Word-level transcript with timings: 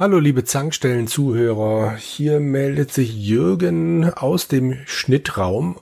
Hallo 0.00 0.18
liebe 0.18 0.44
Zankstellen-Zuhörer, 0.44 1.94
hier 1.94 2.40
meldet 2.40 2.90
sich 2.90 3.14
Jürgen 3.14 4.10
aus 4.10 4.48
dem 4.48 4.78
Schnittraum 4.86 5.78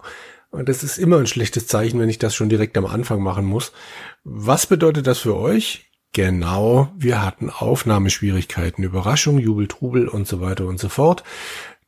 und 0.51 0.69
das 0.69 0.83
ist 0.83 0.99
immer 0.99 1.19
ein 1.19 1.29
schlechtes 1.29 1.69
Zeichen, 1.69 2.01
wenn 2.01 2.09
ich 2.09 2.19
das 2.19 2.35
schon 2.35 2.49
direkt 2.49 2.77
am 2.77 2.87
Anfang 2.87 3.23
machen 3.23 3.45
muss. 3.45 3.71
Was 4.25 4.67
bedeutet 4.67 5.07
das 5.07 5.21
für 5.21 5.37
euch? 5.37 5.93
Genau, 6.13 6.91
wir 6.97 7.25
hatten 7.25 7.49
Aufnahmeschwierigkeiten, 7.49 8.83
Überraschung, 8.83 9.39
Jubel, 9.39 9.69
Trubel 9.69 10.09
und 10.09 10.27
so 10.27 10.41
weiter 10.41 10.67
und 10.67 10.81
so 10.81 10.89
fort. 10.89 11.23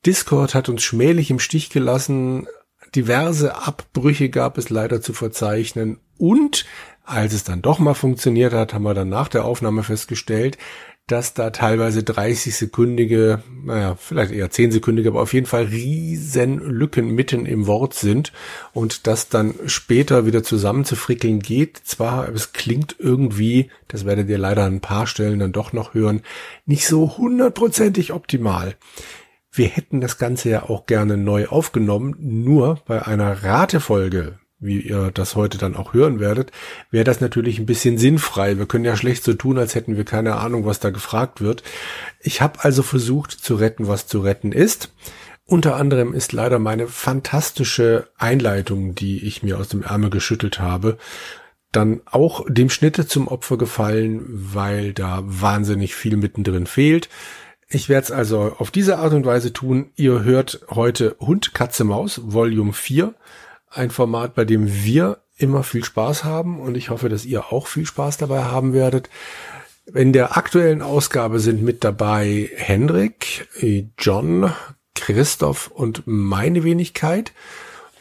Discord 0.07 0.55
hat 0.55 0.69
uns 0.69 0.85
schmählich 0.85 1.33
im 1.33 1.41
Stich 1.41 1.69
gelassen, 1.69 2.47
diverse 2.95 3.57
Abbrüche 3.57 4.29
gab 4.29 4.57
es 4.57 4.71
leider 4.71 5.01
zu 5.01 5.15
verzeichnen 5.15 5.99
und 6.17 6.65
als 7.05 7.33
es 7.33 7.43
dann 7.43 7.61
doch 7.61 7.81
mal 7.81 7.95
funktioniert 7.95 8.53
hat, 8.53 8.73
haben 8.73 8.85
wir 8.85 8.95
dann 8.95 9.09
nach 9.09 9.27
der 9.27 9.45
Aufnahme 9.45 9.83
festgestellt, 9.83 10.59
dass 11.11 11.35
da 11.35 11.51
teilweise 11.51 12.03
30 12.03 12.55
sekündige, 12.55 13.43
naja, 13.65 13.97
vielleicht 13.97 14.33
eher 14.33 14.51
10 14.51 14.73
sekündige, 14.73 15.11
aber 15.11 15.23
auf 15.23 15.33
jeden 15.33 15.47
Fall 15.47 15.65
riesen 15.65 16.59
Lücken 16.61 17.15
mitten 17.15 17.47
im 17.47 17.67
Wort 17.67 17.95
sind 17.95 18.33
und 18.73 19.07
das 19.07 19.29
dann 19.29 19.55
später 19.67 20.27
wieder 20.27 20.43
zusammenzufrickeln 20.43 21.41
geht. 21.41 21.79
Zwar, 21.85 22.29
es 22.29 22.53
klingt 22.53 22.97
irgendwie, 22.99 23.71
das 23.89 24.05
werdet 24.05 24.29
ihr 24.29 24.39
leider 24.39 24.65
an 24.65 24.77
ein 24.77 24.81
paar 24.81 25.07
Stellen 25.07 25.39
dann 25.39 25.53
doch 25.53 25.73
noch 25.73 25.95
hören, 25.95 26.23
nicht 26.67 26.87
so 26.87 27.17
hundertprozentig 27.17 28.13
optimal. 28.13 28.77
Wir 29.53 29.67
hätten 29.67 30.01
das 30.01 30.17
Ganze 30.19 30.49
ja 30.51 30.63
auch 30.65 30.87
gerne 30.87 31.17
neu 31.17 31.47
aufgenommen, 31.47 32.17
nur 32.19 32.81
bei 32.87 33.07
einer 33.07 33.43
Ratefolge 33.43 34.40
wie 34.61 34.81
ihr 34.81 35.11
das 35.11 35.35
heute 35.35 35.59
dann 35.59 35.75
auch 35.75 35.95
hören 35.95 36.21
werdet, 36.21 36.53
wäre 36.91 37.05
das 37.05 37.21
natürlich 37.21 37.59
ein 37.59 37.67
bisschen 37.67 37.99
sinnfrei. 37.99 38.59
Wir 38.59 38.67
können 38.67 38.85
ja 38.85 38.97
schlecht 38.97 39.25
so 39.25 39.33
tun, 39.33 39.59
als 39.59 39.75
hätten 39.75 39.97
wir 39.97 40.05
keine 40.05 40.37
Ahnung, 40.37 40.67
was 40.67 40.81
da 40.81 40.91
gefragt 40.91 41.41
wird. 41.41 41.63
Ich 42.21 42.43
habe 42.43 42.63
also 42.63 42.83
versucht 42.83 43.33
zu 43.33 43.55
retten, 43.57 43.89
was 43.89 44.07
zu 44.07 44.21
retten 44.21 44.53
ist. 44.53 44.93
Unter 45.47 45.77
anderem 45.77 46.13
ist 46.15 46.33
leider 46.33 46.59
meine 46.59 46.87
fantastische 46.87 48.09
Einleitung, 48.17 48.95
die 48.95 49.27
ich 49.27 49.43
mir 49.43 49.59
aus 49.59 49.69
dem 49.69 49.83
Ärmel 49.83 50.11
geschüttelt 50.11 50.61
habe, 50.61 50.99
dann 51.73 52.03
auch 52.05 52.45
dem 52.49 52.71
Schnitte 52.71 53.07
zum 53.07 53.29
Opfer 53.29 53.57
gefallen, 53.57 54.25
weil 54.29 54.93
da 54.93 55.23
wahnsinnig 55.25 55.95
viel 55.95 56.17
mittendrin 56.17 56.67
fehlt. 56.67 57.09
Ich 57.69 57.89
werde 57.89 58.05
es 58.05 58.11
also 58.13 58.57
auf 58.59 58.71
diese 58.71 58.99
Art 58.99 59.13
und 59.13 59.25
Weise 59.25 59.53
tun. 59.53 59.91
Ihr 59.97 60.23
hört 60.23 60.61
heute 60.71 61.17
Hund, 61.21 61.55
Katze, 61.55 61.85
Maus, 61.85 62.21
Volume 62.25 62.73
4 62.73 63.15
ein 63.71 63.91
Format, 63.91 64.35
bei 64.35 64.45
dem 64.45 64.85
wir 64.85 65.19
immer 65.37 65.63
viel 65.63 65.85
Spaß 65.85 66.25
haben 66.25 66.61
und 66.61 66.77
ich 66.77 66.91
hoffe, 66.91 67.09
dass 67.09 67.25
ihr 67.25 67.53
auch 67.53 67.67
viel 67.67 67.87
Spaß 67.87 68.19
dabei 68.19 68.43
haben 68.43 68.73
werdet. 68.75 69.09
In 69.95 70.13
der 70.13 70.37
aktuellen 70.37 70.83
Ausgabe 70.83 71.41
sind 71.41 71.63
mit 71.63 71.83
dabei 71.83 72.51
Hendrik, 72.55 73.49
John, 73.99 74.53
Christoph 74.95 75.69
und 75.69 76.03
meine 76.07 76.63
Wenigkeit. 76.63 77.33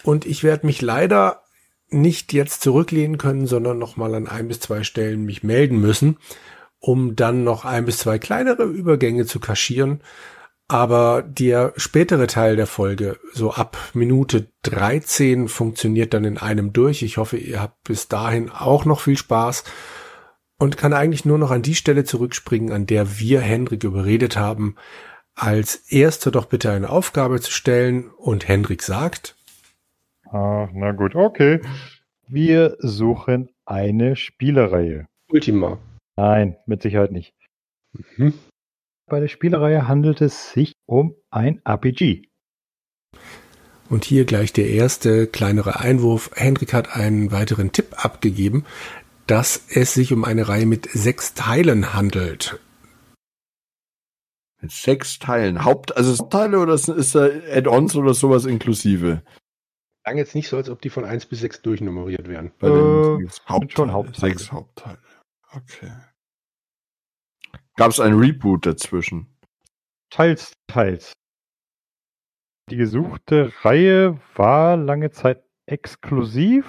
Und 0.03 0.25
ich 0.25 0.43
werde 0.43 0.65
mich 0.65 0.81
leider 0.81 1.43
nicht 1.89 2.33
jetzt 2.33 2.61
zurücklehnen 2.61 3.17
können, 3.17 3.47
sondern 3.47 3.79
nochmal 3.79 4.13
an 4.15 4.27
ein 4.27 4.47
bis 4.47 4.59
zwei 4.59 4.83
Stellen 4.83 5.25
mich 5.25 5.43
melden 5.43 5.79
müssen, 5.79 6.17
um 6.79 7.15
dann 7.15 7.43
noch 7.43 7.65
ein 7.65 7.85
bis 7.85 7.97
zwei 7.97 8.19
kleinere 8.19 8.63
Übergänge 8.63 9.25
zu 9.25 9.39
kaschieren. 9.39 10.01
Aber 10.71 11.23
der 11.23 11.73
spätere 11.77 12.27
Teil 12.27 12.55
der 12.55 12.67
Folge, 12.67 13.17
so 13.33 13.51
ab 13.51 13.75
Minute 13.95 14.51
13, 14.61 15.47
funktioniert 15.47 16.13
dann 16.13 16.25
in 16.25 16.37
einem 16.37 16.73
durch. 16.73 17.01
Ich 17.01 17.17
hoffe, 17.17 17.37
ihr 17.37 17.59
habt 17.59 17.83
bis 17.85 18.07
dahin 18.07 18.51
auch 18.51 18.85
noch 18.85 18.99
viel 18.99 19.17
Spaß 19.17 19.63
und 20.59 20.77
kann 20.77 20.93
eigentlich 20.93 21.25
nur 21.25 21.39
noch 21.39 21.49
an 21.49 21.63
die 21.63 21.73
Stelle 21.73 22.03
zurückspringen, 22.03 22.71
an 22.71 22.85
der 22.85 23.19
wir 23.19 23.41
Hendrik 23.41 23.83
überredet 23.83 24.37
haben, 24.37 24.75
als 25.33 25.91
erste 25.91 26.29
doch 26.29 26.45
bitte 26.45 26.71
eine 26.71 26.91
Aufgabe 26.91 27.41
zu 27.41 27.51
stellen 27.51 28.11
und 28.11 28.47
Hendrik 28.47 28.83
sagt. 28.83 29.35
Ah, 30.29 30.67
na 30.71 30.91
gut, 30.91 31.15
okay. 31.15 31.61
Wir 32.27 32.75
suchen 32.77 33.49
eine 33.65 34.15
Spielereihe. 34.15 35.07
Ultima. 35.31 35.79
Nein, 36.15 36.57
mit 36.67 36.83
Sicherheit 36.83 37.11
nicht. 37.11 37.33
Mhm. 38.17 38.33
Bei 39.09 39.19
der 39.19 39.27
Spielereihe 39.27 39.87
handelt 39.87 40.21
es 40.21 40.51
sich 40.51 40.73
um 40.85 41.15
ein 41.31 41.61
RPG. 41.65 42.29
Und 43.89 44.05
hier 44.05 44.25
gleich 44.25 44.53
der 44.53 44.69
erste 44.69 45.25
kleinere 45.25 45.79
Einwurf. 45.79 46.29
Hendrik 46.35 46.73
hat 46.73 46.95
einen 46.95 47.31
weiteren 47.31 47.71
Tipp 47.71 48.05
abgegeben, 48.05 48.65
dass 49.25 49.65
es 49.69 49.95
sich 49.95 50.13
um 50.13 50.23
eine 50.23 50.47
Reihe 50.47 50.67
mit 50.67 50.89
sechs 50.91 51.33
Teilen 51.33 51.93
handelt. 51.93 52.59
Mit 54.61 54.71
sechs 54.71 55.17
Teilen. 55.17 55.65
Haupt, 55.65 55.97
also 55.97 56.15
Hauptteile 56.17 56.59
oder 56.59 56.73
ist 56.73 57.15
da 57.15 57.25
Add-ons 57.51 57.95
oder 57.95 58.13
sowas 58.13 58.45
inklusive? 58.45 59.23
Klang 60.03 60.17
jetzt 60.17 60.35
nicht 60.35 60.49
so, 60.49 60.57
als 60.57 60.69
ob 60.69 60.81
die 60.81 60.89
von 60.89 61.05
eins 61.05 61.25
bis 61.25 61.39
sechs 61.39 61.61
durchnummeriert 61.61 62.27
wären. 62.27 62.51
Bei 62.59 62.69
den 62.69 63.25
äh, 63.25 63.29
Hauptteile. 63.47 63.75
Schon 63.75 63.91
Hauptteile. 63.91 64.33
Sechs 64.33 64.51
Hauptteile. 64.51 64.99
Okay. 65.51 65.91
Gab 67.79 67.91
es 67.91 68.01
ein 68.01 68.19
Reboot 68.19 68.65
dazwischen? 68.65 69.27
Teils, 70.09 70.51
teils. 70.67 71.13
Die 72.69 72.75
gesuchte 72.75 73.53
Reihe 73.61 74.19
war 74.35 74.75
lange 74.75 75.11
Zeit 75.11 75.45
exklusiv, 75.65 76.65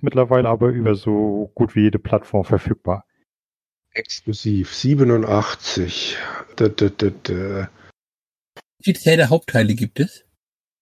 mittlerweile 0.00 0.48
aber 0.48 0.70
über 0.70 0.94
so 0.94 1.52
gut 1.54 1.74
wie 1.74 1.82
jede 1.82 1.98
Plattform 1.98 2.46
verfügbar. 2.46 3.04
Exklusiv, 3.92 4.72
87. 4.72 6.16
Da, 6.56 6.68
da, 6.68 6.88
da, 6.88 7.10
da. 7.24 7.70
Wie 8.82 8.94
viele 8.94 9.28
Hauptteile 9.28 9.74
gibt 9.74 10.00
es? 10.00 10.24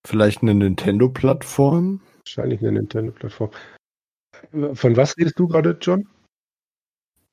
Vielleicht 0.06 0.42
eine 0.42 0.54
Nintendo-Plattform? 0.54 2.00
Wahrscheinlich 2.18 2.60
eine 2.60 2.70
Nintendo-Plattform. 2.78 3.50
Von 4.74 4.96
was 4.96 5.18
redest 5.18 5.36
du 5.36 5.48
gerade, 5.48 5.76
John? 5.80 6.06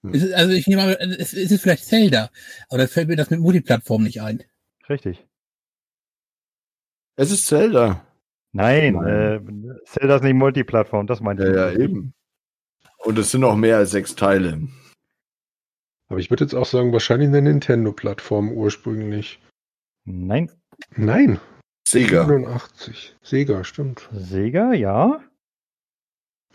Hm. 0.04 0.34
also 0.34 0.54
ich 0.54 0.68
nehme 0.68 0.84
an, 0.84 1.12
es 1.12 1.34
ist 1.34 1.62
vielleicht 1.62 1.86
Zelda, 1.86 2.30
aber 2.70 2.80
da 2.80 2.88
fällt 2.88 3.08
mir 3.08 3.16
das 3.16 3.30
mit 3.30 3.40
Multiplattform 3.40 4.04
nicht 4.04 4.22
ein. 4.22 4.44
Richtig. 4.90 5.26
Es 7.16 7.32
ist 7.32 7.46
Zelda. 7.46 8.06
Nein, 8.52 8.94
Nein. 8.94 9.66
Äh, 9.66 9.86
Zelda 9.86 10.18
ist 10.18 10.24
nicht 10.24 10.34
Multiplattform, 10.34 11.08
das 11.08 11.22
meinte 11.22 11.44
ja, 11.44 11.70
ich. 11.70 11.78
Ja, 11.78 11.84
eben. 11.84 12.14
Und 12.98 13.18
es 13.18 13.32
sind 13.32 13.44
auch 13.44 13.56
mehr 13.56 13.78
als 13.78 13.92
sechs 13.92 14.16
Teile. 14.16 14.68
Aber 16.10 16.20
ich 16.20 16.30
würde 16.30 16.44
jetzt 16.44 16.54
auch 16.54 16.66
sagen, 16.66 16.92
wahrscheinlich 16.92 17.30
eine 17.30 17.42
Nintendo-Plattform 17.42 18.52
ursprünglich. 18.52 19.40
Nein. 20.04 20.52
Nein. 20.96 21.40
Sega. 21.88 22.26
87. 22.26 23.16
Sega, 23.22 23.64
stimmt. 23.64 24.10
Sega, 24.12 24.74
ja. 24.74 25.24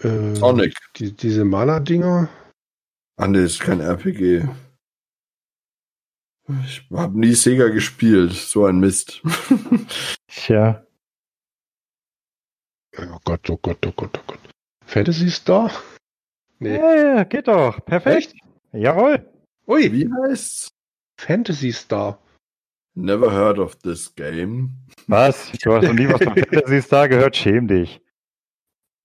Äh, 0.00 0.34
Sonic. 0.34 0.74
Die, 0.96 1.12
diese 1.12 1.44
Maler-Dinger. 1.44 2.28
Ah, 3.16 3.26
nee, 3.28 3.44
ist 3.44 3.60
kein 3.60 3.80
RPG. 3.80 4.46
Ich 6.64 6.86
habe 6.92 7.18
nie 7.18 7.34
Sega 7.34 7.68
gespielt, 7.68 8.32
so 8.32 8.66
ein 8.66 8.78
Mist. 8.78 9.22
Tja. 10.28 10.86
Oh 12.98 13.18
Gott, 13.24 13.50
oh 13.50 13.56
Gott, 13.56 13.84
oh 13.86 13.92
Gott, 13.92 14.18
oh 14.18 14.22
Gott. 14.26 14.38
Fantasy 14.84 15.30
Star? 15.30 15.70
Nee. 16.58 16.76
Ja, 16.76 17.24
geht 17.24 17.48
doch. 17.48 17.84
Perfekt. 17.84 18.32
Echt? 18.32 18.34
Jawohl. 18.72 19.28
Ui. 19.66 19.92
Wie 19.92 20.08
heißt's? 20.08 20.68
Fantasy 21.18 21.72
Star. 21.72 22.22
Never 22.94 23.30
heard 23.30 23.58
of 23.58 23.76
this 23.76 24.14
game. 24.14 24.70
Was? 25.06 25.50
Du 25.62 25.74
hast 25.74 25.84
noch 25.84 25.92
nie 25.92 26.08
was 26.08 26.22
von 26.22 26.34
Fantasy 26.50 26.82
Star 26.82 27.08
gehört? 27.08 27.36
Schäm 27.36 27.66
dich. 27.66 28.00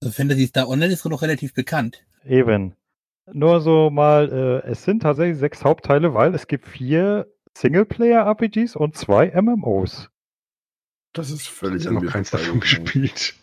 Also 0.01 0.13
Fantasy 0.13 0.47
Star 0.47 0.69
Online 0.69 0.93
ist 0.93 1.03
doch 1.03 1.21
relativ 1.21 1.53
bekannt. 1.53 2.05
Eben. 2.23 2.75
Nur 3.33 3.61
so 3.61 3.89
mal, 3.89 4.63
äh, 4.65 4.69
es 4.69 4.83
sind 4.83 5.01
tatsächlich 5.03 5.37
sechs 5.37 5.63
Hauptteile, 5.63 6.13
weil 6.13 6.35
es 6.35 6.47
gibt 6.47 6.67
vier 6.67 7.27
Singleplayer-RPGs 7.57 8.75
und 8.75 8.95
zwei 8.95 9.31
MMOs. 9.41 10.09
Das 11.13 11.29
ist 11.29 11.47
völlig 11.47 11.81
Ich 11.81 11.87
habe 11.87 12.03
noch 12.03 12.11
keins 12.11 12.31
davon 12.31 12.59
gespielt. 12.59 13.35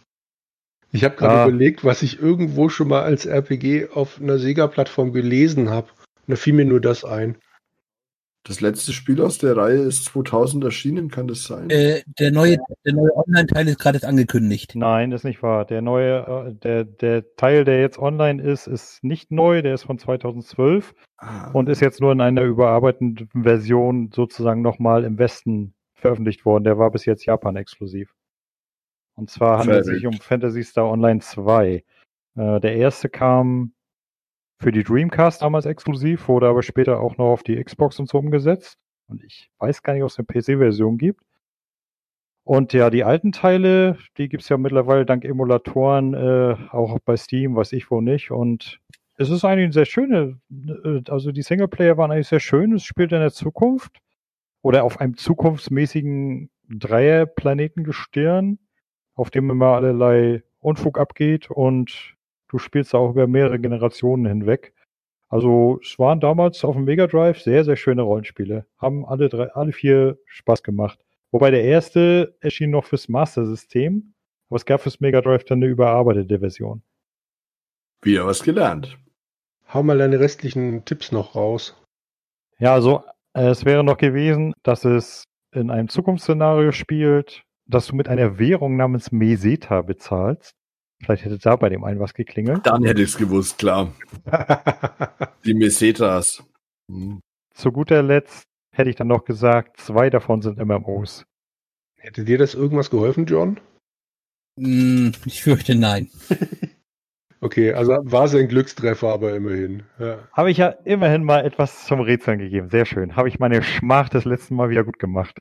Ich 0.90 1.05
habe 1.05 1.17
gerade 1.17 1.40
ah. 1.40 1.46
überlegt, 1.46 1.85
was 1.85 2.02
ich 2.02 2.19
irgendwo 2.19 2.69
schon 2.69 2.88
mal 2.88 3.02
als 3.02 3.26
RPG 3.26 3.88
auf 3.93 4.20
einer 4.20 4.38
Sega-Plattform 4.38 5.12
gelesen 5.12 5.69
habe. 5.69 5.88
Und 6.26 6.31
da 6.32 6.37
fiel 6.37 6.55
mir 6.55 6.64
nur 6.64 6.81
das 6.81 7.05
ein. 7.05 7.37
Das 8.48 8.62
letzte 8.62 8.94
Spiel 8.94 9.20
aus 9.20 9.36
der 9.36 9.58
Reihe 9.58 9.76
ist 9.76 10.06
2000 10.06 10.64
erschienen, 10.64 11.10
kann 11.10 11.28
das 11.28 11.44
sein? 11.44 11.68
Äh, 11.68 12.02
der 12.18 12.30
neue, 12.30 12.56
der 12.86 12.94
neue 12.94 13.14
Online-Teil 13.14 13.68
ist 13.68 13.78
gerade 13.78 14.02
angekündigt. 14.08 14.74
Nein, 14.74 15.10
das 15.10 15.20
ist 15.20 15.24
nicht 15.24 15.42
wahr. 15.42 15.66
Der 15.66 15.82
neue, 15.82 16.48
äh, 16.48 16.54
der, 16.54 16.84
der 16.84 17.36
Teil, 17.36 17.66
der 17.66 17.82
jetzt 17.82 17.98
online 17.98 18.42
ist, 18.42 18.66
ist 18.66 19.04
nicht 19.04 19.30
neu. 19.30 19.60
Der 19.60 19.74
ist 19.74 19.82
von 19.82 19.98
2012 19.98 20.94
ah. 21.18 21.50
und 21.50 21.68
ist 21.68 21.82
jetzt 21.82 22.00
nur 22.00 22.10
in 22.10 22.22
einer 22.22 22.40
überarbeiteten 22.40 23.28
Version 23.34 24.10
sozusagen 24.14 24.62
nochmal 24.62 25.04
im 25.04 25.18
Westen 25.18 25.74
veröffentlicht 25.92 26.46
worden. 26.46 26.64
Der 26.64 26.78
war 26.78 26.90
bis 26.90 27.04
jetzt 27.04 27.26
Japan 27.26 27.56
exklusiv. 27.56 28.14
Und 29.14 29.28
zwar 29.28 29.58
handelt 29.58 29.80
es 29.80 29.88
sich 29.88 30.06
um 30.06 30.14
Fantasy 30.14 30.62
Star 30.62 30.90
Online 30.90 31.20
2. 31.20 31.84
Äh, 32.36 32.60
der 32.60 32.76
erste 32.76 33.10
kam 33.10 33.74
für 34.58 34.72
die 34.72 34.82
Dreamcast 34.82 35.43
damals 35.43 35.66
exklusiv, 35.66 36.28
wurde 36.28 36.49
aber 36.49 36.62
später 36.62 37.00
auch 37.00 37.16
noch 37.16 37.26
auf 37.26 37.43
die 37.43 37.62
Xbox 37.62 37.99
und 38.00 38.08
so 38.08 38.19
umgesetzt. 38.19 38.76
Und 39.06 39.22
ich 39.22 39.50
weiß 39.58 39.82
gar 39.82 39.94
nicht, 39.94 40.02
ob 40.02 40.10
es 40.10 40.19
eine 40.19 40.26
PC-Version 40.26 40.99
gibt. 40.99 41.22
Und 42.44 42.72
ja, 42.72 42.90
die 42.90 43.05
alten 43.05 43.32
Teile, 43.32 43.99
die 44.16 44.28
gibt's 44.28 44.49
ja 44.49 44.56
mittlerweile 44.56 45.05
dank 45.05 45.25
Emulatoren 45.25 46.14
äh, 46.14 46.56
auch 46.70 46.99
bei 47.05 47.16
Steam, 47.16 47.55
weiß 47.56 47.72
ich 47.72 47.90
wo 47.90 48.00
nicht. 48.00 48.31
Und 48.31 48.81
es 49.16 49.31
ist 49.31 49.44
eigentlich 49.44 49.64
eine 49.64 49.72
sehr 49.72 49.84
schöne, 49.84 50.40
äh, 50.50 51.02
also 51.11 51.31
die 51.31 51.43
Singleplayer 51.43 51.96
waren 51.99 52.11
eigentlich 52.11 52.28
sehr 52.28 52.40
schön. 52.40 52.72
Es 52.72 52.84
spielt 52.84 53.12
in 53.12 53.20
der 53.20 53.32
Zukunft 53.32 53.99
oder 54.62 54.84
auf 54.84 55.00
einem 55.00 55.16
zukunftsmäßigen 55.16 56.50
Dreierplanetengestirn, 56.70 58.58
auf 59.14 59.31
dem 59.31 59.50
immer 59.50 59.75
allerlei 59.75 60.43
Unfug 60.61 60.99
abgeht 60.99 61.50
und 61.50 62.16
du 62.48 62.58
spielst 62.58 62.94
auch 62.94 63.10
über 63.10 63.26
mehrere 63.26 63.58
Generationen 63.58 64.26
hinweg. 64.26 64.74
Also 65.28 65.78
es 65.82 65.98
waren 65.98 66.20
damals 66.20 66.64
auf 66.64 66.74
dem 66.74 66.84
Mega 66.84 67.06
Drive 67.06 67.40
sehr, 67.40 67.64
sehr 67.64 67.76
schöne 67.76 68.02
Rollenspiele. 68.02 68.66
Haben 68.78 69.04
alle 69.04 69.28
drei, 69.28 69.52
alle 69.52 69.72
vier 69.72 70.18
Spaß 70.26 70.62
gemacht. 70.62 70.98
Wobei 71.30 71.50
der 71.50 71.64
erste 71.64 72.36
erschien 72.40 72.70
noch 72.70 72.86
fürs 72.86 73.08
Master 73.08 73.44
System, 73.44 74.14
aber 74.48 74.56
es 74.56 74.64
gab 74.64 74.80
fürs 74.80 75.00
Mega 75.00 75.20
Drive 75.20 75.44
dann 75.44 75.58
eine 75.58 75.66
überarbeitete 75.66 76.38
Version. 76.38 76.82
Wieder 78.02 78.26
was 78.26 78.42
gelernt. 78.42 78.98
Hau 79.72 79.82
mal 79.82 79.98
deine 79.98 80.18
restlichen 80.18 80.84
Tipps 80.86 81.12
noch 81.12 81.34
raus. 81.34 81.76
Ja, 82.58 82.72
also 82.72 83.04
äh, 83.34 83.48
es 83.48 83.66
wäre 83.66 83.84
noch 83.84 83.98
gewesen, 83.98 84.54
dass 84.62 84.86
es 84.86 85.24
in 85.52 85.70
einem 85.70 85.88
Zukunftsszenario 85.88 86.72
spielt, 86.72 87.42
dass 87.66 87.86
du 87.86 87.96
mit 87.96 88.08
einer 88.08 88.38
Währung 88.38 88.76
namens 88.76 89.12
Meseta 89.12 89.82
bezahlst. 89.82 90.54
Vielleicht 91.02 91.24
hätte 91.24 91.38
da 91.38 91.56
bei 91.56 91.68
dem 91.68 91.84
einen 91.84 92.00
was 92.00 92.14
geklingelt. 92.14 92.66
Dann 92.66 92.84
hätte 92.84 93.02
ich 93.02 93.10
es 93.10 93.16
gewusst, 93.16 93.58
klar. 93.58 93.92
Die 95.44 95.54
Mesetas. 95.54 96.42
Hm. 96.90 97.20
Zu 97.54 97.72
guter 97.72 98.02
Letzt 98.02 98.44
hätte 98.72 98.90
ich 98.90 98.96
dann 98.96 99.08
noch 99.08 99.24
gesagt, 99.24 99.80
zwei 99.80 100.10
davon 100.10 100.42
sind 100.42 100.58
MMOs. 100.58 101.24
Hätte 101.96 102.24
dir 102.24 102.38
das 102.38 102.54
irgendwas 102.54 102.90
geholfen, 102.90 103.26
John? 103.26 103.60
Hm, 104.58 105.12
ich 105.24 105.42
fürchte 105.42 105.74
nein. 105.74 106.10
okay, 107.40 107.72
also 107.72 107.98
war 108.02 108.24
es 108.24 108.34
ein 108.34 108.48
Glückstreffer, 108.48 109.08
aber 109.08 109.34
immerhin. 109.34 109.84
Ja. 109.98 110.28
Habe 110.32 110.50
ich 110.50 110.58
ja 110.58 110.68
immerhin 110.84 111.24
mal 111.24 111.44
etwas 111.44 111.86
zum 111.86 112.00
Rätseln 112.00 112.38
gegeben. 112.38 112.70
Sehr 112.70 112.86
schön. 112.86 113.16
Habe 113.16 113.28
ich 113.28 113.38
meine 113.38 113.62
Schmach 113.62 114.08
des 114.08 114.24
letzten 114.24 114.54
Mal 114.54 114.70
wieder 114.70 114.84
gut 114.84 114.98
gemacht. 114.98 115.38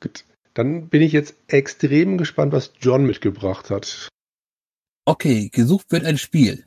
Gut. 0.00 0.24
Dann 0.54 0.88
bin 0.88 1.02
ich 1.02 1.12
jetzt 1.12 1.36
extrem 1.48 2.18
gespannt, 2.18 2.52
was 2.52 2.72
John 2.80 3.06
mitgebracht 3.06 3.70
hat. 3.70 4.08
Okay, 5.04 5.48
gesucht 5.48 5.90
wird 5.90 6.04
ein 6.04 6.18
Spiel. 6.18 6.64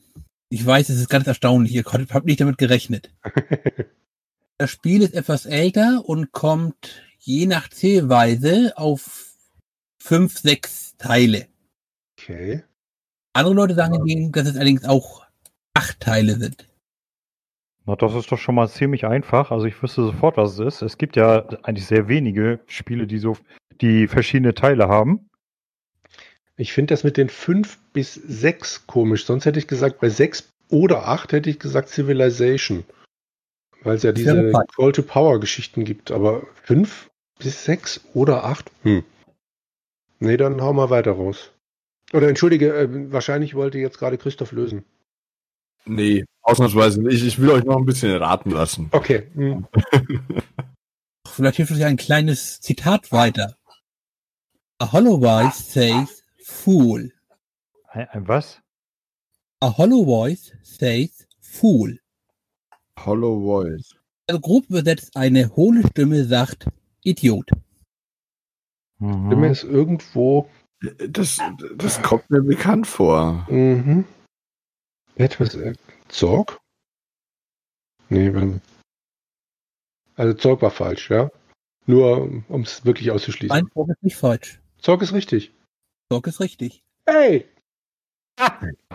Ich 0.50 0.66
weiß, 0.66 0.90
es 0.90 1.00
ist 1.00 1.10
ganz 1.10 1.28
erstaunlich, 1.28 1.74
ihr 1.74 1.84
habt 1.86 2.26
nicht 2.26 2.42
damit 2.42 2.58
gerechnet. 2.58 3.14
das 4.58 4.72
Spiel 4.72 5.02
ist 5.02 5.14
etwas 5.14 5.46
älter 5.46 6.04
und 6.06 6.32
kommt 6.32 7.02
je 7.20 7.46
nach 7.46 7.70
Zählweise 7.70 8.74
auf 8.76 9.34
fünf, 9.98 10.38
sechs 10.38 10.96
Teile. 10.98 11.48
Okay. 12.18 12.64
Andere 13.34 13.56
Leute 13.56 13.76
sagen 13.76 13.94
hingegen, 13.96 14.32
dass 14.32 14.48
es 14.48 14.56
allerdings 14.56 14.86
auch 14.86 15.26
acht 15.74 16.00
Teile 16.00 16.36
sind. 16.36 16.68
Na, 17.86 17.96
das 17.96 18.16
ist 18.16 18.32
doch 18.32 18.38
schon 18.38 18.56
mal 18.56 18.68
ziemlich 18.68 19.06
einfach. 19.06 19.52
Also 19.52 19.66
ich 19.66 19.82
wüsste 19.82 20.04
sofort, 20.04 20.38
was 20.38 20.54
es 20.54 20.60
ist. 20.60 20.82
Es 20.82 20.98
gibt 20.98 21.16
ja 21.16 21.46
eigentlich 21.64 21.86
sehr 21.86 22.08
wenige 22.08 22.60
Spiele, 22.68 23.08
die 23.08 23.20
so, 23.20 23.38
die 23.82 24.08
verschiedene 24.08 24.54
Teile 24.54 24.88
haben. 24.88 25.30
Ich 26.58 26.74
finde 26.74 26.94
das 26.94 27.04
mit 27.04 27.18
den 27.18 27.30
fünf 27.30 27.78
bis 27.92 28.14
sechs 28.14 28.88
komisch. 28.88 29.26
Sonst 29.26 29.46
hätte 29.46 29.60
ich 29.60 29.68
gesagt, 29.68 30.00
bei 30.00 30.10
sechs 30.10 30.50
oder 30.70 31.08
acht 31.08 31.32
hätte 31.34 31.50
ich 31.50 31.60
gesagt 31.60 31.90
Civilization. 31.90 32.86
Weil 33.82 33.98
es 33.98 34.04
ja 34.04 34.14
diese 34.14 34.52
Call 34.76 34.92
to 34.94 35.04
Power 35.04 35.40
Geschichten 35.40 35.84
gibt. 35.84 36.12
Aber 36.12 36.48
fünf 36.64 37.10
bis 37.40 37.66
sechs 37.66 38.02
oder 38.14 38.46
acht? 38.46 38.72
Hm. 38.84 39.04
Nee, 40.20 40.38
dann 40.38 40.62
hau 40.62 40.74
mal 40.74 40.90
weiter 40.90 41.12
raus. 41.12 41.52
Oder 42.14 42.30
entschuldige, 42.30 42.74
äh, 42.74 43.12
wahrscheinlich 43.12 43.54
wollte 43.56 43.78
jetzt 43.78 44.00
gerade 44.00 44.18
Christoph 44.18 44.54
lösen. 44.54 44.86
Nee, 45.86 46.26
ausnahmsweise 46.42 47.02
nicht. 47.02 47.24
Ich 47.24 47.40
will 47.40 47.52
euch 47.52 47.64
noch 47.64 47.78
ein 47.78 47.86
bisschen 47.86 48.16
raten 48.16 48.52
lassen. 48.52 48.88
Okay. 48.92 49.28
Hm. 49.36 49.68
Vielleicht 51.28 51.58
hilft 51.58 51.74
euch 51.74 51.84
ein 51.84 51.98
kleines 51.98 52.62
Zitat 52.62 53.12
weiter. 53.12 53.58
A 54.80 54.92
hollow 54.92 55.20
voice 55.20 55.74
says 55.74 56.24
fool. 56.46 57.12
Ein, 57.88 58.08
ein 58.10 58.28
was? 58.28 58.62
A 59.62 59.78
hollow 59.78 60.06
voice 60.06 60.54
says 60.62 61.28
fool. 61.40 62.00
Hollow 63.00 63.40
voice. 63.42 63.96
Also 64.28 64.40
grob 64.40 64.70
übersetzt, 64.70 65.16
eine 65.18 65.56
hohle 65.56 65.86
Stimme 65.88 66.24
sagt 66.24 66.68
Idiot. 67.04 67.50
Mhm. 69.00 69.28
Stimme 69.28 69.50
ist 69.50 69.64
irgendwo. 69.64 70.50
Das, 71.10 71.40
das 71.76 72.02
kommt 72.04 72.30
mir 72.30 72.44
bekannt 72.44 72.86
vor. 72.86 73.48
Mhm. 73.50 74.06
Etwas. 75.16 75.56
Äh, 75.56 75.74
Zorg? 76.10 76.60
Nee, 78.10 78.32
warte 78.34 78.62
Also 80.16 80.34
Zorg 80.36 80.62
war 80.62 80.70
falsch, 80.70 81.10
ja? 81.10 81.32
Nur 81.88 82.44
um 82.50 82.62
es 82.62 82.86
wirklich 82.86 83.10
auszuschließen. 83.10 83.56
Nein, 83.56 83.68
Zorg 83.74 83.90
ist 83.90 84.04
nicht 84.04 84.16
falsch. 84.16 84.60
Zorg 84.80 85.02
ist 85.02 85.14
richtig. 85.14 85.55
Zorg 86.12 86.28
ist 86.28 86.40
richtig. 86.40 86.84
Hey! 87.08 87.46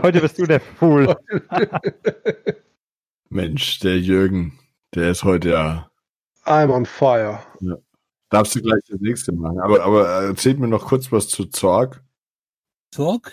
Heute 0.01 0.21
bist 0.21 0.39
du 0.39 0.47
der 0.47 0.61
Fool. 0.61 1.17
Mensch, 3.31 3.81
der 3.81 3.99
Jürgen, 3.99 4.59
der 4.95 5.11
ist 5.11 5.25
heute 5.25 5.51
ja. 5.51 5.91
I'm 6.45 6.73
on 6.73 6.87
fire. 6.87 7.41
Ja. 7.61 7.77
Darfst 8.29 8.55
du 8.55 8.63
gleich 8.63 8.83
das 8.89 9.01
nächste 9.01 9.33
machen. 9.33 9.59
Aber, 9.59 9.83
aber 9.83 10.09
erzählt 10.09 10.61
mir 10.61 10.69
noch 10.69 10.87
kurz 10.87 11.11
was 11.11 11.29
zu 11.29 11.47
Zorg. 11.47 12.05
Zorg, 12.93 13.33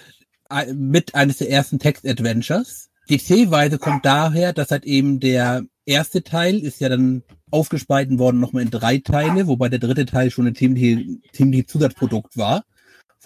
äh, 0.50 0.73
mit 0.73 1.13
eines 1.13 1.38
der 1.38 1.51
ersten 1.51 1.77
Text-Adventures. 1.77 2.89
Die 3.09 3.19
Zählweise 3.19 3.77
kommt 3.77 4.06
daher, 4.06 4.54
dass 4.54 4.71
halt 4.71 4.85
eben 4.85 5.19
der 5.19 5.63
erste 5.85 6.23
Teil 6.23 6.57
ist 6.57 6.81
ja 6.81 6.90
dann 6.90 7.23
aufgespalten 7.51 8.18
worden 8.18 8.40
nochmal 8.40 8.63
in 8.63 8.71
drei 8.71 8.97
Teile, 8.97 9.47
wobei 9.47 9.69
der 9.69 9.80
dritte 9.80 10.06
Teil 10.06 10.31
schon 10.31 10.47
ein 10.47 10.56
ziemlich, 10.56 11.21
ziemlich 11.31 11.68
Zusatzprodukt 11.68 12.37
war. 12.37 12.63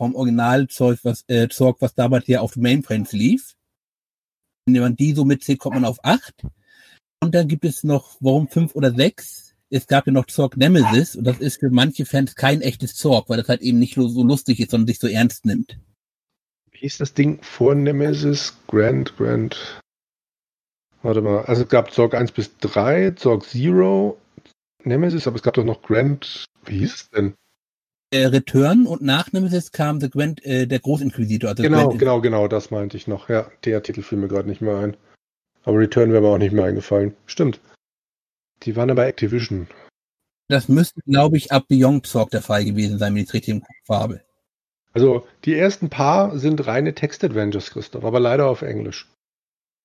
Vom 0.02 0.16
Originalzeug, 0.16 0.98
was, 1.04 1.24
äh, 1.28 1.48
Zorg, 1.48 1.80
was 1.80 1.94
damals 1.94 2.26
ja 2.26 2.40
auf 2.40 2.56
Mainframes 2.56 3.12
lief. 3.12 3.54
Wenn 4.66 4.82
man 4.82 4.96
die 4.96 5.14
so 5.14 5.26
mitzählt, 5.26 5.60
kommt 5.60 5.76
man 5.76 5.86
auf 5.86 6.04
acht. 6.04 6.42
Und 7.20 7.36
dann 7.36 7.48
gibt 7.48 7.66
es 7.66 7.84
noch, 7.84 8.18
warum 8.20 8.48
fünf 8.48 8.74
oder 8.74 8.96
sechs? 8.96 9.54
Es 9.70 9.86
gab 9.86 10.08
ja 10.08 10.12
noch 10.12 10.26
Zorg 10.26 10.58
Nemesis 10.58 11.16
und 11.16 11.26
das 11.26 11.38
ist 11.38 11.60
für 11.60 11.70
manche 11.70 12.08
Fans 12.08 12.34
kein 12.34 12.62
echtes 12.62 12.96
Zorg, 12.96 13.30
weil 13.30 13.38
das 13.38 13.48
halt 13.48 13.62
eben 13.62 13.78
nicht 13.78 13.94
so 13.94 14.24
lustig 14.24 14.60
ist, 14.60 14.72
sondern 14.72 14.88
sich 14.88 14.98
so 14.98 15.06
ernst 15.06 15.46
nimmt. 15.46 15.78
Wie 16.72 16.80
hieß 16.80 16.98
das 16.98 17.14
Ding 17.14 17.40
vor 17.44 17.76
Nemesis? 17.76 18.58
Grand, 18.66 19.16
Grand. 19.18 19.80
Warte 21.04 21.22
mal, 21.22 21.44
also 21.46 21.62
es 21.62 21.70
gab 21.70 21.94
Zorg 21.94 22.16
1 22.16 22.32
bis 22.32 22.58
3, 22.58 23.12
Zorg 23.12 23.44
Zero, 23.44 24.20
Nemesis, 24.84 25.28
aber 25.28 25.36
es 25.36 25.44
gab 25.44 25.54
doch 25.54 25.64
noch 25.64 25.84
Grand. 25.84 26.46
Wie 26.66 26.80
hieß 26.80 26.96
es 26.96 27.10
denn? 27.12 27.36
Äh, 28.14 28.26
Return 28.26 28.88
und 28.88 29.02
nach 29.02 29.32
Nemesis 29.32 29.72
kam 29.72 30.02
The 30.02 30.10
Grand, 30.10 30.46
äh, 30.46 30.68
der 30.68 30.80
Großinquisitor. 30.80 31.52
Also 31.52 31.64
genau, 31.64 31.90
genau, 31.90 32.20
genau, 32.20 32.48
das 32.50 32.70
meinte 32.70 32.98
ich 32.98 33.08
noch. 33.08 33.30
Ja, 33.30 33.50
der 33.64 33.82
Titel 33.84 34.02
fiel 34.02 34.18
mir 34.18 34.28
gerade 34.28 34.50
nicht 34.50 34.62
mehr 34.62 34.78
ein. 34.78 34.98
Aber 35.64 35.78
Return 35.78 36.12
wäre 36.12 36.22
mir 36.22 36.28
auch 36.28 36.38
nicht 36.38 36.52
mehr 36.52 36.66
eingefallen. 36.66 37.16
Stimmt. 37.26 37.62
Die 38.64 38.76
waren 38.76 38.90
aber 38.90 39.06
Activision. 39.06 39.68
Das 40.50 40.68
müsste, 40.68 41.00
glaube 41.08 41.38
ich, 41.38 41.54
ab 41.54 41.66
Beyond 41.70 42.06
Zorg 42.06 42.32
der 42.32 42.42
Fall 42.42 42.66
gewesen 42.66 42.98
sein, 42.98 43.16
wenn 43.16 43.22
ich 43.22 43.30
es 43.30 43.34
richtig 43.34 43.54
im 43.54 43.62
Kopf 43.62 43.90
habe. 43.90 44.22
Also, 44.92 45.26
die 45.46 45.56
ersten 45.56 45.90
paar 45.90 46.38
sind 46.38 46.68
reine 46.68 46.94
Text-Adventures, 46.94 47.72
Christoph, 47.72 48.04
aber 48.04 48.20
leider 48.20 48.48
auf 48.48 48.62
Englisch. 48.62 49.10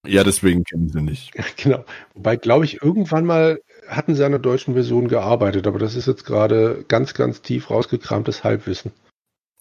Ja, 0.06 0.24
deswegen 0.24 0.64
kennen 0.64 0.88
sie 0.88 1.02
nicht. 1.02 1.32
genau. 1.56 1.84
Wobei, 2.14 2.36
glaube 2.36 2.64
ich, 2.64 2.82
irgendwann 2.82 3.24
mal 3.24 3.60
hatten 3.88 4.14
sie 4.14 4.24
an 4.24 4.32
der 4.32 4.40
deutschen 4.40 4.74
Version 4.74 5.08
gearbeitet, 5.08 5.66
aber 5.66 5.78
das 5.78 5.94
ist 5.94 6.06
jetzt 6.06 6.24
gerade 6.24 6.84
ganz, 6.88 7.14
ganz 7.14 7.42
tief 7.42 7.70
rausgekramtes 7.70 8.42
Halbwissen. 8.42 8.92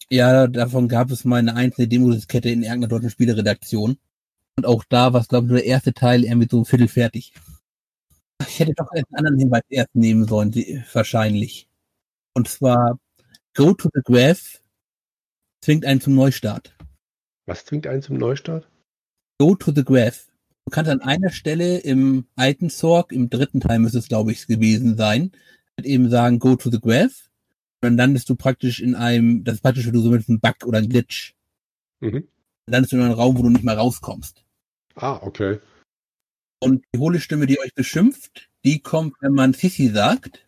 Ja, 0.08 0.46
davon 0.46 0.88
gab 0.88 1.10
es 1.10 1.24
mal 1.24 1.38
eine 1.38 1.54
einzelne 1.54 1.88
Demo-Diskette 1.88 2.48
in 2.48 2.62
irgendeiner 2.62 2.88
deutschen 2.88 3.10
Spieleredaktion. 3.10 3.98
Und 4.56 4.66
auch 4.66 4.84
da 4.88 5.12
war 5.12 5.20
es, 5.20 5.28
glaube 5.28 5.46
ich, 5.46 5.50
nur 5.50 5.58
der 5.58 5.66
erste 5.66 5.92
Teil 5.92 6.24
irgendwie 6.24 6.48
so 6.50 6.64
viertelfertig. 6.64 7.32
Ich 8.46 8.60
hätte 8.60 8.72
doch 8.74 8.90
einen 8.90 9.04
anderen 9.12 9.38
Hinweis 9.38 9.62
erst 9.68 9.94
nehmen 9.94 10.26
sollen, 10.26 10.52
wahrscheinlich. 10.92 11.68
Und 12.34 12.48
zwar 12.48 12.98
Go 13.54 13.72
to 13.72 13.88
the 13.92 14.02
Graph 14.04 14.62
zwingt 15.62 15.84
einen 15.84 16.00
zum 16.00 16.14
Neustart. 16.14 16.76
Was 17.46 17.64
zwingt 17.64 17.86
einen 17.86 18.02
zum 18.02 18.18
Neustart? 18.18 18.68
Go 19.38 19.54
to 19.54 19.72
the 19.72 19.84
Graph. 19.84 20.28
Du 20.66 20.72
kannst 20.72 20.90
an 20.90 21.00
einer 21.00 21.30
Stelle 21.30 21.78
im 21.78 22.26
alten 22.34 22.70
Zorg, 22.70 23.12
im 23.12 23.30
dritten 23.30 23.60
Teil 23.60 23.78
müsste 23.78 23.98
es, 23.98 24.08
glaube 24.08 24.32
ich, 24.32 24.48
gewesen 24.48 24.96
sein, 24.96 25.30
halt 25.76 25.86
eben 25.86 26.10
sagen, 26.10 26.40
go 26.40 26.56
to 26.56 26.70
the 26.70 26.80
graph. 26.80 27.30
Und 27.80 27.82
dann 27.82 27.96
landest 27.96 28.28
du 28.28 28.34
praktisch 28.34 28.80
in 28.80 28.96
einem, 28.96 29.44
das 29.44 29.56
ist 29.56 29.60
praktisch, 29.60 29.86
wenn 29.86 29.92
du 29.92 30.00
so 30.00 30.10
mit 30.10 30.28
einem 30.28 30.40
Bug 30.40 30.56
oder 30.64 30.78
einem 30.78 30.88
Glitch. 30.88 31.36
Mhm. 32.00 32.26
Dann 32.66 32.72
landest 32.72 32.92
du 32.92 32.96
in 32.96 33.02
einem 33.02 33.14
Raum, 33.14 33.38
wo 33.38 33.42
du 33.42 33.50
nicht 33.50 33.62
mehr 33.62 33.76
rauskommst. 33.76 34.44
Ah, 34.96 35.20
okay. 35.22 35.60
Und 36.58 36.84
die 36.92 36.98
hohle 36.98 37.20
Stimme, 37.20 37.46
die 37.46 37.60
euch 37.60 37.74
beschimpft, 37.74 38.48
die 38.64 38.80
kommt, 38.80 39.14
wenn 39.20 39.34
man 39.34 39.52
Sissi 39.52 39.88
sagt. 39.88 40.44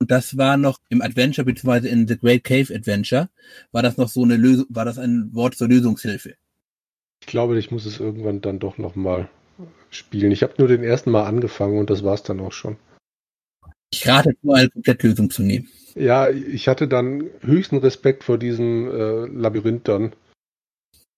Und 0.00 0.10
das 0.10 0.36
war 0.36 0.56
noch 0.56 0.80
im 0.88 1.00
Adventure, 1.00 1.44
beziehungsweise 1.44 1.88
in 1.88 2.08
The 2.08 2.18
Great 2.18 2.42
Cave 2.42 2.74
Adventure, 2.74 3.30
war 3.70 3.82
das 3.82 3.98
noch 3.98 4.08
so 4.08 4.24
eine 4.24 4.36
Lösung, 4.36 4.66
war 4.68 4.84
das 4.84 4.98
ein 4.98 5.32
Wort 5.32 5.54
zur 5.54 5.68
Lösungshilfe. 5.68 6.34
Ich 7.26 7.32
glaube, 7.32 7.58
ich 7.58 7.72
muss 7.72 7.86
es 7.86 7.98
irgendwann 7.98 8.40
dann 8.40 8.60
doch 8.60 8.78
nochmal 8.78 9.28
spielen. 9.90 10.30
Ich 10.30 10.44
habe 10.44 10.54
nur 10.58 10.68
den 10.68 10.84
ersten 10.84 11.10
Mal 11.10 11.24
angefangen 11.24 11.78
und 11.78 11.90
das 11.90 12.04
war's 12.04 12.22
dann 12.22 12.38
auch 12.38 12.52
schon. 12.52 12.76
Ich 13.90 14.06
rate 14.06 14.36
nur, 14.42 14.54
eine 14.54 14.70
Komplettlösung 14.70 15.28
zu 15.30 15.42
nehmen. 15.42 15.68
Ja, 15.96 16.30
ich 16.30 16.68
hatte 16.68 16.86
dann 16.86 17.28
höchsten 17.40 17.78
Respekt 17.78 18.22
vor 18.22 18.38
diesem 18.38 18.88
äh, 18.88 19.26
Labyrinth 19.26 19.88
dann. 19.88 20.12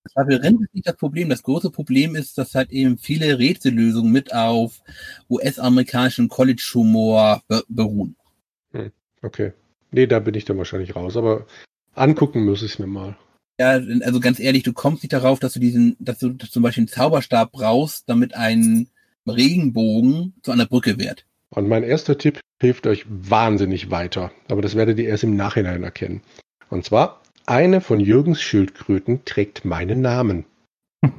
Das 0.04 0.14
Labyrinth 0.14 0.62
ist 0.62 0.74
nicht 0.74 0.86
das 0.86 0.96
Problem. 0.96 1.28
Das 1.28 1.42
große 1.42 1.70
Problem 1.70 2.16
ist, 2.16 2.38
dass 2.38 2.54
halt 2.54 2.70
eben 2.70 2.96
viele 2.96 3.38
Rätsellösungen 3.38 4.10
mit 4.10 4.32
auf 4.32 4.80
US-amerikanischen 5.28 6.28
College-Humor 6.28 7.42
be 7.48 7.64
beruhen. 7.68 8.16
Okay. 9.20 9.52
Nee, 9.90 10.06
da 10.06 10.20
bin 10.20 10.34
ich 10.34 10.46
dann 10.46 10.56
wahrscheinlich 10.56 10.96
raus, 10.96 11.18
aber 11.18 11.46
angucken 11.94 12.46
muss 12.46 12.62
ich 12.62 12.72
es 12.72 12.78
mir 12.78 12.86
mal. 12.86 13.16
Ja, 13.58 13.70
also 13.70 14.20
ganz 14.20 14.38
ehrlich, 14.38 14.62
du 14.62 14.72
kommst 14.72 15.02
nicht 15.02 15.12
darauf, 15.12 15.40
dass 15.40 15.54
du 15.54 15.60
diesen, 15.60 15.96
dass 15.98 16.18
du 16.18 16.34
zum 16.34 16.62
Beispiel 16.62 16.82
einen 16.82 16.88
Zauberstab 16.88 17.52
brauchst, 17.52 18.08
damit 18.08 18.34
ein 18.34 18.88
Regenbogen 19.26 20.34
zu 20.42 20.52
einer 20.52 20.66
Brücke 20.66 20.98
wird. 20.98 21.26
Und 21.50 21.68
mein 21.68 21.82
erster 21.82 22.18
Tipp 22.18 22.40
hilft 22.60 22.86
euch 22.86 23.04
wahnsinnig 23.08 23.90
weiter, 23.90 24.30
aber 24.48 24.62
das 24.62 24.76
werdet 24.76 24.98
ihr 24.98 25.08
erst 25.08 25.24
im 25.24 25.36
Nachhinein 25.36 25.82
erkennen. 25.82 26.22
Und 26.70 26.84
zwar, 26.84 27.22
eine 27.46 27.80
von 27.80 27.98
Jürgens 27.98 28.40
Schildkröten 28.40 29.24
trägt 29.24 29.64
meinen 29.64 30.00
Namen. 30.00 30.44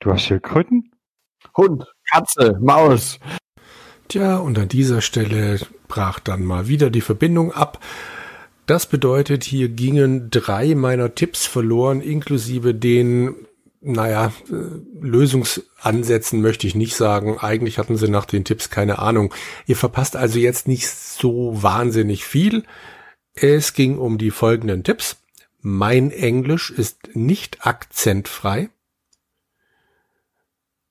Du 0.00 0.12
hast 0.12 0.22
Schildkröten? 0.22 0.90
Hund, 1.56 1.84
Katze, 2.10 2.58
Maus. 2.60 3.20
Tja, 4.08 4.38
und 4.38 4.58
an 4.58 4.66
dieser 4.66 5.00
Stelle 5.00 5.60
brach 5.86 6.18
dann 6.18 6.42
mal 6.42 6.66
wieder 6.66 6.90
die 6.90 7.00
Verbindung 7.00 7.52
ab. 7.52 7.78
Das 8.66 8.86
bedeutet, 8.86 9.42
hier 9.44 9.68
gingen 9.68 10.30
drei 10.30 10.74
meiner 10.74 11.14
Tipps 11.14 11.46
verloren, 11.46 12.00
inklusive 12.00 12.74
den, 12.74 13.34
naja, 13.80 14.32
äh, 14.48 14.54
Lösungsansätzen 15.00 16.40
möchte 16.40 16.66
ich 16.68 16.76
nicht 16.76 16.94
sagen. 16.94 17.38
Eigentlich 17.38 17.78
hatten 17.78 17.96
sie 17.96 18.08
nach 18.08 18.24
den 18.24 18.44
Tipps 18.44 18.70
keine 18.70 19.00
Ahnung. 19.00 19.34
Ihr 19.66 19.76
verpasst 19.76 20.14
also 20.14 20.38
jetzt 20.38 20.68
nicht 20.68 20.88
so 20.88 21.60
wahnsinnig 21.60 22.24
viel. 22.24 22.64
Es 23.34 23.74
ging 23.74 23.98
um 23.98 24.18
die 24.18 24.30
folgenden 24.30 24.84
Tipps. 24.84 25.16
Mein 25.60 26.10
Englisch 26.10 26.70
ist 26.70 27.14
nicht 27.14 27.66
akzentfrei. 27.66 28.68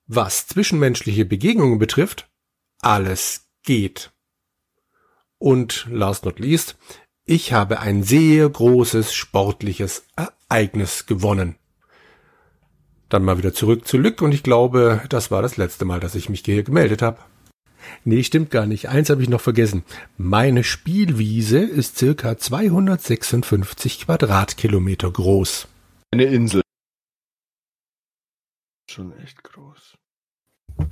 Was 0.08 0.48
zwischenmenschliche 0.48 1.24
Begegnungen 1.24 1.80
betrifft, 1.80 2.28
alles 2.82 3.48
geht. 3.64 4.12
Und 5.38 5.88
last 5.90 6.26
not 6.26 6.40
least, 6.40 6.76
ich 7.26 7.54
habe 7.54 7.80
ein 7.80 8.04
sehr 8.04 8.50
großes 8.50 9.14
sportliches 9.14 10.06
Ereignis 10.16 11.06
gewonnen. 11.06 11.56
Dann 13.10 13.24
mal 13.24 13.38
wieder 13.38 13.54
zurück 13.54 13.88
zu 13.88 13.98
Lück 13.98 14.22
und 14.22 14.34
ich 14.34 14.44
glaube, 14.44 15.02
das 15.10 15.32
war 15.32 15.42
das 15.42 15.58
letzte 15.58 15.86
Mal, 15.86 16.00
dass 16.00 16.16
ich 16.16 16.30
mich 16.30 16.42
hier 16.46 16.64
gemeldet 16.64 17.02
habe. 17.02 17.20
Nee, 18.04 18.24
stimmt 18.24 18.52
gar 18.52 18.66
nicht. 18.66 18.90
Eins 18.90 19.10
habe 19.10 19.22
ich 19.22 19.30
noch 19.30 19.42
vergessen. 19.42 19.84
Meine 20.18 20.64
Spielwiese 20.64 21.60
ist 21.60 21.98
circa 21.98 22.38
256 22.38 24.06
Quadratkilometer 24.06 25.12
groß. 25.12 25.68
Eine 26.12 26.26
Insel. 26.26 26.62
Schon 28.90 29.18
echt 29.20 29.44
groß. 29.44 29.96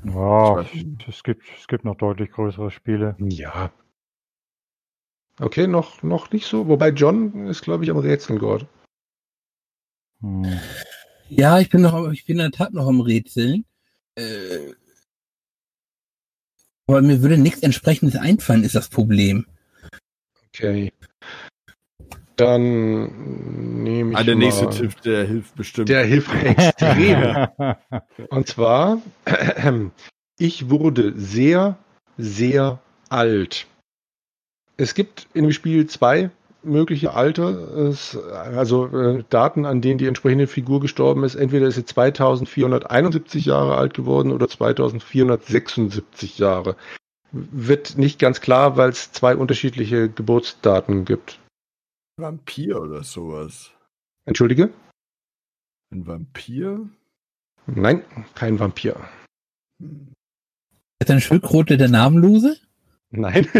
Ja, 0.03 0.61
es 1.07 1.23
gibt, 1.23 1.43
es 1.57 1.67
gibt 1.67 1.85
noch 1.85 1.95
deutlich 1.95 2.31
größere 2.31 2.71
Spiele. 2.71 3.15
Ja. 3.19 3.71
Okay, 5.39 5.67
noch, 5.67 6.03
noch 6.03 6.31
nicht 6.31 6.45
so. 6.45 6.67
Wobei 6.67 6.89
John 6.89 7.47
ist, 7.47 7.61
glaube 7.61 7.83
ich, 7.83 7.89
am 7.89 7.97
Rätseln 7.97 8.39
gerade. 8.39 8.67
Hm. 10.21 10.59
Ja, 11.29 11.59
ich 11.59 11.69
bin 11.69 11.81
noch, 11.81 12.11
ich 12.11 12.25
bin 12.25 12.37
in 12.39 12.51
der 12.51 12.51
Tat 12.51 12.73
noch 12.73 12.87
am 12.87 13.01
Rätseln. 13.01 13.65
Äh, 14.15 14.73
aber 16.87 17.01
mir 17.01 17.21
würde 17.21 17.37
nichts 17.37 17.61
entsprechendes 17.61 18.19
einfallen, 18.19 18.63
ist 18.63 18.75
das 18.75 18.89
Problem. 18.89 19.45
Okay. 20.47 20.91
Dann 22.35 23.83
nehme 23.83 24.11
ich 24.11 24.17
Ah, 24.17 24.23
der 24.23 24.35
mal, 24.35 24.45
nächste 24.45 24.69
Tipp, 24.69 25.01
der 25.01 25.25
hilft 25.25 25.55
bestimmt. 25.55 25.89
Der 25.89 26.03
hilft 26.05 26.31
extrem. 26.43 27.47
Und 28.29 28.47
zwar, 28.47 29.01
ich 30.39 30.69
wurde 30.69 31.13
sehr, 31.15 31.77
sehr 32.17 32.79
alt. 33.09 33.67
Es 34.79 34.93
gibt 34.93 35.27
in 35.33 35.43
dem 35.43 35.51
Spiel 35.51 35.87
zwei 35.87 36.31
mögliche 36.63 37.13
Alter, 37.13 37.93
also 38.31 38.87
äh, 38.87 39.25
Daten, 39.29 39.65
an 39.65 39.81
denen 39.81 39.97
die 39.97 40.07
entsprechende 40.07 40.47
Figur 40.47 40.79
gestorben 40.79 41.25
ist. 41.25 41.35
Entweder 41.35 41.67
ist 41.67 41.75
sie 41.75 41.83
2471 41.83 43.43
Jahre 43.45 43.75
alt 43.75 43.93
geworden 43.93 44.31
oder 44.31 44.47
2476 44.47 46.37
Jahre. 46.37 46.77
Wird 47.33 47.97
nicht 47.97 48.19
ganz 48.19 48.39
klar, 48.39 48.77
weil 48.77 48.89
es 48.89 49.11
zwei 49.11 49.35
unterschiedliche 49.35 50.09
Geburtsdaten 50.09 51.03
gibt. 51.03 51.39
Vampir 52.15 52.81
oder 52.81 53.03
sowas. 53.03 53.71
Entschuldige? 54.23 54.69
Ein 55.91 56.07
Vampir? 56.07 56.87
Nein, 57.67 58.05
kein 58.33 58.59
Vampir. 58.59 58.95
Ist 60.99 61.11
ein 61.11 61.19
Schildkröte 61.19 61.75
der 61.75 61.89
Namenlose? 61.89 62.57
Nein. 63.11 63.47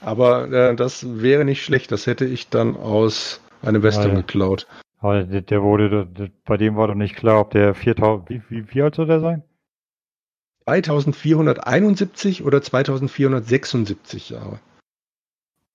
Aber 0.00 0.50
äh, 0.52 0.76
das 0.76 1.20
wäre 1.22 1.44
nicht 1.44 1.64
schlecht. 1.64 1.92
Das 1.92 2.06
hätte 2.06 2.24
ich 2.24 2.48
dann 2.48 2.76
aus 2.76 3.40
einem 3.62 3.82
Western 3.82 4.10
Ja, 4.10 4.16
geklaut. 4.16 4.66
Aber 4.98 5.24
der, 5.24 5.40
der 5.42 5.62
wurde, 5.62 6.06
der, 6.06 6.30
bei 6.44 6.56
dem 6.56 6.76
war 6.76 6.88
doch 6.88 6.94
nicht 6.94 7.16
klar, 7.16 7.40
ob 7.40 7.50
der 7.50 7.74
4000, 7.74 8.28
wie, 8.28 8.42
wie, 8.48 8.74
wie 8.74 8.82
alt 8.82 8.94
soll 8.94 9.06
der 9.06 9.20
sein? 9.20 9.42
2471 10.64 12.44
oder 12.44 12.62
2476 12.62 14.30
Jahre. 14.30 14.60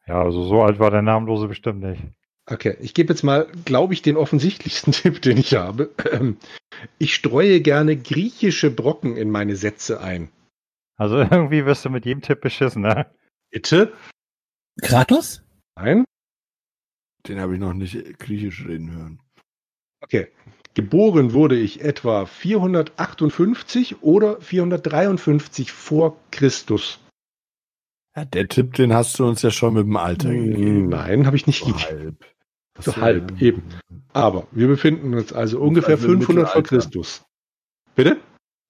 Ja, 0.07 0.24
also 0.24 0.43
so 0.43 0.63
alt 0.63 0.79
war 0.79 0.89
der 0.89 1.03
Namenlose 1.03 1.48
bestimmt 1.48 1.81
nicht. 1.81 2.01
Okay, 2.48 2.75
ich 2.79 2.95
gebe 2.95 3.13
jetzt 3.13 3.24
mal, 3.24 3.48
glaube 3.65 3.93
ich, 3.93 4.01
den 4.01 4.17
offensichtlichsten 4.17 4.91
Tipp, 4.93 5.21
den 5.21 5.38
ich 5.38 5.53
habe. 5.53 5.91
Ich 6.98 7.13
streue 7.13 7.62
gerne 7.62 7.95
griechische 7.95 8.71
Brocken 8.71 9.15
in 9.15 9.29
meine 9.29 9.55
Sätze 9.55 10.01
ein. 10.01 10.29
Also 11.00 11.18
irgendwie 11.32 11.65
wirst 11.65 11.86
du 11.86 11.89
mit 11.89 12.06
jedem 12.06 12.22
Tipp 12.22 12.41
beschissen, 12.41 12.84
ne? 12.84 13.08
Bitte? 13.51 13.94
Kratos? 14.82 15.41
Nein? 15.75 16.06
Den 17.27 17.39
habe 17.39 17.53
ich 17.56 17.60
noch 17.60 17.74
nicht 17.74 18.20
griechisch 18.20 18.65
reden 18.65 18.91
hören. 18.91 19.22
Okay. 20.01 20.27
Geboren 20.75 21.34
wurde 21.34 21.58
ich 21.58 21.82
etwa 21.82 22.25
458 22.25 24.01
oder 24.03 24.39
453 24.39 25.72
vor 25.72 26.18
Christus. 26.32 27.00
Ja, 28.15 28.25
der 28.25 28.48
Tipp, 28.48 28.74
den 28.74 28.94
hast 28.94 29.18
du 29.20 29.25
uns 29.27 29.41
ja 29.41 29.51
schon 29.51 29.74
mit 29.74 29.84
dem 29.86 29.98
Alter 29.98 30.32
gegeben. 30.32 30.89
Nein, 30.89 31.25
habe 31.25 31.36
ich 31.36 31.48
nicht 31.48 31.60
So 31.60 31.65
gegeben. 31.74 31.88
halb. 31.89 32.25
So 32.79 32.96
halb, 32.96 33.32
ja. 33.41 33.48
eben. 33.48 33.63
Aber 34.13 34.48
wir 34.51 34.68
befinden 34.68 35.13
uns 35.15 35.34
also 35.34 35.60
ungefähr 35.60 35.96
also 35.96 36.08
im 36.08 36.20
500 36.22 36.50
vor. 36.50 36.63
Christus. 36.63 37.25
Bitte? 37.96 38.22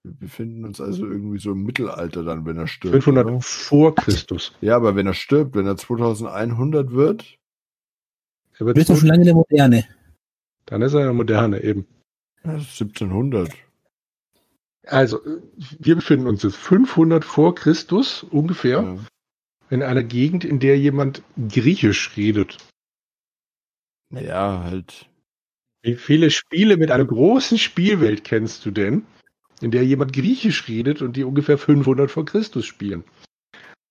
Wir 0.04 0.14
befinden 0.14 0.64
uns 0.66 0.80
also 0.80 1.06
irgendwie 1.06 1.40
so 1.40 1.52
im 1.52 1.64
Mittelalter 1.64 2.24
dann, 2.24 2.46
wenn 2.46 2.58
er 2.58 2.68
stirbt. 2.68 2.94
500 2.94 3.26
oder? 3.28 3.42
vor 3.42 3.96
Christus. 3.96 4.56
Ja, 4.62 4.76
aber 4.78 4.96
wenn 4.96 5.08
er 5.08 5.14
stirbt, 5.14 5.56
wenn 5.56 5.68
er 5.68 5.76
2100 5.78 6.92
wird, 6.92 7.38
Er 8.60 8.66
wird 8.66 8.76
Bist 8.76 8.90
du 8.90 8.96
schon 8.96 9.08
lange 9.10 9.22
in 9.22 9.26
der 9.26 9.36
Moderne? 9.36 9.86
dann 10.68 10.82
ist 10.84 10.94
er 10.94 11.02
eine 11.02 11.14
moderne 11.14 11.62
eben. 11.64 11.86
ja, 12.46 12.52
1700. 12.54 13.52
Also, 14.86 15.20
wir 15.80 15.96
befinden 15.96 16.28
uns 16.28 16.44
jetzt 16.44 16.56
500 16.56 17.26
vor 17.26 17.54
Christus 17.56 18.24
ungefähr 18.24 18.82
Ja. 18.84 18.98
in 19.70 19.84
einer 19.84 20.04
Gegend, 20.04 20.46
in 20.46 20.60
der 20.60 20.80
jemand 20.80 21.22
Griechisch 21.50 22.16
redet. 22.18 22.58
Naja, 24.10 24.62
halt. 24.64 25.10
Wie 25.84 25.96
viele 25.96 26.32
Spiele 26.32 26.78
mit 26.78 26.90
einer 26.92 27.06
großen 27.06 27.58
Spielwelt 27.58 28.24
kennst 28.24 28.66
du 28.66 28.72
denn, 28.72 29.06
in 29.62 29.72
der 29.72 29.86
jemand 29.86 30.14
Griechisch 30.14 30.68
redet 30.68 31.02
und 31.02 31.16
die 31.16 31.24
ungefähr 31.24 31.58
500 31.58 32.10
vor 32.10 32.26
Christus 32.26 32.66
spielen? 32.66 33.04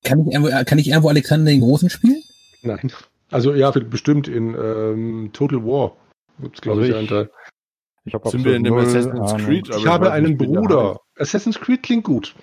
Kann 0.04 0.26
ich 0.26 0.32
irgendwo, 0.32 0.64
kann 0.64 0.78
ich 0.78 0.88
irgendwo 0.88 1.08
Alexander 1.08 1.50
den 1.50 1.60
Großen 1.60 1.90
spielen? 1.90 2.22
Nein. 2.62 2.92
Also 3.30 3.54
ja, 3.54 3.70
bestimmt 3.70 4.28
in 4.28 4.54
ähm, 4.54 5.30
Total 5.32 5.62
War 5.64 5.96
gibt's 6.40 6.60
glaube 6.60 6.80
Also 6.80 6.92
ich, 6.92 6.98
einen 6.98 7.08
Teil. 7.08 7.30
Ich 8.04 8.14
habe 8.14 8.30
Sind 8.30 8.44
wir 8.44 8.56
in 8.56 8.64
dem 8.64 8.74
Assassin's 8.74 9.34
Creed? 9.44 9.68
Ich 9.68 9.86
habe 9.86 10.12
einen 10.12 10.38
Bruder. 10.38 11.00
Assassin's 11.18 11.60
Creed 11.60 11.82
klingt 11.82 12.04
gut. 12.04 12.34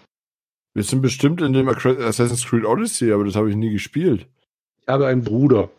Wir 0.73 0.83
sind 0.83 1.01
bestimmt 1.01 1.41
in 1.41 1.53
dem 1.53 1.69
Assassin's 1.69 2.45
Creed 2.45 2.65
Odyssey, 2.65 3.11
aber 3.11 3.23
das 3.23 3.35
habe 3.35 3.49
ich 3.49 3.55
nie 3.55 3.71
gespielt. 3.71 4.27
Ich 4.81 4.87
habe 4.87 5.07
einen 5.07 5.23
Bruder. 5.23 5.69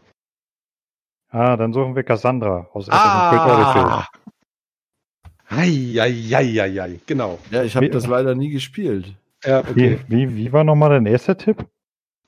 Ah, 1.28 1.56
dann 1.56 1.72
suchen 1.72 1.94
wir 1.94 2.02
Cassandra 2.02 2.68
aus 2.72 2.88
Assassin's 2.88 3.30
Creed 3.30 3.52
Odyssey. 3.52 4.06
Eieieiei, 5.48 7.00
genau. 7.06 7.38
Ja, 7.50 7.62
ich 7.62 7.76
habe 7.76 7.88
das 7.90 8.06
leider 8.06 8.34
nie 8.34 8.50
gespielt. 8.50 9.14
Ja, 9.44 9.60
okay. 9.60 10.00
Wie, 10.08 10.28
wie, 10.28 10.36
wie 10.36 10.52
war 10.52 10.64
nochmal 10.64 10.90
dein 10.90 11.06
erster 11.06 11.38
Tipp? 11.38 11.64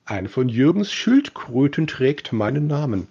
Eine 0.05 0.29
von 0.29 0.49
Jürgens 0.49 0.91
Schildkröten 0.91 1.85
trägt 1.85 2.33
meinen 2.33 2.67
Namen. 2.67 3.07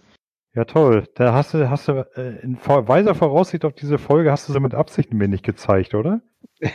Ja, 0.55 0.65
toll. 0.65 1.07
Da 1.15 1.33
hast 1.35 1.55
du, 1.55 1.71
hast 1.71 1.88
du 1.88 2.07
äh, 2.17 2.41
in 2.43 2.59
weiser 2.65 3.15
Voraussicht 3.15 3.65
auf 3.65 3.75
diese 3.75 3.99
Folge 3.99 4.33
hast 4.33 4.49
du 4.49 4.53
sie 4.53 4.61
mit 4.61 4.75
Absicht 4.75 5.12
mir 5.12 5.29
nicht 5.29 5.45
gezeigt, 5.45 5.95
oder? 5.95 6.21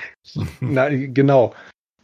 Nein, 0.62 1.14
genau. 1.14 1.54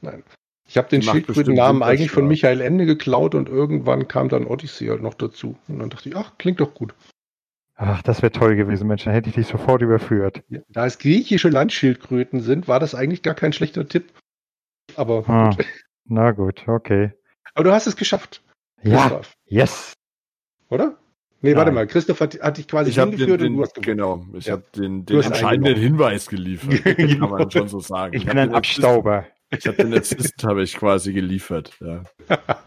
Nein. 0.02 0.24
Ich 0.68 0.78
habe 0.78 0.90
den 0.90 1.02
Schildkrötennamen 1.02 1.82
eigentlich 1.82 2.12
von. 2.12 2.28
Michael 2.28 2.62
Ende 2.62 2.86
geklaut 2.86 3.34
und 3.34 3.50
irgendwann 3.50 4.08
kam 4.08 4.30
dann 4.30 4.46
Odyssey 4.46 4.88
halt 4.88 5.02
noch 5.02 5.14
dazu. 5.14 5.56
Und 5.68 5.80
dann 5.80 5.90
dachte 5.90 6.10
ich, 6.10 6.16
ach, 6.16 6.34
klingt 6.38 6.60
doch 6.60 6.74
gut. 6.74 6.94
Ach, 7.82 8.02
das 8.04 8.22
wäre 8.22 8.32
toll 8.34 8.58
gewesen, 8.58 8.88
Mensch. 8.88 9.06
Dann 9.06 9.14
hätte 9.14 9.30
ich 9.30 9.36
dich 9.36 9.48
sofort 9.48 9.82
überführt. 9.82 10.44
Ja, 10.50 10.60
Da 10.68 10.86
es 10.86 10.98
griechische 11.00 11.48
Landschildkröten 11.48 12.42
sind, 12.42 12.68
war 12.68 12.80
das 12.82 12.94
eigentlich 12.94 13.22
gar 13.24 13.36
kein 13.36 13.54
schlechter 13.54 13.88
Tipp. 13.88 14.12
Aber, 14.98 15.24
Ah, 15.30 15.52
gut. 15.52 15.66
na 16.06 16.32
gut, 16.32 16.68
okay. 16.68 17.14
Aber 17.54 17.64
du 17.64 17.72
hast 17.72 17.88
es 17.88 17.96
geschafft. 17.96 18.44
Ja, 18.84 19.02
Christoph, 19.04 19.34
yes. 19.46 19.94
oder? 20.70 20.98
Nee, 21.42 21.56
warte 21.56 21.68
Nein. 21.68 21.76
mal. 21.76 21.88
Christoph 21.88 22.20
hat, 22.20 22.38
hat 22.42 22.58
dich 22.58 22.68
quasi 22.68 22.90
Ich 22.90 23.00
habe 23.00 23.12
den, 23.12 23.18
hingeführt 23.20 23.42
und 23.42 23.48
den 23.48 23.56
du 23.56 23.62
hast 23.64 23.74
gewonnen. 23.76 23.98
genau, 23.98 24.26
ich 24.38 24.46
Ja. 24.48 24.54
habe 24.54 24.64
den, 24.76 25.06
den 25.06 25.22
entscheidenden. 25.22 25.76
Hinweis 25.78 26.28
geliefert. 26.28 26.84
Kann 27.20 27.30
man 27.30 27.50
schon 27.50 27.70
so 27.70 27.80
sagen. 27.80 28.14
Ich 28.14 28.26
bin 28.26 28.38
ein 28.38 28.50
den 28.50 28.56
Assist- 28.56 28.84
Abstauber. 28.84 29.26
Ich 29.58 29.66
habe 29.68 29.78
den 29.78 29.94
Assist 29.94 30.44
habe 30.44 30.64
ich 30.64 30.76
quasi 30.76 31.14
geliefert. 31.14 31.78
Ja. 31.80 32.04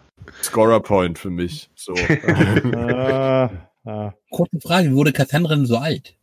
Scorer 0.42 0.80
Point 0.80 1.18
für 1.18 1.28
mich. 1.30 1.70
So. 1.76 1.92
ah, 3.84 3.90
ah. 3.90 4.14
Kurze 4.30 4.60
Frage, 4.60 4.90
wie 4.90 4.94
wurde 4.94 5.12
Cassandra 5.12 5.54
denn 5.54 5.66
so 5.66 5.76
alt? 5.76 6.16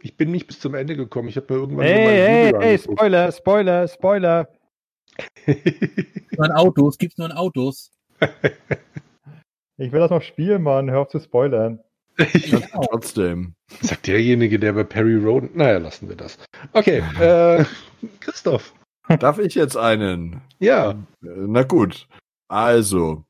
Ich 0.00 0.16
bin 0.16 0.30
nicht 0.30 0.46
bis 0.46 0.60
zum 0.60 0.74
Ende 0.74 0.96
gekommen. 0.96 1.28
Ich 1.28 1.36
habe 1.36 1.52
mir 1.52 1.60
irgendwann 1.60 1.86
Ey, 1.86 2.52
ey, 2.52 2.54
ey. 2.60 2.78
Spoiler, 2.78 3.32
Spoiler, 3.32 3.88
Spoiler. 3.88 4.48
Nur 5.46 6.46
in 6.46 6.52
Autos, 6.52 6.98
gibt's 6.98 7.18
nur 7.18 7.28
in 7.28 7.32
Autos. 7.36 7.90
Ich 9.80 9.92
will 9.92 10.00
das 10.00 10.10
noch 10.10 10.22
spielen, 10.22 10.62
Mann. 10.62 10.90
Hör 10.90 11.00
auf 11.00 11.08
zu 11.08 11.20
spoilern. 11.20 11.80
Genau. 12.16 12.84
Trotzdem. 12.90 13.54
Sagt 13.80 14.08
derjenige, 14.08 14.58
der 14.58 14.72
bei 14.72 14.82
Perry 14.82 15.14
Roden. 15.14 15.50
Naja, 15.54 15.78
lassen 15.78 16.08
wir 16.08 16.16
das. 16.16 16.36
Okay, 16.72 17.00
äh, 17.20 17.64
Christoph. 18.18 18.74
Darf 19.20 19.38
ich 19.38 19.54
jetzt 19.54 19.76
einen? 19.76 20.40
Ja, 20.58 20.96
Na 21.20 21.62
gut. 21.62 22.08
Also, 22.48 23.24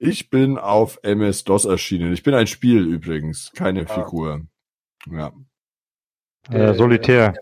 ich 0.00 0.30
bin 0.30 0.58
auf 0.58 0.98
MS-DOS 1.02 1.66
erschienen. 1.66 2.12
Ich 2.12 2.22
bin 2.22 2.34
ein 2.34 2.46
Spiel 2.46 2.86
übrigens, 2.86 3.52
keine 3.52 3.88
Ah. 3.88 3.94
Figur. 3.94 4.46
Ja. 5.10 5.32
Äh, 6.50 6.74
Solitär. 6.74 7.34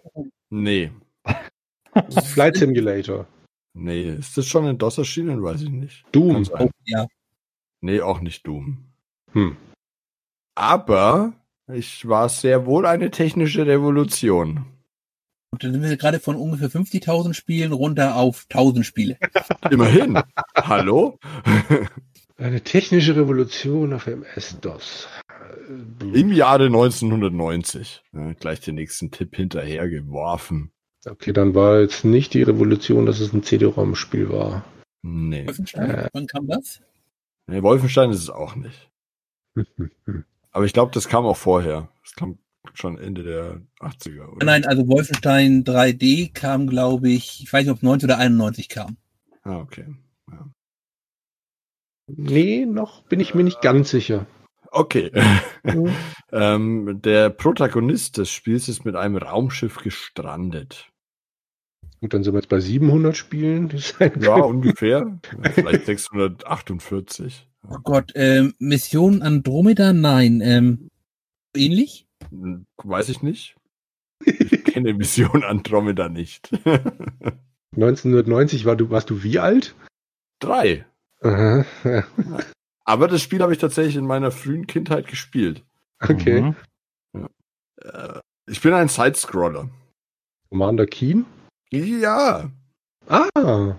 Nee. 0.50 0.90
Flight 2.24 2.56
Simulator. 2.56 3.26
Nee. 3.74 4.10
Ist 4.10 4.36
das 4.36 4.46
schon 4.46 4.66
in 4.66 4.76
DOS 4.76 4.98
erschienen? 4.98 5.42
Weiß 5.42 5.62
ich 5.62 5.70
nicht. 5.70 6.04
Doom. 6.12 6.46
Oh, 6.58 6.68
ja. 6.84 7.06
Nee, 7.80 8.00
auch 8.00 8.20
nicht 8.20 8.44
Doom. 8.46 8.84
Hm. 9.32 9.56
Aber 10.56 11.32
ich 11.72 12.08
war 12.08 12.28
sehr 12.28 12.66
wohl 12.66 12.86
eine 12.86 13.12
technische 13.12 13.66
Revolution. 13.66 14.66
Und 15.52 15.62
dann 15.64 15.72
sind 15.72 15.82
wir 15.82 15.96
gerade 15.96 16.18
von 16.18 16.36
ungefähr 16.36 16.70
50.000 16.70 17.34
Spielen 17.34 17.72
runter 17.72 18.16
auf 18.16 18.46
1000 18.50 18.84
Spiele. 18.84 19.16
Immerhin. 19.70 20.20
Hallo? 20.56 21.18
Eine 22.38 22.60
technische 22.62 23.16
Revolution 23.16 23.92
auf 23.92 24.06
MS-DOS. 24.06 25.08
Im 26.00 26.32
Jahre 26.32 26.66
1990. 26.66 28.02
Ja, 28.12 28.32
gleich 28.34 28.60
den 28.60 28.76
nächsten 28.76 29.10
Tipp 29.10 29.34
hinterher 29.34 29.88
geworfen. 29.88 30.70
Okay, 31.04 31.32
dann 31.32 31.54
war 31.54 31.80
jetzt 31.80 32.04
nicht 32.04 32.34
die 32.34 32.42
Revolution, 32.42 33.06
dass 33.06 33.18
es 33.20 33.32
ein 33.32 33.42
CD-ROM-Spiel 33.42 34.30
war. 34.30 34.64
Nee. 35.02 35.46
Wolfenstein, 35.46 35.90
Äh. 35.90 36.08
wann 36.12 36.26
kam 36.26 36.46
das? 36.46 36.80
nee. 37.48 37.62
Wolfenstein 37.62 38.10
ist 38.10 38.22
es 38.22 38.30
auch 38.30 38.54
nicht. 38.54 38.88
Aber 40.52 40.64
ich 40.64 40.72
glaube, 40.72 40.92
das 40.94 41.08
kam 41.08 41.24
auch 41.26 41.36
vorher. 41.36 41.88
Das 42.04 42.14
kam 42.14 42.38
schon 42.74 42.98
Ende 42.98 43.22
der 43.24 43.62
80er, 43.80 44.28
oder? 44.28 44.46
Nein, 44.46 44.64
also 44.64 44.86
Wolfenstein 44.86 45.64
3D 45.64 46.32
kam, 46.32 46.68
glaube 46.68 47.08
ich, 47.10 47.42
ich 47.42 47.52
weiß 47.52 47.64
nicht, 47.64 47.72
ob 47.72 47.82
90 47.82 48.06
oder 48.08 48.18
91 48.18 48.68
kam. 48.68 48.96
Ah, 49.42 49.58
okay. 49.58 49.86
Nee, 52.08 52.66
noch 52.66 53.02
bin 53.04 53.20
ich 53.20 53.34
mir 53.34 53.44
nicht 53.44 53.60
ganz 53.60 53.90
sicher. 53.90 54.26
Okay. 54.70 55.10
ähm, 56.32 57.00
der 57.02 57.30
Protagonist 57.30 58.18
des 58.18 58.30
Spiels 58.30 58.68
ist 58.68 58.84
mit 58.84 58.96
einem 58.96 59.16
Raumschiff 59.16 59.78
gestrandet. 59.78 60.90
Gut, 62.00 62.14
dann 62.14 62.22
sind 62.22 62.34
wir 62.34 62.38
jetzt 62.38 62.48
bei 62.48 62.60
700 62.60 63.16
Spielen. 63.16 63.72
Ja, 64.20 64.36
ungefähr. 64.36 65.18
Vielleicht 65.52 65.86
648. 65.86 67.48
Oh 67.68 67.78
Gott, 67.82 68.12
ähm, 68.14 68.54
Mission 68.58 69.22
Andromeda? 69.22 69.92
Nein. 69.92 70.40
Ähm, 70.42 70.90
ähnlich? 71.56 72.06
Hm, 72.30 72.66
Weiß 72.82 73.08
ich 73.08 73.22
nicht. 73.22 73.56
Ich 74.24 74.64
kenne 74.64 74.94
Mission 74.94 75.42
Andromeda 75.42 76.08
nicht. 76.08 76.50
1990 77.74 78.64
war 78.64 78.76
du, 78.76 78.90
warst 78.90 79.10
du 79.10 79.22
wie 79.22 79.38
alt? 79.38 79.74
Drei. 80.40 80.86
Aha, 81.22 81.64
ja, 81.84 82.04
Aber 82.84 83.08
das 83.08 83.22
Spiel 83.22 83.40
habe 83.42 83.52
ich 83.52 83.58
tatsächlich 83.58 83.96
in 83.96 84.06
meiner 84.06 84.30
frühen 84.30 84.66
Kindheit 84.66 85.06
gespielt. 85.08 85.64
okay. 86.00 86.54
Mhm. 87.12 87.26
Äh, 87.82 88.20
Ich 88.50 88.60
bin 88.60 88.72
ein 88.72 88.88
Sidescroller. 88.88 89.68
Commander 90.48 90.86
Keen? 90.86 91.26
Ja. 91.70 92.50
Ah. 93.08 93.74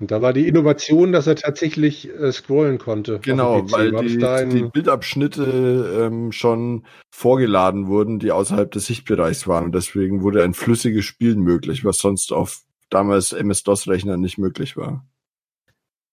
Und 0.00 0.10
da 0.10 0.20
war 0.22 0.32
die 0.32 0.46
Innovation, 0.46 1.10
dass 1.12 1.26
er 1.26 1.36
tatsächlich 1.36 2.08
äh, 2.10 2.30
scrollen 2.32 2.78
konnte. 2.78 3.18
Genau, 3.20 3.70
weil 3.72 3.90
die, 3.92 4.22
ein- 4.24 4.50
die 4.50 4.62
Bildabschnitte 4.64 6.06
ähm, 6.06 6.30
schon 6.32 6.86
vorgeladen 7.10 7.86
wurden, 7.88 8.18
die 8.18 8.30
außerhalb 8.30 8.70
des 8.70 8.86
Sichtbereichs 8.86 9.48
waren. 9.48 9.64
Und 9.64 9.74
deswegen 9.74 10.22
wurde 10.22 10.44
ein 10.44 10.54
flüssiges 10.54 11.04
Spielen 11.04 11.40
möglich, 11.40 11.84
was 11.84 11.98
sonst 11.98 12.32
auf 12.32 12.60
damals 12.90 13.32
MS-DOS-Rechnern 13.32 14.20
nicht 14.20 14.38
möglich 14.38 14.76
war. 14.76 15.04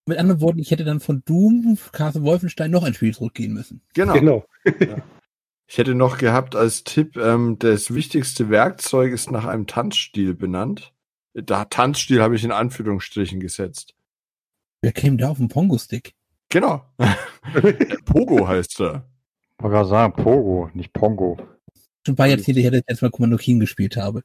Mit 0.06 0.18
anderen 0.18 0.40
Worten, 0.40 0.60
ich 0.60 0.70
hätte 0.70 0.84
dann 0.84 1.00
von 1.00 1.22
Doom, 1.24 1.78
Castle 1.92 2.22
Wolfenstein 2.22 2.70
noch 2.70 2.84
ein 2.84 2.94
Spiel 2.94 3.12
zurückgehen 3.14 3.52
müssen. 3.52 3.82
Genau. 3.94 4.14
Genau. 4.14 4.44
Ich 5.68 5.78
hätte 5.78 5.96
noch 5.96 6.18
gehabt 6.18 6.54
als 6.54 6.84
Tipp, 6.84 7.16
ähm, 7.16 7.58
das 7.58 7.92
wichtigste 7.92 8.50
Werkzeug 8.50 9.12
ist 9.12 9.32
nach 9.32 9.46
einem 9.46 9.66
Tanzstil 9.66 10.32
benannt. 10.32 10.92
Da 11.34 11.64
Tanzstil 11.64 12.22
habe 12.22 12.36
ich 12.36 12.44
in 12.44 12.52
Anführungsstrichen 12.52 13.40
gesetzt. 13.40 13.92
Wer 14.80 14.92
käme 14.92 15.16
da 15.16 15.28
auf 15.30 15.38
den 15.38 15.48
Pongo-Stick? 15.48 16.14
Genau. 16.50 16.84
Pogo 18.04 18.46
heißt 18.46 18.80
er. 18.80 19.08
Ich 19.58 19.64
wollte 19.64 19.74
gerade 19.74 19.88
sagen, 19.88 20.22
Pogo, 20.22 20.70
nicht 20.72 20.92
Pongo. 20.92 21.36
Schon 22.06 22.12
ein 22.12 22.16
paar 22.16 22.28
Jahrzehnte, 22.28 22.60
her, 22.60 22.70
dass 22.70 22.80
ich 22.82 22.86
jetzt 22.88 23.02
mal 23.02 23.10
Commando 23.10 23.36
Keen 23.36 23.58
gespielt 23.58 23.96
habe. 23.96 24.22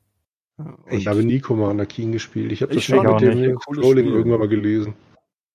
Ich 0.92 1.08
habe 1.08 1.24
nie 1.24 1.40
Commander 1.40 1.88
Keen 1.88 2.12
gespielt. 2.12 2.52
Ich 2.52 2.62
habe 2.62 2.76
das 2.76 2.84
Ich 2.84 2.86
schon 2.86 3.04
mit 3.04 3.22
dem 3.22 3.60
Spiel. 3.60 4.08
irgendwann 4.08 4.40
mal 4.40 4.48
gelesen. 4.48 4.94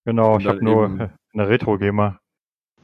Genau, 0.06 0.38
ich 0.38 0.46
habe 0.46 0.64
nur 0.64 0.84
eben- 0.86 1.10
eine 1.34 1.48
Retro-Gamer. 1.48 2.20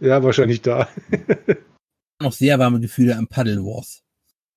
Ja, 0.01 0.23
wahrscheinlich 0.23 0.61
da. 0.61 0.89
Noch 2.21 2.33
sehr 2.33 2.59
warme 2.59 2.81
Gefühle 2.81 3.17
am 3.17 3.29
Paddle 3.29 3.61
Wars. 3.65 4.03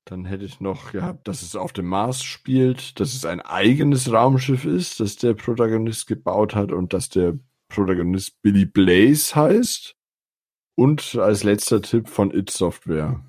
Dann 0.07 0.25
hätte 0.25 0.45
ich 0.45 0.59
noch 0.59 0.91
gehabt, 0.91 1.27
dass 1.27 1.41
es 1.41 1.55
auf 1.55 1.73
dem 1.73 1.87
Mars 1.87 2.21
spielt, 2.23 2.99
dass 2.99 3.15
es 3.15 3.25
ein 3.25 3.41
eigenes 3.41 4.11
Raumschiff 4.11 4.63
ist, 4.65 4.99
das 4.99 5.15
der 5.15 5.33
Protagonist 5.33 6.05
gebaut 6.05 6.53
hat 6.53 6.71
und 6.71 6.93
dass 6.93 7.09
der 7.09 7.39
Protagonist 7.69 8.39
Billy 8.43 8.65
Blaze 8.65 9.35
heißt. 9.35 9.95
Und 10.77 11.15
als 11.15 11.43
letzter 11.43 11.81
Tipp 11.81 12.07
von 12.07 12.31
It 12.31 12.51
Software. 12.51 13.23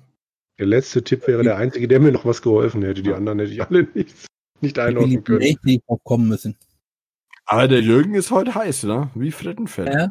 Der 0.59 0.67
letzte 0.67 1.03
Tipp 1.03 1.27
wäre 1.27 1.41
der 1.41 1.57
einzige, 1.57 1.87
der 1.87 1.99
mir 1.99 2.11
noch 2.11 2.25
was 2.25 2.43
geholfen 2.43 2.83
hätte. 2.83 3.01
Die 3.01 3.13
anderen 3.13 3.39
hätte 3.39 3.53
ich 3.53 3.63
alle 3.63 3.83
nicht, 3.95 4.27
nicht 4.61 4.77
einordnen 4.77 5.23
können. 5.23 5.39
Blake 5.39 5.59
hätte 5.59 5.71
ich 5.71 5.81
drauf 5.87 5.99
kommen 6.03 6.27
müssen. 6.27 6.57
Aber 7.47 7.67
der 7.67 7.81
Jürgen 7.81 8.13
ist 8.13 8.29
heute 8.31 8.53
heiß, 8.55 8.83
ne? 8.83 9.09
Wie 9.15 9.31
Frittenfett. 9.31 9.87
Ja. 9.93 10.09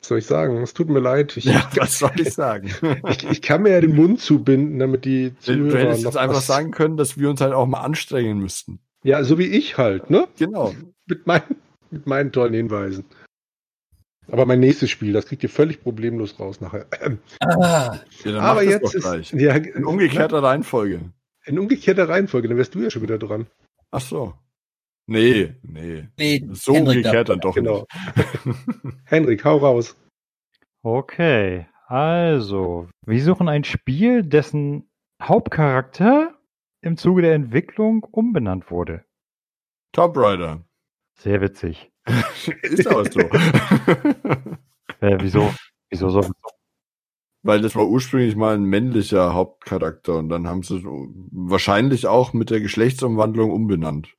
Was 0.00 0.08
soll 0.08 0.18
ich 0.18 0.26
sagen? 0.26 0.56
Es 0.62 0.74
tut 0.74 0.88
mir 0.88 1.00
leid. 1.00 1.36
Ich, 1.36 1.44
Ja, 1.44 1.68
was 1.76 1.98
soll 1.98 2.12
ich 2.16 2.32
sagen? 2.34 2.70
ich, 3.08 3.24
ich 3.28 3.42
kann 3.42 3.62
mir 3.62 3.70
ja 3.70 3.80
den 3.80 3.94
Mund 3.94 4.20
zubinden, 4.20 4.78
damit 4.78 5.04
die 5.04 5.30
du 5.30 5.38
Zuhörer 5.40 5.78
hättest 5.78 6.04
noch 6.04 6.12
jetzt 6.12 6.16
einfach 6.16 6.40
sagen 6.40 6.70
können, 6.70 6.96
dass 6.96 7.18
wir 7.18 7.30
uns 7.30 7.40
halt 7.40 7.52
auch 7.52 7.66
mal 7.66 7.80
anstrengen 7.82 8.38
müssten. 8.38 8.80
Ja, 9.04 9.22
so 9.24 9.38
wie 9.38 9.46
ich 9.46 9.78
halt, 9.78 10.10
ne? 10.10 10.28
Genau. 10.38 10.74
Mit 11.06 11.26
meinen, 11.26 11.56
mit 11.90 12.06
meinen 12.06 12.30
tollen 12.32 12.54
Hinweisen. 12.54 13.04
Aber 14.30 14.46
mein 14.46 14.60
nächstes 14.60 14.88
Spiel, 14.88 15.12
das 15.12 15.26
kriegt 15.26 15.42
ihr 15.42 15.48
völlig 15.48 15.82
problemlos 15.82 16.38
raus 16.38 16.60
nachher. 16.60 16.86
Ah, 17.40 17.98
Ja, 18.24 18.32
dann 18.32 18.36
Aber 18.36 18.62
jetzt 18.62 18.94
doch 18.94 18.94
ist 18.94 19.32
ja, 19.32 19.52
In 19.56 19.84
umgekehrter 19.84 20.42
Reihenfolge. 20.42 21.00
in 21.44 21.58
umgekehrter 21.58 22.08
Reihenfolge, 22.08 22.46
dann 22.48 22.56
wärst 22.56 22.74
du 22.76 22.80
ja 22.80 22.88
schon 22.90 23.02
wieder 23.02 23.18
dran. 23.18 23.46
Ach 23.90 24.00
so. 24.00 24.34
Nee, 25.12 25.54
nee. 25.62 26.08
nee, 26.18 26.48
So 26.52 26.74
Henrik 26.74 26.98
umgekehrt 26.98 27.28
dann 27.28 27.40
doch 27.40 27.54
Genau. 27.54 27.86
nicht. 28.16 28.96
Henrik, 29.04 29.44
hau 29.44 29.58
raus. 29.58 29.96
Okay, 30.82 31.66
also, 31.86 32.88
wir 33.04 33.22
suchen 33.22 33.48
ein 33.48 33.64
Spiel, 33.64 34.22
dessen 34.22 34.90
Hauptcharakter 35.22 36.34
im 36.80 36.96
Zuge 36.96 37.22
der 37.22 37.34
Entwicklung 37.34 38.02
umbenannt 38.04 38.70
wurde. 38.70 39.04
Top 39.92 40.16
Rider. 40.16 40.64
Sehr 41.18 41.40
witzig. 41.40 41.90
Ist 42.62 42.86
aber 42.86 43.04
so. 43.10 43.20
Äh, 45.00 45.18
wieso? 45.20 45.52
Wieso 45.90 46.10
so? 46.10 46.30
Weil 47.42 47.60
das 47.60 47.74
war 47.74 47.88
ursprünglich 47.88 48.36
mal 48.36 48.54
ein 48.54 48.62
männlicher 48.62 49.34
Hauptcharakter 49.34 50.16
und 50.16 50.28
dann 50.28 50.46
haben 50.46 50.62
sie 50.62 50.76
es 50.76 50.84
wahrscheinlich 50.84 52.06
auch 52.06 52.32
mit 52.32 52.50
der 52.50 52.60
Geschlechtsumwandlung 52.60 53.50
umbenannt. 53.50 54.14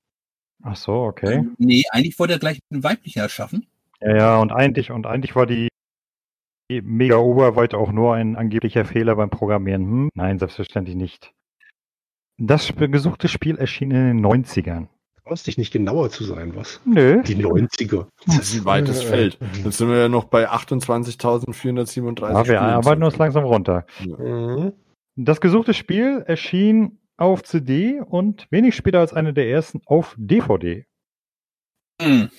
Ach 0.63 0.75
so, 0.75 0.93
okay. 0.93 1.45
Nee, 1.57 1.83
eigentlich 1.91 2.17
wollte 2.17 2.33
er 2.33 2.39
gleich 2.39 2.59
ein 2.71 2.83
weiblicher 2.83 3.21
erschaffen. 3.21 3.67
Ja, 4.01 4.15
ja, 4.15 4.37
und 4.39 4.51
eigentlich, 4.51 4.91
und 4.91 5.05
eigentlich 5.05 5.35
war 5.35 5.45
die 5.45 5.67
mega 6.69 7.17
Oberweite 7.17 7.77
auch 7.77 7.91
nur 7.91 8.15
ein 8.15 8.35
angeblicher 8.35 8.85
Fehler 8.85 9.15
beim 9.15 9.29
Programmieren. 9.29 9.83
Hm? 9.83 10.09
Nein, 10.15 10.39
selbstverständlich 10.39 10.95
nicht. 10.95 11.33
Das 12.37 12.73
gesuchte 12.75 13.27
Spiel 13.27 13.57
erschien 13.57 13.91
in 13.91 14.17
den 14.17 14.25
90ern. 14.25 14.87
Brauchst 15.25 15.47
dich 15.47 15.57
nicht 15.57 15.71
genauer 15.71 16.09
zu 16.09 16.23
sein, 16.25 16.55
was? 16.55 16.81
Nö. 16.83 17.21
Die 17.23 17.35
90er. 17.35 18.07
Das 18.25 18.39
ist 18.39 18.55
ein 18.55 18.65
weites 18.65 19.03
Feld. 19.03 19.37
Jetzt 19.63 19.77
sind 19.77 19.89
wir 19.89 19.97
ja 19.97 20.09
noch 20.09 20.25
bei 20.25 20.49
28.437. 20.49 22.29
Ja, 22.29 22.45
wir 22.45 22.61
arbeiten 22.61 23.03
uns 23.03 23.17
langsam 23.17 23.45
runter. 23.45 23.85
Mhm. 24.05 24.73
Das 25.15 25.39
gesuchte 25.39 25.73
Spiel 25.73 26.23
erschien 26.25 26.99
auf 27.17 27.43
CD 27.43 28.01
und 28.01 28.47
wenig 28.51 28.75
später 28.75 28.99
als 28.99 29.13
eine 29.13 29.33
der 29.33 29.49
ersten 29.49 29.81
auf 29.85 30.15
DVD. 30.17 30.85
Hm. 32.01 32.29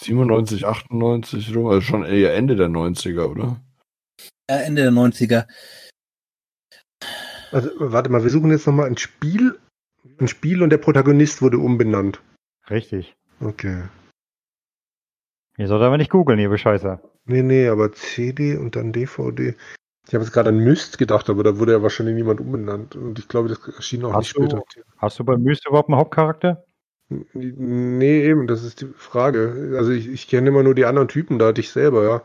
97, 0.00 0.66
98 0.66 1.54
rum, 1.56 1.66
also 1.66 1.80
schon 1.80 2.04
eher 2.04 2.34
Ende 2.34 2.56
der 2.56 2.68
90er, 2.68 3.26
oder? 3.26 3.60
Ja, 4.50 4.58
Ende 4.58 4.82
der 4.82 4.90
90er. 4.92 5.46
Also, 7.52 7.70
warte 7.78 8.10
mal, 8.10 8.22
wir 8.22 8.30
suchen 8.30 8.50
jetzt 8.50 8.66
nochmal 8.66 8.86
ein 8.86 8.96
Spiel. 8.96 9.58
Ein 10.18 10.28
Spiel 10.28 10.62
und 10.62 10.70
der 10.70 10.78
Protagonist 10.78 11.40
wurde 11.40 11.58
umbenannt. 11.58 12.20
Richtig. 12.68 13.14
Okay. 13.40 13.84
Ihr 15.56 15.68
sollt 15.68 15.82
aber 15.82 15.96
nicht 15.98 16.10
googeln, 16.10 16.38
ihr 16.38 16.48
Bescheißer. 16.48 17.00
Nee, 17.26 17.42
nee, 17.42 17.68
aber 17.68 17.92
CD 17.92 18.56
und 18.56 18.76
dann 18.76 18.92
DVD. 18.92 19.54
Ich 20.06 20.14
habe 20.14 20.24
jetzt 20.24 20.32
gerade 20.32 20.50
an 20.50 20.58
Myst 20.58 20.98
gedacht, 20.98 21.30
aber 21.30 21.42
da 21.42 21.58
wurde 21.58 21.72
ja 21.72 21.82
wahrscheinlich 21.82 22.14
niemand 22.14 22.40
umbenannt. 22.40 22.94
Und 22.94 23.18
ich 23.18 23.26
glaube, 23.26 23.48
das 23.48 23.66
erschien 23.68 24.04
auch 24.04 24.12
Hast 24.12 24.18
nicht 24.18 24.30
später. 24.30 24.62
Hast 24.98 25.18
du 25.18 25.24
bei 25.24 25.36
Myst 25.36 25.66
überhaupt 25.66 25.88
einen 25.88 25.98
Hauptcharakter? 25.98 26.64
Nee, 27.08 28.24
eben, 28.24 28.46
das 28.46 28.64
ist 28.64 28.80
die 28.80 28.86
Frage. 28.96 29.74
Also 29.76 29.92
ich, 29.92 30.08
ich 30.08 30.28
kenne 30.28 30.48
immer 30.48 30.62
nur 30.62 30.74
die 30.74 30.84
anderen 30.84 31.08
Typen, 31.08 31.38
da 31.38 31.48
hatte 31.48 31.60
ich 31.60 31.70
selber, 31.70 32.04
ja. 32.04 32.22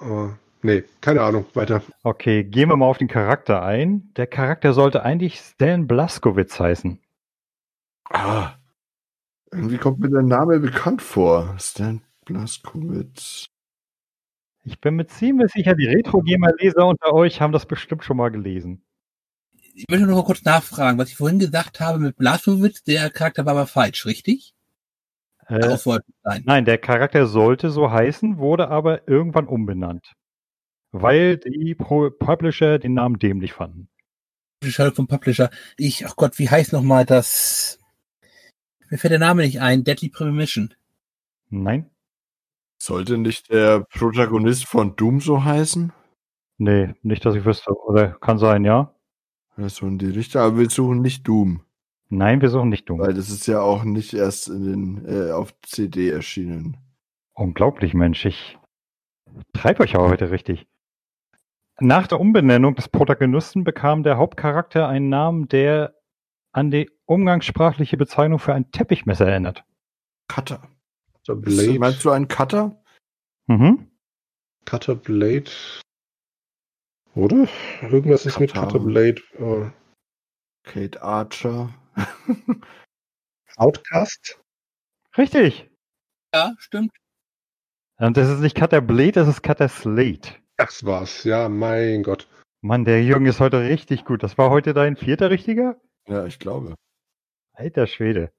Aber 0.00 0.38
nee, 0.62 0.84
keine 1.00 1.22
Ahnung, 1.22 1.46
weiter. 1.54 1.82
Okay, 2.02 2.44
gehen 2.44 2.68
wir 2.68 2.76
mal 2.76 2.86
auf 2.86 2.98
den 2.98 3.08
Charakter 3.08 3.62
ein. 3.62 4.12
Der 4.16 4.26
Charakter 4.26 4.72
sollte 4.72 5.02
eigentlich 5.02 5.38
Stan 5.38 5.86
Blaskowitz 5.86 6.58
heißen. 6.58 7.00
Ah. 8.10 8.54
Irgendwie 9.50 9.78
kommt 9.78 10.00
mir 10.00 10.10
der 10.10 10.22
Name 10.22 10.60
bekannt 10.60 11.02
vor. 11.02 11.54
Stan 11.58 12.02
Blaskowitz. 12.24 13.46
Ich 14.68 14.80
bin 14.80 14.96
mir 14.96 15.06
ziemlich 15.06 15.50
sicher, 15.50 15.74
die 15.74 15.86
Retro-Gamer-Leser 15.86 16.86
unter 16.86 17.14
euch 17.14 17.40
haben 17.40 17.54
das 17.54 17.64
bestimmt 17.64 18.04
schon 18.04 18.18
mal 18.18 18.28
gelesen. 18.28 18.82
Ich 19.74 19.86
möchte 19.88 20.06
noch 20.06 20.16
mal 20.16 20.24
kurz 20.24 20.44
nachfragen, 20.44 20.98
was 20.98 21.08
ich 21.08 21.16
vorhin 21.16 21.38
gesagt 21.38 21.80
habe 21.80 21.98
mit 21.98 22.16
Blasowitz, 22.16 22.82
der 22.82 23.08
Charakter 23.08 23.46
war 23.46 23.52
aber 23.52 23.66
falsch, 23.66 24.04
richtig? 24.04 24.54
Äh, 25.46 25.74
sein. 25.78 26.42
nein, 26.44 26.66
der 26.66 26.76
Charakter 26.76 27.26
sollte 27.26 27.70
so 27.70 27.90
heißen, 27.90 28.36
wurde 28.36 28.68
aber 28.68 29.08
irgendwann 29.08 29.46
umbenannt. 29.46 30.12
Weil 30.92 31.38
die 31.38 31.74
Pro 31.74 32.10
Publisher 32.10 32.78
den 32.78 32.92
Namen 32.92 33.18
dämlich 33.18 33.54
fanden. 33.54 33.88
Schall 34.62 34.92
vom 34.92 35.06
Publisher. 35.06 35.48
Ich, 35.78 36.04
ach 36.04 36.14
Gott, 36.16 36.38
wie 36.38 36.50
heißt 36.50 36.74
noch 36.74 36.82
mal 36.82 37.06
das? 37.06 37.78
Mir 38.90 38.98
fällt 38.98 39.12
der 39.12 39.18
Name 39.18 39.44
nicht 39.44 39.62
ein. 39.62 39.82
Deadly 39.82 40.10
Premonition. 40.10 40.74
Nein? 41.48 41.88
Sollte 42.78 43.18
nicht 43.18 43.50
der 43.50 43.80
Protagonist 43.80 44.66
von 44.66 44.96
Doom 44.96 45.20
so 45.20 45.44
heißen? 45.44 45.92
Nee, 46.58 46.94
nicht, 47.02 47.24
dass 47.24 47.34
ich 47.34 47.44
wüsste. 47.44 47.72
Oder 47.72 48.12
kann 48.12 48.38
sein, 48.38 48.64
ja? 48.64 48.94
Ja, 49.56 49.68
so 49.68 49.86
in 49.86 49.98
die 49.98 50.06
Richtung, 50.10 50.42
aber 50.42 50.58
wir 50.58 50.70
suchen 50.70 51.02
nicht 51.02 51.26
Doom. 51.26 51.62
Nein, 52.10 52.40
wir 52.40 52.48
suchen 52.48 52.70
nicht 52.70 52.88
dumm. 52.88 53.00
Weil 53.00 53.14
das 53.14 53.28
ist 53.28 53.46
ja 53.46 53.60
auch 53.60 53.84
nicht 53.84 54.14
erst 54.14 54.48
in 54.48 54.64
den, 54.64 55.06
äh, 55.06 55.30
auf 55.32 55.54
CD 55.62 56.08
erschienen. 56.08 56.78
Unglaublich, 57.34 57.92
Mensch. 57.94 58.24
Ich 58.24 58.58
treibe 59.52 59.82
euch 59.82 59.94
aber 59.94 60.08
heute 60.08 60.30
richtig. 60.30 60.66
Nach 61.80 62.06
der 62.06 62.18
Umbenennung 62.18 62.74
des 62.74 62.88
Protagonisten 62.88 63.62
bekam 63.62 64.02
der 64.02 64.16
Hauptcharakter 64.16 64.88
einen 64.88 65.10
Namen, 65.10 65.48
der 65.48 65.94
an 66.52 66.70
die 66.70 66.90
umgangssprachliche 67.04 67.96
Bezeichnung 67.96 68.38
für 68.38 68.54
ein 68.54 68.70
Teppichmesser 68.72 69.28
erinnert. 69.28 69.64
Cutter. 70.28 70.62
Cutter 71.28 71.46
Ist, 71.46 71.56
Blade. 71.56 71.78
meinst 71.78 72.04
du 72.04 72.10
einen 72.10 72.28
Cutter? 72.28 72.82
Mhm. 73.46 73.90
Cutter 74.64 74.94
Blade. 74.94 75.50
Oder? 77.14 77.48
Irgendwas 77.82 78.24
ist 78.24 78.40
mit 78.40 78.52
Cutter. 78.54 78.66
Cutter 78.66 78.78
Blade. 78.80 79.22
Oh. 79.38 79.70
Kate 80.64 81.02
Archer. 81.02 81.74
Outcast? 83.56 84.40
Richtig. 85.16 85.68
Ja, 86.34 86.52
stimmt. 86.58 86.92
Und 87.98 88.16
das 88.16 88.28
ist 88.28 88.40
nicht 88.40 88.56
Cutter 88.56 88.80
Blade, 88.80 89.12
das 89.12 89.28
ist 89.28 89.42
Cutter 89.42 89.68
Slate. 89.68 90.34
Das 90.56 90.84
war's. 90.84 91.24
Ja, 91.24 91.48
mein 91.48 92.02
Gott. 92.02 92.28
Mann, 92.60 92.84
der 92.84 93.02
Jürgen 93.04 93.26
ist 93.26 93.40
heute 93.40 93.60
richtig 93.60 94.04
gut. 94.04 94.22
Das 94.22 94.38
war 94.38 94.50
heute 94.50 94.72
dein 94.74 94.96
vierter 94.96 95.30
richtiger? 95.30 95.80
Ja, 96.06 96.26
ich 96.26 96.38
glaube. 96.38 96.74
Alter 97.52 97.86
Schwede. 97.86 98.32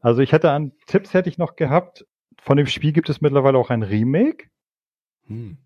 Also 0.00 0.22
ich 0.22 0.32
hätte 0.32 0.50
an 0.50 0.72
Tipps 0.86 1.12
hätte 1.12 1.28
ich 1.28 1.38
noch 1.38 1.56
gehabt. 1.56 2.06
Von 2.40 2.56
dem 2.56 2.66
Spiel 2.66 2.92
gibt 2.92 3.08
es 3.08 3.20
mittlerweile 3.20 3.58
auch 3.58 3.70
ein 3.70 3.82
Remake. 3.82 4.48
Hm. 5.26 5.58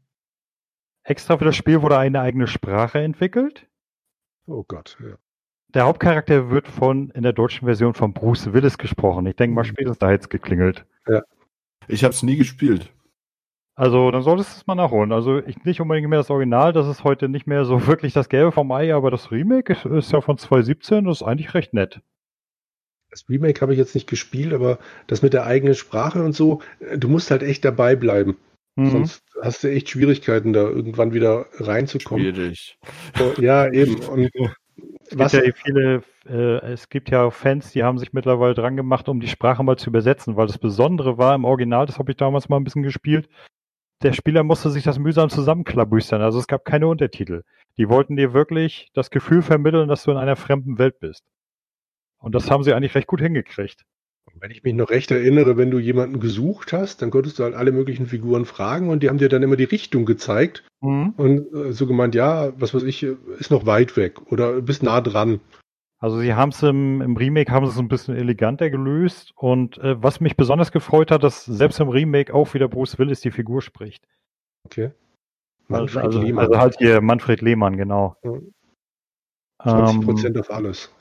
Extra 1.05 1.37
für 1.39 1.45
das 1.45 1.57
Spiel 1.57 1.83
wurde 1.83 1.99
eine 1.99 2.21
eigene 2.21 2.47
Sprache 2.47 2.99
entwickelt. 3.01 3.67
Oh 4.47 4.65
Gott. 4.67 4.99
Ja. 5.01 5.17
Der 5.75 5.85
Hauptcharakter 5.87 6.51
wird 6.51 6.69
von 6.69 7.11
in 7.11 7.23
der 7.23 7.33
deutschen 7.33 7.67
Version 7.67 7.95
von 7.95 8.13
Bruce 8.13 8.53
Willis 8.53 8.79
gesprochen. 8.79 9.27
Ich 9.27 9.37
denke 9.37 9.55
mal, 9.55 9.65
spätestens 9.65 9.99
da 9.99 10.09
hätte 10.09 10.23
es 10.23 10.29
geklingelt. 10.29 10.87
Ich 11.89 12.05
habe 12.05 12.15
es 12.15 12.23
nie 12.23 12.37
gespielt. 12.37 12.93
Also 13.77 14.11
dann 14.13 14.23
solltest 14.23 14.53
du 14.53 14.61
es 14.61 14.67
mal 14.67 14.77
nachholen. 14.77 15.13
Also 15.13 15.39
ich, 15.39 15.65
nicht 15.65 15.81
unbedingt 15.81 16.09
mehr 16.09 16.21
das 16.21 16.31
Original, 16.31 16.73
das 16.73 16.87
ist 16.87 17.03
heute 17.03 17.29
nicht 17.29 17.47
mehr 17.47 17.65
so 17.65 17.87
wirklich 17.87 18.13
das 18.13 18.29
Gelbe 18.29 18.53
vom 18.53 18.71
Ei, 18.71 18.95
aber 18.95 19.11
das 19.11 19.31
Remake 19.31 19.73
ist, 19.73 19.85
ist 19.85 20.13
ja 20.13 20.21
von 20.21 20.39
2017, 20.39 21.05
das 21.05 21.21
ist 21.21 21.27
eigentlich 21.27 21.55
recht 21.55 21.75
nett. 21.75 22.01
Das 23.15 23.29
Remake 23.29 23.61
habe 23.61 23.73
ich 23.73 23.79
jetzt 23.79 23.95
nicht 23.95 24.09
gespielt, 24.09 24.53
aber 24.53 24.81
das 25.07 25.23
mit 25.23 25.35
der 25.35 25.47
eigenen 25.47 25.77
Sprache 25.77 26.21
und 26.21 26.35
so, 26.35 26.63
äh, 26.81 26.99
du 26.99 27.09
musst 27.09 27.31
halt 27.31 27.45
echt 27.45 27.65
dabei 27.65 27.95
bleiben. 27.95 28.37
Mhm. 28.75 28.91
Sonst 28.91 29.23
hast 29.41 29.63
du 29.63 29.71
echt 29.71 29.89
Schwierigkeiten, 29.89 30.53
da 30.53 30.63
irgendwann 30.63 31.13
wieder 31.13 31.47
reinzukommen. 31.61 32.35
Schwierig. 32.35 32.77
So, 33.17 33.41
ja, 33.41 33.71
eben. 33.73 33.95
Und 34.09 34.31
Es 35.07 35.17
was, 35.17 35.31
gibt 35.31 35.47
ja 35.47 35.53
viele, 35.65 36.03
äh, 36.27 36.73
es 36.73 36.89
gibt 36.89 37.11
ja 37.11 37.31
Fans, 37.31 37.71
die 37.71 37.85
haben 37.85 37.99
sich 37.99 38.13
mittlerweile 38.13 38.55
dran 38.55 38.77
gemacht, 38.77 39.09
um 39.09 39.21
die 39.21 39.29
Sprache 39.29 39.63
mal 39.63 39.79
zu 39.79 39.91
übersetzen, 39.91 40.37
weil 40.37 40.49
das 40.49 40.59
Besondere 40.59 41.19
war 41.19 41.37
im 41.37 41.45
Original, 41.45 41.87
das 41.87 42.01
habe 42.01 42.11
ich 42.11 42.17
damals 42.17 42.49
mal 42.49 42.57
ein 42.57 42.65
bisschen 42.65 42.83
gespielt, 42.83 43.29
der 44.03 44.13
Spieler 44.13 44.43
musste 44.43 44.71
sich 44.71 44.83
das 44.83 44.99
mühsam 44.99 45.31
zusammenklabüstern, 45.31 46.21
also 46.21 46.41
es 46.41 46.49
gab 46.49 46.65
keine 46.65 46.89
Untertitel. 46.89 47.43
Die 47.77 47.89
wollten 47.89 48.17
dir 48.17 48.33
wirklich 48.33 48.91
das 48.95 49.11
Gefühl 49.11 49.43
vermitteln, 49.43 49.89
dass 49.89 50.03
du 50.03 50.11
in 50.11 50.17
einer 50.17 50.37
fremden 50.37 50.79
Welt 50.79 50.99
bist. 50.99 51.23
Und 52.25 52.35
das 52.35 52.51
haben 52.51 52.65
sie 52.65 52.73
eigentlich 52.73 52.95
recht 52.95 53.07
gut 53.07 53.21
hingekriegt. 53.21 53.85
wenn 54.41 54.51
ich 54.51 54.63
mich 54.63 54.75
noch 54.75 54.91
recht 54.91 55.11
erinnere, 55.11 55.57
wenn 55.57 55.71
du 55.71 55.79
jemanden 55.79 56.21
gesucht 56.21 56.73
hast, 56.73 57.03
dann 57.03 57.11
konntest 57.11 57.39
du 57.39 57.45
halt 57.45 57.55
alle 57.55 57.71
möglichen 57.71 58.07
Figuren 58.07 58.47
fragen 58.47 58.89
und 58.89 59.03
die 59.03 59.09
haben 59.11 59.19
dir 59.19 59.29
dann 59.29 59.43
immer 59.43 59.57
die 59.57 59.65
Richtung 59.65 60.07
gezeigt 60.07 60.65
und 60.81 61.53
äh, 61.55 61.73
so 61.73 61.87
gemeint, 61.87 62.15
ja, 62.15 62.53
was 62.59 62.75
weiß 62.75 62.83
ich, 62.85 63.03
ist 63.03 63.51
noch 63.51 63.67
weit 63.67 63.97
weg 63.97 64.33
oder 64.33 64.61
bist 64.63 64.83
nah 64.83 65.01
dran. 65.01 65.41
Also 65.99 66.19
sie 66.19 66.35
haben 66.35 66.51
es 66.51 66.63
im, 66.63 67.01
im 67.01 67.17
Remake 67.17 67.51
haben 67.51 67.65
es 67.65 67.79
ein 67.79 67.89
bisschen 67.89 68.17
eleganter 68.17 68.69
gelöst 68.71 69.33
und 69.37 69.79
äh, 69.79 70.03
was 70.03 70.21
mich 70.21 70.37
besonders 70.37 70.73
gefreut 70.73 71.11
hat, 71.11 71.23
dass 71.23 71.45
selbst 71.45 71.81
im 71.81 71.89
Remake 71.89 72.35
auch 72.35 72.53
wieder 72.55 72.69
Bruce 72.69 72.99
Willis 72.99 73.21
die 73.21 73.31
Figur 73.31 73.63
spricht. 73.63 74.07
Okay. 74.65 74.91
Also, 75.69 75.83
Manfred 75.83 76.05
also, 76.05 76.21
Lehmann. 76.23 76.47
also 76.47 76.59
halt 76.59 76.77
hier 76.79 77.01
Manfred 77.01 77.41
Lehmann, 77.41 77.77
genau. 77.77 78.17
Ja. 78.23 78.33
20 79.63 79.95
Ähm, 79.97 80.01
Prozent 80.03 80.39
auf 80.39 80.51
alles. 80.51 80.95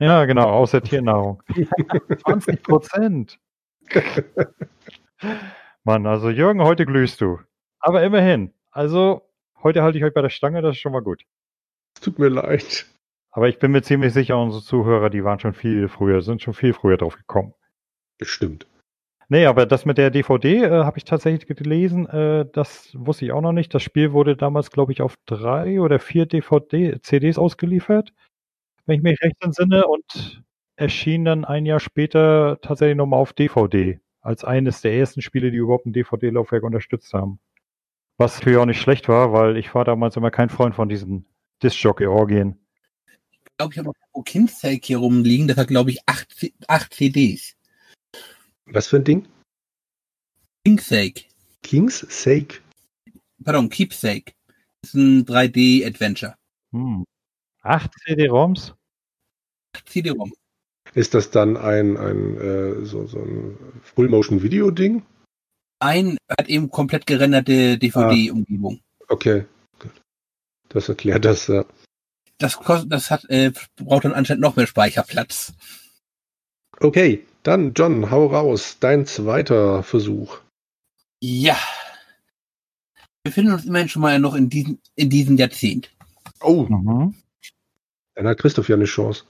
Ja, 0.00 0.24
genau, 0.24 0.48
außer 0.48 0.82
Tiernahrung. 0.82 1.42
20 2.24 2.62
Prozent. 2.62 3.38
Mann, 5.84 6.06
also 6.06 6.30
Jürgen, 6.30 6.62
heute 6.62 6.86
glühst 6.86 7.20
du. 7.20 7.38
Aber 7.80 8.02
immerhin. 8.02 8.52
Also, 8.70 9.22
heute 9.62 9.82
halte 9.82 9.98
ich 9.98 10.04
euch 10.04 10.14
bei 10.14 10.22
der 10.22 10.30
Stange, 10.30 10.62
das 10.62 10.76
ist 10.76 10.80
schon 10.80 10.92
mal 10.92 11.02
gut. 11.02 11.22
Tut 12.00 12.18
mir 12.18 12.28
leid. 12.28 12.86
Aber 13.30 13.48
ich 13.48 13.58
bin 13.58 13.70
mir 13.70 13.82
ziemlich 13.82 14.12
sicher, 14.12 14.38
unsere 14.38 14.62
Zuhörer, 14.62 15.10
die 15.10 15.24
waren 15.24 15.38
schon 15.38 15.54
viel 15.54 15.88
früher, 15.88 16.22
sind 16.22 16.42
schon 16.42 16.54
viel 16.54 16.72
früher 16.72 16.96
drauf 16.96 17.16
gekommen. 17.16 17.54
Bestimmt. 18.18 18.66
Nee, 19.28 19.46
aber 19.46 19.64
das 19.64 19.86
mit 19.86 19.96
der 19.96 20.10
DVD 20.10 20.64
äh, 20.64 20.70
habe 20.84 20.98
ich 20.98 21.04
tatsächlich 21.04 21.46
gelesen. 21.56 22.08
Äh, 22.08 22.46
das 22.52 22.90
wusste 22.94 23.24
ich 23.24 23.32
auch 23.32 23.40
noch 23.40 23.52
nicht. 23.52 23.72
Das 23.72 23.82
Spiel 23.82 24.12
wurde 24.12 24.36
damals, 24.36 24.72
glaube 24.72 24.90
ich, 24.90 25.02
auf 25.02 25.14
drei 25.26 25.80
oder 25.80 26.00
vier 26.00 26.26
DVD, 26.26 27.00
CDs 27.00 27.38
ausgeliefert, 27.38 28.12
wenn 28.86 28.96
ich 28.96 29.02
mich 29.02 29.20
recht 29.22 29.36
entsinne, 29.42 29.86
und 29.86 30.42
erschien 30.76 31.24
dann 31.24 31.44
ein 31.44 31.66
Jahr 31.66 31.80
später 31.80 32.58
tatsächlich 32.62 32.96
nochmal 32.96 33.20
auf 33.20 33.32
DVD. 33.32 34.00
als 34.22 34.44
eines 34.44 34.82
der 34.82 34.94
ersten 34.94 35.22
Spiele, 35.22 35.50
die 35.50 35.58
überhaupt 35.58 35.86
ein 35.86 35.92
DVD-Laufwerk 35.92 36.62
unterstützt 36.62 37.12
haben. 37.14 37.40
Was 38.18 38.38
natürlich 38.38 38.58
auch 38.58 38.66
nicht 38.66 38.80
schlecht 38.80 39.08
war, 39.08 39.32
weil 39.32 39.56
ich 39.56 39.74
war 39.74 39.84
damals 39.84 40.16
immer 40.16 40.30
kein 40.30 40.50
Freund 40.50 40.74
von 40.74 40.88
diesen 40.88 41.26
Disc-Jockey-Orgien. 41.62 42.58
Ich 43.30 43.38
glaube, 43.56 43.72
ich 43.72 43.78
habe 43.78 43.88
noch 43.88 44.24
Kindsake 44.24 44.80
hier 44.82 44.98
rumliegen. 44.98 45.48
Das 45.48 45.56
hat, 45.56 45.68
glaube 45.68 45.90
ich, 45.90 46.00
acht, 46.06 46.28
acht 46.68 46.92
CDs. 46.92 47.56
Was 48.66 48.88
für 48.88 48.96
ein 48.96 49.04
Ding? 49.04 49.26
Kindsake. 50.64 51.24
King's 51.62 52.06
Sake. 52.08 52.60
Pardon, 53.42 53.68
Keepsake. 53.68 54.32
Das 54.82 54.90
ist 54.90 54.94
ein 54.94 55.24
3D-Adventure. 55.24 56.34
Hm. 56.72 57.04
Acht 57.62 57.90
CD-ROMs? 58.04 58.74
CD-ROM. 59.86 60.32
Ist 60.94 61.14
das 61.14 61.30
dann 61.30 61.56
ein, 61.56 61.96
ein 61.96 62.36
äh, 62.40 62.84
so, 62.84 63.06
so 63.06 63.18
ein 63.18 63.56
Full-Motion-Video-Ding? 63.94 65.02
Ein 65.78 66.18
hat 66.28 66.48
eben 66.48 66.70
komplett 66.70 67.06
gerenderte 67.06 67.78
DVD-Umgebung. 67.78 68.80
Okay, 69.08 69.44
gut. 69.78 69.92
Das 70.68 70.88
erklärt 70.88 71.24
das, 71.24 71.46
ja. 71.46 71.64
Das 72.38 72.56
kostet, 72.56 72.90
das 72.92 73.10
hat, 73.10 73.24
äh, 73.30 73.52
braucht 73.76 74.04
dann 74.04 74.12
anscheinend 74.14 74.42
noch 74.42 74.56
mehr 74.56 74.66
Speicherplatz. 74.66 75.52
Okay, 76.80 77.26
dann 77.42 77.74
John, 77.74 78.10
hau 78.10 78.26
raus. 78.26 78.78
Dein 78.80 79.06
zweiter 79.06 79.82
Versuch. 79.82 80.38
Ja. 81.22 81.56
Wir 83.22 83.30
befinden 83.30 83.52
uns 83.52 83.66
immerhin 83.66 83.88
schon 83.88 84.02
mal 84.02 84.18
noch 84.18 84.34
in 84.34 84.48
diesem, 84.48 84.78
in 84.96 85.10
diesem 85.10 85.36
Jahrzehnt. 85.36 85.90
Oh, 86.40 86.62
Mhm. 86.68 87.14
Dann 88.14 88.26
hat 88.26 88.38
Christoph 88.38 88.68
ja 88.68 88.76
eine 88.76 88.84
Chance. 88.84 89.24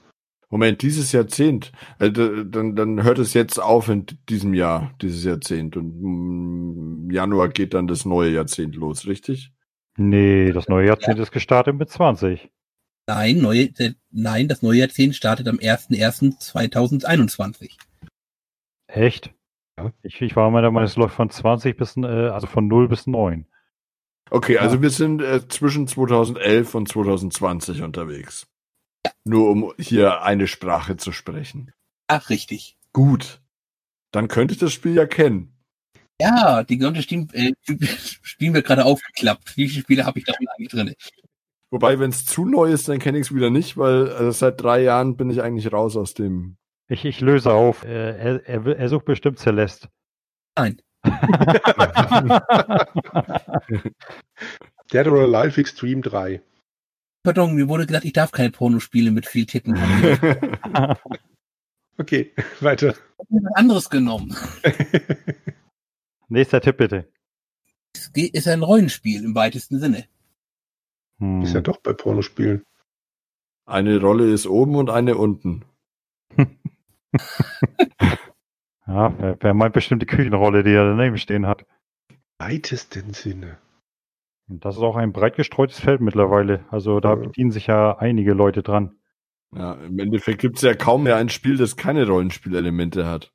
Moment, 0.49 0.81
dieses 0.81 1.13
Jahrzehnt. 1.13 1.71
Äh, 1.99 2.11
dann, 2.11 2.75
dann 2.75 3.03
hört 3.03 3.19
es 3.19 3.33
jetzt 3.33 3.57
auf 3.57 3.87
in 3.87 4.05
diesem 4.27 4.53
Jahr, 4.53 4.93
dieses 5.01 5.23
Jahrzehnt. 5.23 5.77
Und 5.77 6.03
im 6.03 7.09
Januar 7.09 7.47
geht 7.49 7.73
dann 7.73 7.87
das 7.87 8.03
neue 8.05 8.31
Jahrzehnt 8.31 8.75
los, 8.75 9.07
richtig? 9.07 9.53
Nee, 9.97 10.51
das 10.51 10.67
neue 10.67 10.87
Jahrzehnt 10.87 11.19
ist 11.19 11.31
gestartet 11.31 11.77
mit 11.77 11.89
20. 11.89 12.51
Nein, 13.07 13.37
neue, 13.39 13.69
äh, 13.77 13.93
nein, 14.11 14.49
das 14.49 14.61
neue 14.61 14.79
Jahrzehnt 14.79 15.15
startet 15.15 15.47
am 15.47 15.57
01.01.2021. 15.57 17.77
Echt? 18.87 19.33
Ja. 19.77 19.93
Ich, 20.03 20.21
ich 20.21 20.35
war 20.35 20.49
immer 20.49 20.61
der 20.61 20.71
Meinung, 20.71 20.87
es 20.87 20.97
läuft 20.97 21.15
von 21.15 21.29
20 21.29 21.77
bis, 21.77 21.95
äh, 21.97 22.05
also 22.05 22.47
von 22.47 22.67
0 22.67 22.89
bis 22.89 23.07
9. 23.07 23.47
Okay, 24.29 24.57
also 24.57 24.81
wir 24.81 24.91
sind 24.91 25.21
äh, 25.21 25.47
zwischen 25.47 25.87
2011 25.87 26.75
und 26.75 26.87
2020 26.87 27.81
unterwegs. 27.81 28.47
Nur 29.23 29.49
um 29.49 29.73
hier 29.77 30.23
eine 30.23 30.47
Sprache 30.47 30.97
zu 30.97 31.11
sprechen. 31.11 31.71
Ach, 32.07 32.29
richtig. 32.29 32.77
Gut. 32.93 33.41
Dann 34.11 34.27
könnte 34.27 34.53
ich 34.53 34.59
das 34.59 34.73
Spiel 34.73 34.95
ja 34.95 35.05
kennen. 35.05 35.57
Ja, 36.21 36.63
die 36.63 36.77
gesamte 36.77 37.01
Steam, 37.01 37.27
äh, 37.33 37.53
spielen 38.21 38.53
wir 38.53 38.61
gerade 38.61 38.85
aufgeklappt. 38.85 39.57
Wie 39.57 39.67
viele 39.67 39.81
Spiele 39.81 40.05
habe 40.05 40.19
ich 40.19 40.25
davon 40.25 40.47
eigentlich 40.49 40.69
drin? 40.69 40.93
Wobei, 41.71 41.99
wenn 41.99 42.11
es 42.11 42.25
zu 42.25 42.45
neu 42.45 42.69
ist, 42.71 42.89
dann 42.89 42.99
kenne 42.99 43.17
ich 43.17 43.27
es 43.27 43.33
wieder 43.33 43.49
nicht, 43.49 43.77
weil 43.77 44.09
also 44.09 44.29
seit 44.31 44.61
drei 44.61 44.83
Jahren 44.83 45.15
bin 45.15 45.29
ich 45.29 45.41
eigentlich 45.41 45.71
raus 45.71 45.95
aus 45.95 46.13
dem. 46.13 46.57
Ich, 46.89 47.05
ich 47.05 47.21
löse 47.21 47.53
auf. 47.53 47.83
Äh, 47.85 48.17
er, 48.17 48.45
er, 48.45 48.67
er 48.77 48.89
sucht 48.89 49.05
bestimmt 49.05 49.39
Celeste. 49.39 49.87
Nein. 50.57 50.81
Dead 54.91 55.07
or 55.07 55.21
Alive 55.21 55.59
Extreme 55.59 56.01
3. 56.01 56.41
Pardon, 57.23 57.53
mir 57.53 57.67
wurde 57.69 57.85
gesagt, 57.85 58.05
ich 58.05 58.13
darf 58.13 58.31
keine 58.31 58.51
Pornospiele 58.51 59.11
mit 59.11 59.25
viel 59.27 59.45
Titten 59.45 59.79
haben. 59.79 60.95
Okay, 61.97 62.33
weiter. 62.61 62.89
Ich 62.95 62.95
habe 63.19 63.27
mir 63.29 63.41
was 63.43 63.55
anderes 63.55 63.89
genommen. 63.89 64.35
Nächster 66.29 66.59
Tipp 66.61 66.77
bitte. 66.77 67.07
Es 67.93 68.11
geht- 68.11 68.33
ist 68.33 68.47
ein 68.47 68.63
Rollenspiel 68.63 69.23
im 69.23 69.35
weitesten 69.35 69.77
Sinne. 69.79 70.05
Hm. 71.19 71.41
Ist 71.43 71.53
ja 71.53 71.61
doch 71.61 71.77
bei 71.77 71.93
Pornospielen. 71.93 72.65
eine 73.67 73.99
Rolle 74.01 74.31
ist 74.33 74.47
oben 74.47 74.75
und 74.77 74.89
eine 74.89 75.15
unten. 75.17 75.63
Ja, 78.87 79.13
wer, 79.19 79.37
wer 79.39 79.53
meint 79.53 79.73
bestimmt 79.73 80.01
die 80.01 80.05
Küchenrolle, 80.07 80.63
die 80.63 80.71
er 80.71 80.85
daneben 80.95 81.17
stehen 81.17 81.45
hat. 81.45 81.65
Weitesten 82.39 83.13
Sinne. 83.13 83.57
Das 84.59 84.75
ist 84.75 84.81
auch 84.81 84.97
ein 84.97 85.13
breit 85.13 85.35
gestreutes 85.35 85.79
Feld 85.79 86.01
mittlerweile. 86.01 86.65
Also 86.69 86.99
da 86.99 87.15
bedienen 87.15 87.51
sich 87.51 87.67
ja 87.67 87.97
einige 87.97 88.33
Leute 88.33 88.63
dran. 88.63 88.97
Ja, 89.55 89.73
im 89.73 89.97
Endeffekt 89.99 90.39
gibt 90.39 90.57
es 90.57 90.61
ja 90.61 90.73
kaum 90.73 91.03
mehr 91.03 91.17
ein 91.17 91.29
Spiel, 91.29 91.57
das 91.57 91.77
keine 91.77 92.05
Rollenspielelemente 92.05 93.05
hat. 93.05 93.31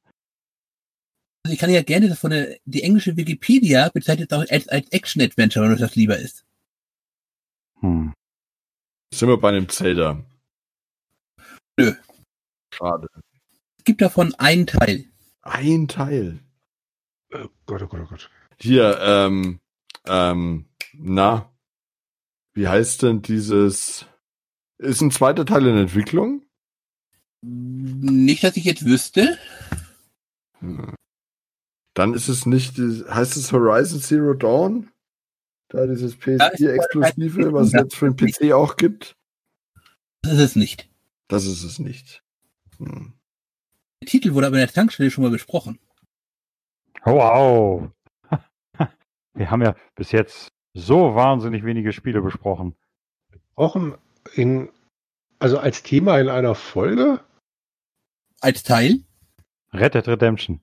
Also 1.44 1.54
ich 1.54 1.58
kann 1.58 1.70
ja 1.70 1.82
gerne 1.82 2.08
das 2.08 2.18
von 2.18 2.30
der, 2.30 2.58
die 2.64 2.82
englische 2.82 3.16
Wikipedia 3.16 3.88
bezeichnet 3.90 4.32
es 4.32 4.36
auch 4.36 4.44
als, 4.50 4.68
als 4.68 4.90
Action-Adventure, 4.90 5.64
wenn 5.64 5.74
euch 5.74 5.80
das 5.80 5.94
lieber 5.94 6.18
ist. 6.18 6.44
Hm. 7.80 8.12
Sind 9.14 9.28
wir 9.28 9.38
bei 9.38 9.50
einem 9.50 9.68
Zelda? 9.68 10.24
Nö. 11.78 11.94
Schade. 12.74 13.08
Es 13.78 13.84
gibt 13.84 14.02
davon 14.02 14.34
einen 14.34 14.66
Teil. 14.66 15.04
Ein 15.42 15.88
Teil. 15.88 16.40
Oh 17.32 17.48
Gott, 17.66 17.82
oh 17.82 17.86
Gott, 17.86 18.00
oh 18.02 18.06
Gott. 18.08 18.30
Hier, 18.58 18.98
ähm, 19.00 19.60
ähm, 20.06 20.66
na, 20.98 21.52
wie 22.54 22.68
heißt 22.68 23.02
denn 23.02 23.22
dieses? 23.22 24.06
Ist 24.78 25.00
ein 25.00 25.10
zweiter 25.10 25.44
Teil 25.44 25.66
in 25.66 25.76
Entwicklung? 25.76 26.42
Nicht, 27.42 28.44
dass 28.44 28.56
ich 28.56 28.64
jetzt 28.64 28.84
wüsste. 28.84 29.38
Hm. 30.60 30.94
Dann 31.94 32.12
ist 32.12 32.28
es 32.28 32.44
nicht, 32.44 32.76
heißt 32.78 33.36
es 33.36 33.52
Horizon 33.52 34.00
Zero 34.00 34.34
Dawn? 34.34 34.90
Da 35.68 35.86
dieses 35.86 36.16
Ja, 36.24 36.48
ist 36.48 36.60
PS4-Exklusive, 36.60 37.52
was 37.52 37.68
es 37.68 37.72
jetzt 37.72 37.96
für 37.96 38.10
den 38.10 38.16
PC 38.16 38.52
auch 38.52 38.76
gibt? 38.76 39.16
Das 40.22 40.34
ist 40.34 40.40
es 40.40 40.56
nicht. 40.56 40.88
Das 41.28 41.46
ist 41.46 41.62
es 41.62 41.78
nicht. 41.78 42.22
Hm. 42.78 43.14
Der 44.02 44.08
Titel 44.08 44.34
wurde 44.34 44.46
aber 44.46 44.56
in 44.56 44.66
der 44.66 44.72
Tankstelle 44.72 45.10
schon 45.10 45.24
mal 45.24 45.30
besprochen. 45.30 45.78
Wow. 47.04 47.90
Wir 49.34 49.50
haben 49.50 49.62
ja 49.62 49.74
bis 49.94 50.12
jetzt 50.12 50.52
so 50.76 51.14
wahnsinnig 51.14 51.64
wenige 51.64 51.92
Spiele 51.92 52.20
besprochen. 52.20 52.76
Brauchen 53.54 53.96
in, 54.34 54.68
also 55.38 55.58
als 55.58 55.82
Thema 55.82 56.18
in 56.20 56.28
einer 56.28 56.54
Folge? 56.54 57.20
Als 58.40 58.62
Teil? 58.62 59.00
Red 59.72 59.94
Dead 59.94 60.06
Redemption. 60.06 60.60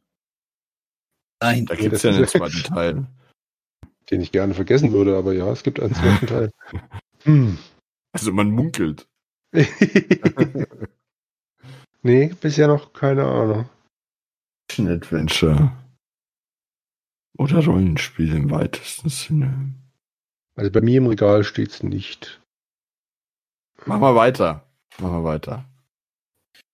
Nein. 1.41 1.65
Da 1.65 1.75
gibt 1.75 1.93
es 1.93 2.03
ja 2.03 2.11
einen 2.11 2.27
zweiten 2.27 2.63
Teil. 2.63 3.07
Den 4.11 4.21
ich 4.21 4.31
gerne 4.31 4.53
vergessen 4.53 4.91
würde, 4.91 5.17
aber 5.17 5.33
ja, 5.33 5.51
es 5.51 5.63
gibt 5.63 5.79
einen 5.79 5.95
zweiten 5.95 6.27
Teil. 6.27 6.51
Hm. 7.23 7.57
Also 8.11 8.33
man 8.33 8.51
munkelt. 8.51 9.07
nee, 12.01 12.33
bisher 12.41 12.67
noch 12.67 12.91
keine 12.91 13.23
Ahnung. 13.23 13.69
Action 14.67 14.89
Adventure. 14.89 15.71
Oder 17.37 17.63
Rollenspiel 17.63 18.35
im 18.35 18.51
weitesten 18.51 19.07
Sinne. 19.07 19.73
Also 20.55 20.71
bei 20.71 20.81
mir 20.81 20.97
im 20.97 21.07
Regal 21.07 21.43
steht's 21.43 21.83
nicht. 21.83 22.41
Mach 23.85 23.99
mal 23.99 24.15
weiter. 24.15 24.65
Mach 24.99 25.09
mal 25.11 25.23
weiter. 25.23 25.65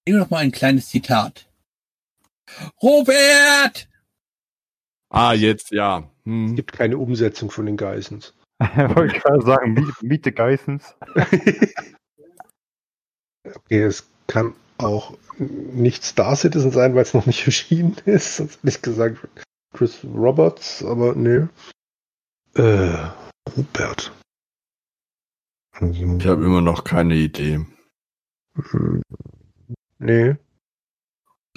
Nehmen 0.05 0.17
wir 0.17 0.23
noch 0.23 0.29
mal 0.29 0.37
ein 0.39 0.51
kleines 0.51 0.89
Zitat. 0.89 1.47
Robert! 2.81 3.87
Ah, 5.09 5.33
jetzt, 5.33 5.71
ja. 5.71 5.99
Es 5.99 6.05
Hm. 6.25 6.55
gibt 6.55 6.73
keine 6.73 6.97
Umsetzung 6.97 7.49
von 7.51 7.65
den 7.65 7.77
Geissens. 7.77 8.33
Wollte 8.59 9.15
ich 9.15 9.23
gerade 9.23 9.41
sagen, 9.45 9.75
the 10.25 10.31
Geissens. 10.31 10.95
Okay, 13.55 13.81
es 13.83 14.07
kann 14.27 14.53
auch 14.77 15.17
nicht 15.37 16.03
Star 16.03 16.35
Citizen 16.35 16.71
sein, 16.71 16.93
weil 16.93 17.01
es 17.01 17.13
noch 17.13 17.25
nicht 17.25 17.45
erschienen 17.45 17.95
ist. 18.05 18.37
Sonst 18.37 18.57
hätte 18.57 18.69
ich 18.69 18.81
gesagt 18.81 19.27
Chris 19.73 20.03
Roberts, 20.03 20.83
aber 20.83 21.15
nee. 21.15 21.47
Äh, 22.55 23.07
Rupert. 23.55 24.11
Also, 25.71 26.17
Ich 26.17 26.25
habe 26.27 26.43
immer 26.43 26.61
noch 26.61 26.83
keine 26.83 27.15
Idee. 27.15 27.65
hm, 28.55 29.01
nee. 29.99 30.35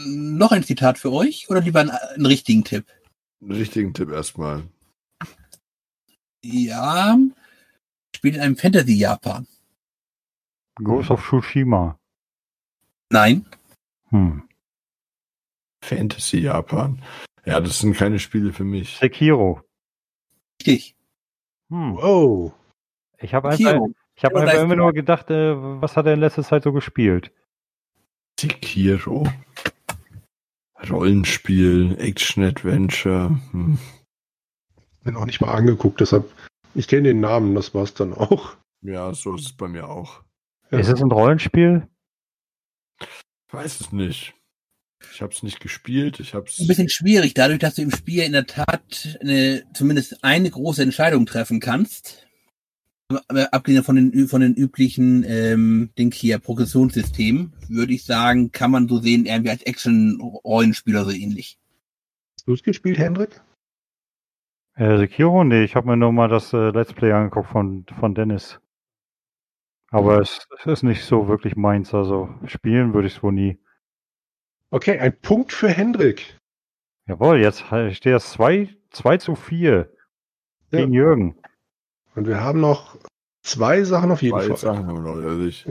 Noch 0.00 0.52
ein 0.52 0.62
Zitat 0.64 0.98
für 0.98 1.12
euch 1.12 1.48
oder 1.50 1.61
lieber 1.61 1.81
einen, 1.81 1.90
einen 1.90 2.26
richtigen 2.26 2.64
Tipp? 2.64 2.87
Einen 3.40 3.52
richtigen 3.52 3.94
Tipp 3.94 4.11
erstmal. 4.11 4.68
Ja. 6.44 7.18
Spielt 8.14 8.37
in 8.37 8.40
einem 8.40 8.57
Fantasy-Japan. 8.57 9.46
Ghost 10.76 11.11
of 11.11 11.22
Tsushima. 11.28 11.98
Nein. 13.11 13.46
Hm. 14.09 14.48
Fantasy 15.85 16.38
Japan. 16.38 17.02
Ja, 17.44 17.61
das 17.61 17.81
sind 17.81 17.94
keine 17.94 18.18
Spiele 18.18 18.52
für 18.52 18.64
mich. 18.64 18.96
Sekiro. 18.98 19.61
Richtig. 20.61 20.94
Hm. 21.72 21.96
Wow. 21.96 22.52
Ich 23.18 23.32
habe 23.32 23.48
einfach, 23.48 23.80
ich 24.14 24.24
hab 24.24 24.35
einfach 24.35 24.61
immer 24.62 24.76
nur 24.76 24.92
gedacht, 24.92 25.30
äh, 25.30 25.54
was 25.80 25.96
hat 25.96 26.04
er 26.04 26.12
in 26.12 26.20
letzter 26.20 26.42
Zeit 26.42 26.64
so 26.64 26.72
gespielt? 26.72 27.32
Sekiro. 28.38 29.26
Rollenspiel, 30.90 31.96
Action-Adventure. 31.98 33.40
Hm. 33.52 33.78
Bin 35.02 35.16
auch 35.16 35.24
nicht 35.24 35.40
mal 35.40 35.54
angeguckt, 35.54 36.00
deshalb, 36.00 36.30
ich 36.74 36.88
kenne 36.88 37.08
den 37.08 37.20
Namen, 37.20 37.54
das 37.54 37.74
war's 37.74 37.94
dann 37.94 38.12
auch. 38.12 38.54
Ja, 38.82 39.14
so 39.14 39.35
ist 39.35 39.46
es 39.46 39.52
bei 39.56 39.68
mir 39.68 39.88
auch. 39.88 40.22
Ja. 40.70 40.78
Ist 40.78 40.88
es 40.88 41.00
ein 41.00 41.11
Rollenspiel? 41.11 41.88
Ich 43.00 43.54
weiß 43.54 43.80
es 43.80 43.92
nicht. 43.92 44.35
Ich 45.12 45.22
habe 45.22 45.32
es 45.32 45.42
nicht 45.42 45.60
gespielt. 45.60 46.20
Ich 46.20 46.34
habe 46.34 46.46
Ein 46.58 46.66
bisschen 46.66 46.88
schwierig, 46.88 47.34
dadurch, 47.34 47.58
dass 47.58 47.74
du 47.74 47.82
im 47.82 47.90
Spiel 47.90 48.22
in 48.22 48.32
der 48.32 48.46
Tat 48.46 49.18
eine, 49.20 49.62
zumindest 49.74 50.22
eine 50.22 50.50
große 50.50 50.82
Entscheidung 50.82 51.26
treffen 51.26 51.60
kannst. 51.60 52.26
Aber 53.28 53.52
abgesehen 53.52 53.84
von 53.84 53.96
den, 53.96 54.28
von 54.28 54.40
den 54.40 54.54
üblichen 54.54 55.24
ähm, 55.26 55.90
Ding 55.98 56.12
hier, 56.12 56.38
Progressionssystem, 56.38 57.52
würde 57.68 57.92
ich 57.92 58.04
sagen, 58.04 58.52
kann 58.52 58.70
man 58.70 58.88
so 58.88 58.98
sehen, 58.98 59.26
irgendwie 59.26 59.50
als 59.50 59.62
Action-Rollenspieler 59.62 61.04
so 61.04 61.10
ähnlich. 61.10 61.58
Hast 62.36 62.48
du 62.48 62.54
es 62.54 62.62
gespielt, 62.62 62.98
Hendrik? 62.98 63.40
Äh, 64.74 64.96
Sekiro? 64.96 65.44
Nee, 65.44 65.64
ich 65.64 65.76
habe 65.76 65.88
mir 65.88 65.96
nur 65.96 66.12
mal 66.12 66.28
das 66.28 66.52
äh, 66.52 66.70
Let's 66.70 66.94
Play 66.94 67.12
angeguckt 67.12 67.50
von, 67.50 67.84
von 68.00 68.14
Dennis. 68.14 68.58
Aber 69.90 70.20
es, 70.20 70.48
es 70.58 70.66
ist 70.66 70.82
nicht 70.82 71.04
so 71.04 71.28
wirklich 71.28 71.54
meins. 71.54 71.92
Also 71.92 72.30
spielen 72.46 72.94
würde 72.94 73.08
ich 73.08 73.16
es 73.16 73.22
wohl 73.22 73.32
nie. 73.32 73.58
Okay, 74.72 74.98
ein 74.98 75.16
Punkt 75.20 75.52
für 75.52 75.68
Hendrik. 75.68 76.38
Jawohl, 77.06 77.40
jetzt 77.40 77.62
steht 77.94 78.06
es 78.06 78.30
2, 78.32 78.74
2 78.90 79.16
zu 79.18 79.35
4 79.35 79.88
Ja. 80.70 80.78
gegen 80.78 80.92
Jürgen. 80.94 81.37
Und 82.14 82.26
wir 82.26 82.40
haben 82.40 82.61
noch 82.61 82.96
zwei 83.42 83.85
Sachen 83.85 84.11
auf 84.11 84.22
jeden 84.22 84.38
zwei 84.38 84.48
Fall. 84.48 84.56
Sachen 84.56 84.87
haben 84.87 85.04
wir 85.04 85.14
noch. 85.14 85.22
Also 85.28 85.44
ich 85.44 85.66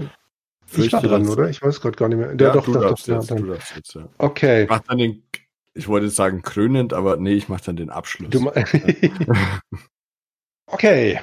Ich 0.78 0.94
war 0.94 1.02
dran, 1.02 1.28
oder? 1.28 1.50
Ich 1.50 1.62
weiß 1.62 1.82
gerade 1.82 1.98
gar 1.98 2.10
nicht 2.10 2.20
mehr. 2.20 2.36
Der 2.36 2.48
Ja, 2.50 2.54
doch, 2.54 2.66
du 2.66 2.74
doch, 2.74 2.82
darfst 2.82 3.08
doch, 3.10 3.16
jetzt, 3.16 3.30
ja, 3.32 3.36
du 3.38 3.46
darfst 3.48 3.76
jetzt, 3.76 3.96
ja. 3.96 4.08
Okay. 4.20 4.64
Ich 4.64 4.70
mach 4.70 4.82
dann 4.82 4.98
den, 5.00 5.24
ich 5.74 5.88
wollte 5.88 6.10
sagen 6.10 6.44
krönend, 6.44 6.94
aber 6.94 7.18
nee, 7.18 7.34
ich 7.34 7.50
mache 7.50 7.64
dann 7.66 7.76
den 7.78 7.90
Abschluss. 7.90 8.30
Okay, 10.74 11.20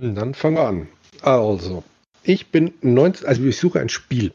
dann 0.00 0.32
fangen 0.32 0.56
wir 0.56 0.66
an. 0.66 0.88
Also, 1.20 1.84
ich 2.22 2.46
bin 2.46 2.72
19, 2.80 3.26
also 3.28 3.42
ich 3.44 3.58
suche 3.58 3.80
ein 3.80 3.90
Spiel. 3.90 4.32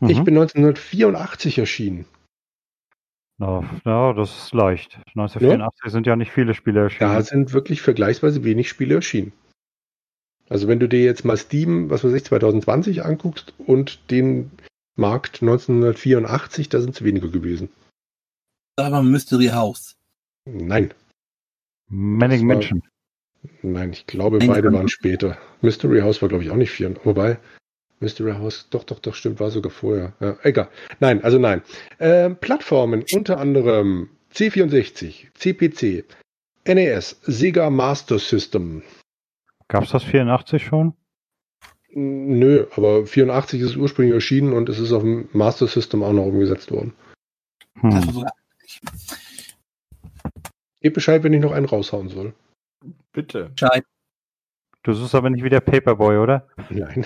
Ich 0.00 0.18
Mhm. 0.18 0.24
bin 0.24 0.34
1984 0.34 1.58
erschienen. 1.58 2.04
Na, 3.38 3.62
ja, 3.84 4.12
das 4.14 4.36
ist 4.46 4.54
leicht. 4.54 4.98
1984 5.14 5.92
sind 5.92 6.06
ja 6.06 6.16
nicht 6.16 6.32
viele 6.32 6.54
Spiele 6.54 6.80
erschienen. 6.80 7.12
Da 7.12 7.22
sind 7.22 7.52
wirklich 7.52 7.82
vergleichsweise 7.82 8.42
wenig 8.44 8.68
Spiele 8.68 8.96
erschienen. 8.96 9.32
Also 10.48 10.66
wenn 10.66 10.80
du 10.80 10.88
dir 10.88 11.02
jetzt 11.04 11.24
mal 11.24 11.36
Steam, 11.36 11.90
was 11.90 12.04
weiß 12.04 12.12
ich, 12.14 12.24
2020 12.24 13.04
anguckst 13.04 13.54
und 13.58 14.10
den 14.10 14.50
Markt 14.96 15.42
1984, 15.42 16.68
da 16.68 16.80
sind 16.80 16.94
es 16.96 17.04
weniger 17.04 17.28
gewesen. 17.28 17.68
Aber 18.76 19.02
Mystery 19.02 19.48
House. 19.48 19.94
Nein, 20.46 20.94
Manning 21.88 22.46
Mansion. 22.46 22.82
nein, 23.62 23.92
ich 23.92 24.06
glaube, 24.06 24.38
beide 24.38 24.72
waren 24.72 24.88
später. 24.88 25.36
Mystery 25.60 26.00
House 26.00 26.22
war, 26.22 26.28
glaube 26.28 26.44
ich, 26.44 26.50
auch 26.50 26.56
nicht 26.56 26.70
vier. 26.70 26.94
Wobei, 27.04 27.38
Mystery 28.00 28.32
House, 28.32 28.68
doch, 28.70 28.84
doch, 28.84 28.98
doch, 29.00 29.14
stimmt, 29.14 29.40
war 29.40 29.50
sogar 29.50 29.70
vorher. 29.70 30.12
Ja, 30.20 30.36
egal. 30.42 30.68
Nein, 31.00 31.22
also 31.24 31.38
nein. 31.38 31.62
Ähm, 31.98 32.36
Plattformen, 32.36 33.04
unter 33.12 33.38
anderem 33.38 34.10
C64, 34.32 35.32
CPC, 35.34 36.04
NES, 36.66 37.20
Sega 37.22 37.70
Master 37.70 38.18
System. 38.18 38.82
Gab's 39.68 39.90
das 39.90 40.04
84 40.04 40.62
schon? 40.64 40.94
Nö, 41.90 42.66
aber 42.76 43.06
84 43.06 43.60
ist 43.60 43.76
ursprünglich 43.76 44.14
erschienen 44.14 44.52
und 44.52 44.68
es 44.68 44.78
ist 44.78 44.92
auf 44.92 45.02
dem 45.02 45.28
Master 45.32 45.66
System 45.66 46.02
auch 46.02 46.12
noch 46.12 46.26
umgesetzt 46.26 46.70
worden. 46.70 46.92
Hm. 47.80 48.02
sogar 48.12 48.32
Gebt 50.80 50.94
Bescheid, 50.94 51.22
wenn 51.24 51.32
ich 51.32 51.40
noch 51.40 51.52
einen 51.52 51.66
raushauen 51.66 52.08
soll. 52.08 52.34
Bitte. 53.12 53.50
Bescheid. 53.50 53.84
Du 54.84 54.92
suchst 54.92 55.14
aber 55.14 55.30
nicht 55.30 55.42
wie 55.42 55.50
der 55.50 55.60
Paperboy, 55.60 56.18
oder? 56.18 56.46
Nein. 56.70 57.04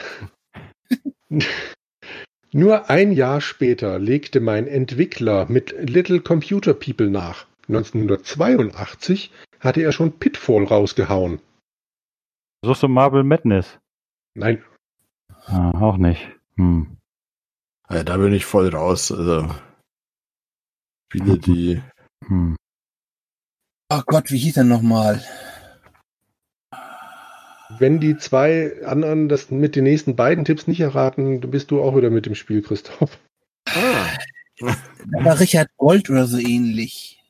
Nur 2.53 2.91
ein 2.91 3.13
Jahr 3.13 3.41
später 3.41 3.99
legte 3.99 4.41
mein 4.41 4.67
Entwickler 4.67 5.47
mit 5.49 5.75
Little 5.79 6.21
Computer 6.21 6.75
People 6.75 7.09
nach. 7.11 7.47
1982 7.69 9.31
hatte 9.61 9.81
er 9.83 9.93
schon 9.93 10.19
Pitfall 10.19 10.65
rausgehauen. 10.65 11.41
Suchst 12.65 12.83
du 12.83 12.89
Marble 12.89 13.25
Madness? 13.25 13.79
Nein, 14.35 14.63
Ah, 15.47 15.71
auch 15.81 15.97
nicht. 15.97 16.31
Hm. 16.57 16.97
Ja, 17.91 18.05
da 18.05 18.17
bin 18.17 18.33
ich 18.33 18.45
voll 18.45 18.69
raus. 18.69 19.11
Also 19.11 19.55
Spiele, 21.09 21.39
die 21.39 21.83
Hm. 22.27 22.57
Oh 23.93 24.03
Gott, 24.07 24.31
wie 24.31 24.39
hieß 24.39 24.59
er 24.59 24.65
nochmal? 24.65 25.23
Wenn 27.79 28.01
die 28.01 28.17
zwei 28.17 28.85
anderen 28.85 29.29
das 29.29 29.51
mit 29.51 29.77
den 29.77 29.85
nächsten 29.85 30.17
beiden 30.17 30.45
Tipps 30.45 30.67
nicht 30.67 30.81
erraten, 30.81 31.41
dann 31.41 31.51
bist 31.51 31.71
du 31.71 31.83
auch 31.83 31.97
wieder 31.97 32.11
mit 32.11 32.27
dem 32.27 32.35
Spiel, 32.35 32.63
Christoph. 32.63 33.19
ah, 33.69 34.09
Da 34.61 35.25
war 35.25 35.41
Richard 35.41 35.69
Gold 35.77 36.11
oder 36.11 36.27
so 36.27 36.39
ähnlich. 36.39 37.23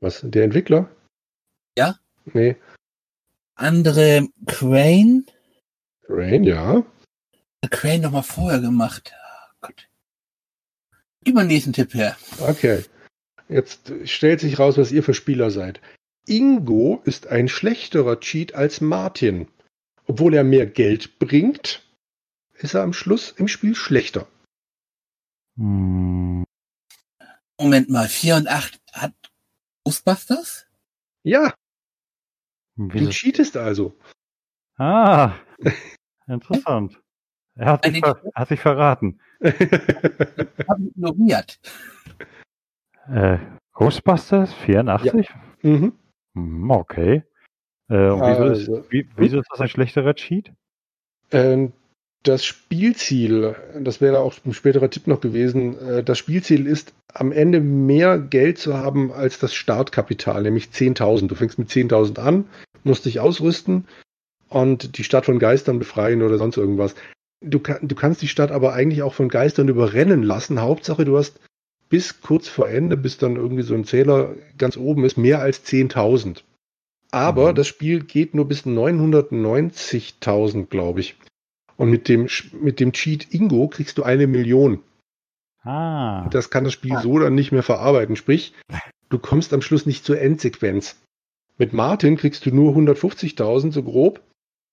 Was, 0.00 0.20
der 0.22 0.44
Entwickler? 0.44 0.88
Ja. 1.78 1.98
Nee, 2.32 2.56
Andere 3.54 4.28
Crane? 4.46 5.24
Rain, 6.08 6.44
ja. 6.44 6.84
Crane 7.70 8.02
noch 8.02 8.10
mal 8.10 8.22
vorher 8.22 8.60
gemacht. 8.60 9.12
Oh 9.14 9.54
Gott. 9.60 9.88
Gib 11.24 11.34
mal 11.34 11.42
den 11.42 11.48
nächsten 11.48 11.72
Tipp 11.72 11.94
her. 11.94 12.16
Okay. 12.40 12.84
Jetzt 13.48 13.92
stellt 14.04 14.40
sich 14.40 14.58
raus, 14.58 14.78
was 14.78 14.90
ihr 14.90 15.02
für 15.02 15.14
Spieler 15.14 15.50
seid. 15.50 15.80
Ingo 16.26 17.02
ist 17.04 17.26
ein 17.26 17.48
schlechterer 17.48 18.20
Cheat 18.20 18.54
als 18.54 18.80
Martin. 18.80 19.48
Obwohl 20.06 20.34
er 20.34 20.44
mehr 20.44 20.66
Geld 20.66 21.18
bringt, 21.18 21.86
ist 22.54 22.74
er 22.74 22.82
am 22.82 22.92
Schluss 22.92 23.30
im 23.32 23.48
Spiel 23.48 23.74
schlechter. 23.74 24.26
Hm. 25.56 26.44
Moment 27.58 27.90
mal, 27.90 28.08
4 28.08 28.36
und 28.36 28.48
8 28.48 28.80
hat 28.92 29.14
Ghostbusters? 29.84 30.66
Ja, 31.22 31.54
du 32.76 32.88
Wieso? 32.92 33.10
cheatest 33.10 33.56
also. 33.56 33.96
Ah, 34.76 35.34
interessant. 36.26 37.00
Er 37.54 37.66
hat 37.66 37.84
sich, 37.84 37.98
ver 37.98 38.22
hat 38.34 38.48
sich 38.48 38.60
verraten. 38.60 39.20
Hab 39.42 40.78
ich 40.78 40.86
ignoriert. 40.96 41.60
Äh, 43.08 43.38
Ghostbusters 43.72 44.54
84? 44.54 45.28
mhm. 45.62 45.92
Hm, 46.34 46.70
okay. 46.70 47.22
Äh, 47.88 48.08
und 48.10 48.20
wieso, 48.20 48.42
Also- 48.42 48.76
ist, 48.76 48.90
wie, 48.92 49.08
wieso 49.16 49.40
ist 49.40 49.48
das 49.50 49.60
ein 49.60 49.68
schlechterer 49.68 50.14
Cheat? 50.14 50.52
Ähm, 51.30 51.72
Das 52.24 52.44
Spielziel, 52.44 53.56
das 53.80 54.00
wäre 54.00 54.20
auch 54.20 54.32
ein 54.46 54.52
späterer 54.54 54.88
Tipp 54.88 55.08
noch 55.08 55.20
gewesen, 55.20 55.76
äh, 55.80 56.04
das 56.04 56.18
Spielziel 56.18 56.68
ist, 56.68 56.94
am 57.12 57.32
Ende 57.32 57.58
mehr 57.58 58.16
Geld 58.16 58.58
zu 58.58 58.78
haben 58.78 59.10
als 59.10 59.40
das 59.40 59.54
Startkapital, 59.54 60.40
nämlich 60.42 60.70
10.000. 60.70 61.32
Du 61.32 61.34
fängst 61.34 61.58
mit 61.58 61.68
10.000 61.68 62.20
an, 62.20 62.44
musst 62.84 63.06
dich 63.06 63.18
ausrüsten 63.18 63.88
und 64.48 64.98
die 64.98 65.02
Stadt 65.02 65.24
von 65.24 65.40
Geistern 65.40 65.80
befreien 65.80 66.22
oder 66.22 66.38
sonst 66.38 66.58
irgendwas. 66.58 66.94
Du, 67.40 67.58
kann, 67.58 67.78
du 67.88 67.96
kannst 67.96 68.22
die 68.22 68.28
Stadt 68.28 68.52
aber 68.52 68.72
eigentlich 68.72 69.02
auch 69.02 69.14
von 69.14 69.28
Geistern 69.28 69.66
überrennen 69.66 70.22
lassen. 70.22 70.60
Hauptsache, 70.60 71.04
du 71.04 71.18
hast 71.18 71.40
bis 71.92 72.22
kurz 72.22 72.48
vor 72.48 72.70
Ende, 72.70 72.96
bis 72.96 73.18
dann 73.18 73.36
irgendwie 73.36 73.62
so 73.62 73.74
ein 73.74 73.84
Zähler 73.84 74.34
ganz 74.56 74.78
oben 74.78 75.04
ist, 75.04 75.18
mehr 75.18 75.40
als 75.40 75.62
10.000. 75.66 76.42
Aber 77.10 77.50
Mhm. 77.50 77.54
das 77.56 77.68
Spiel 77.68 78.02
geht 78.02 78.34
nur 78.34 78.48
bis 78.48 78.64
990.000, 78.64 80.70
glaube 80.70 81.00
ich. 81.00 81.16
Und 81.76 81.90
mit 81.90 82.08
dem, 82.08 82.28
mit 82.62 82.80
dem 82.80 82.92
Cheat 82.92 83.34
Ingo 83.34 83.68
kriegst 83.68 83.98
du 83.98 84.04
eine 84.04 84.26
Million. 84.26 84.82
Ah. 85.62 86.26
Das 86.30 86.48
kann 86.48 86.64
das 86.64 86.72
Spiel 86.72 86.96
so 87.02 87.18
dann 87.18 87.34
nicht 87.34 87.52
mehr 87.52 87.62
verarbeiten. 87.62 88.16
Sprich, 88.16 88.54
du 89.10 89.18
kommst 89.18 89.52
am 89.52 89.60
Schluss 89.60 89.84
nicht 89.84 90.06
zur 90.06 90.18
Endsequenz. 90.18 90.96
Mit 91.58 91.74
Martin 91.74 92.16
kriegst 92.16 92.46
du 92.46 92.54
nur 92.54 92.74
150.000, 92.74 93.70
so 93.70 93.82
grob. 93.82 94.22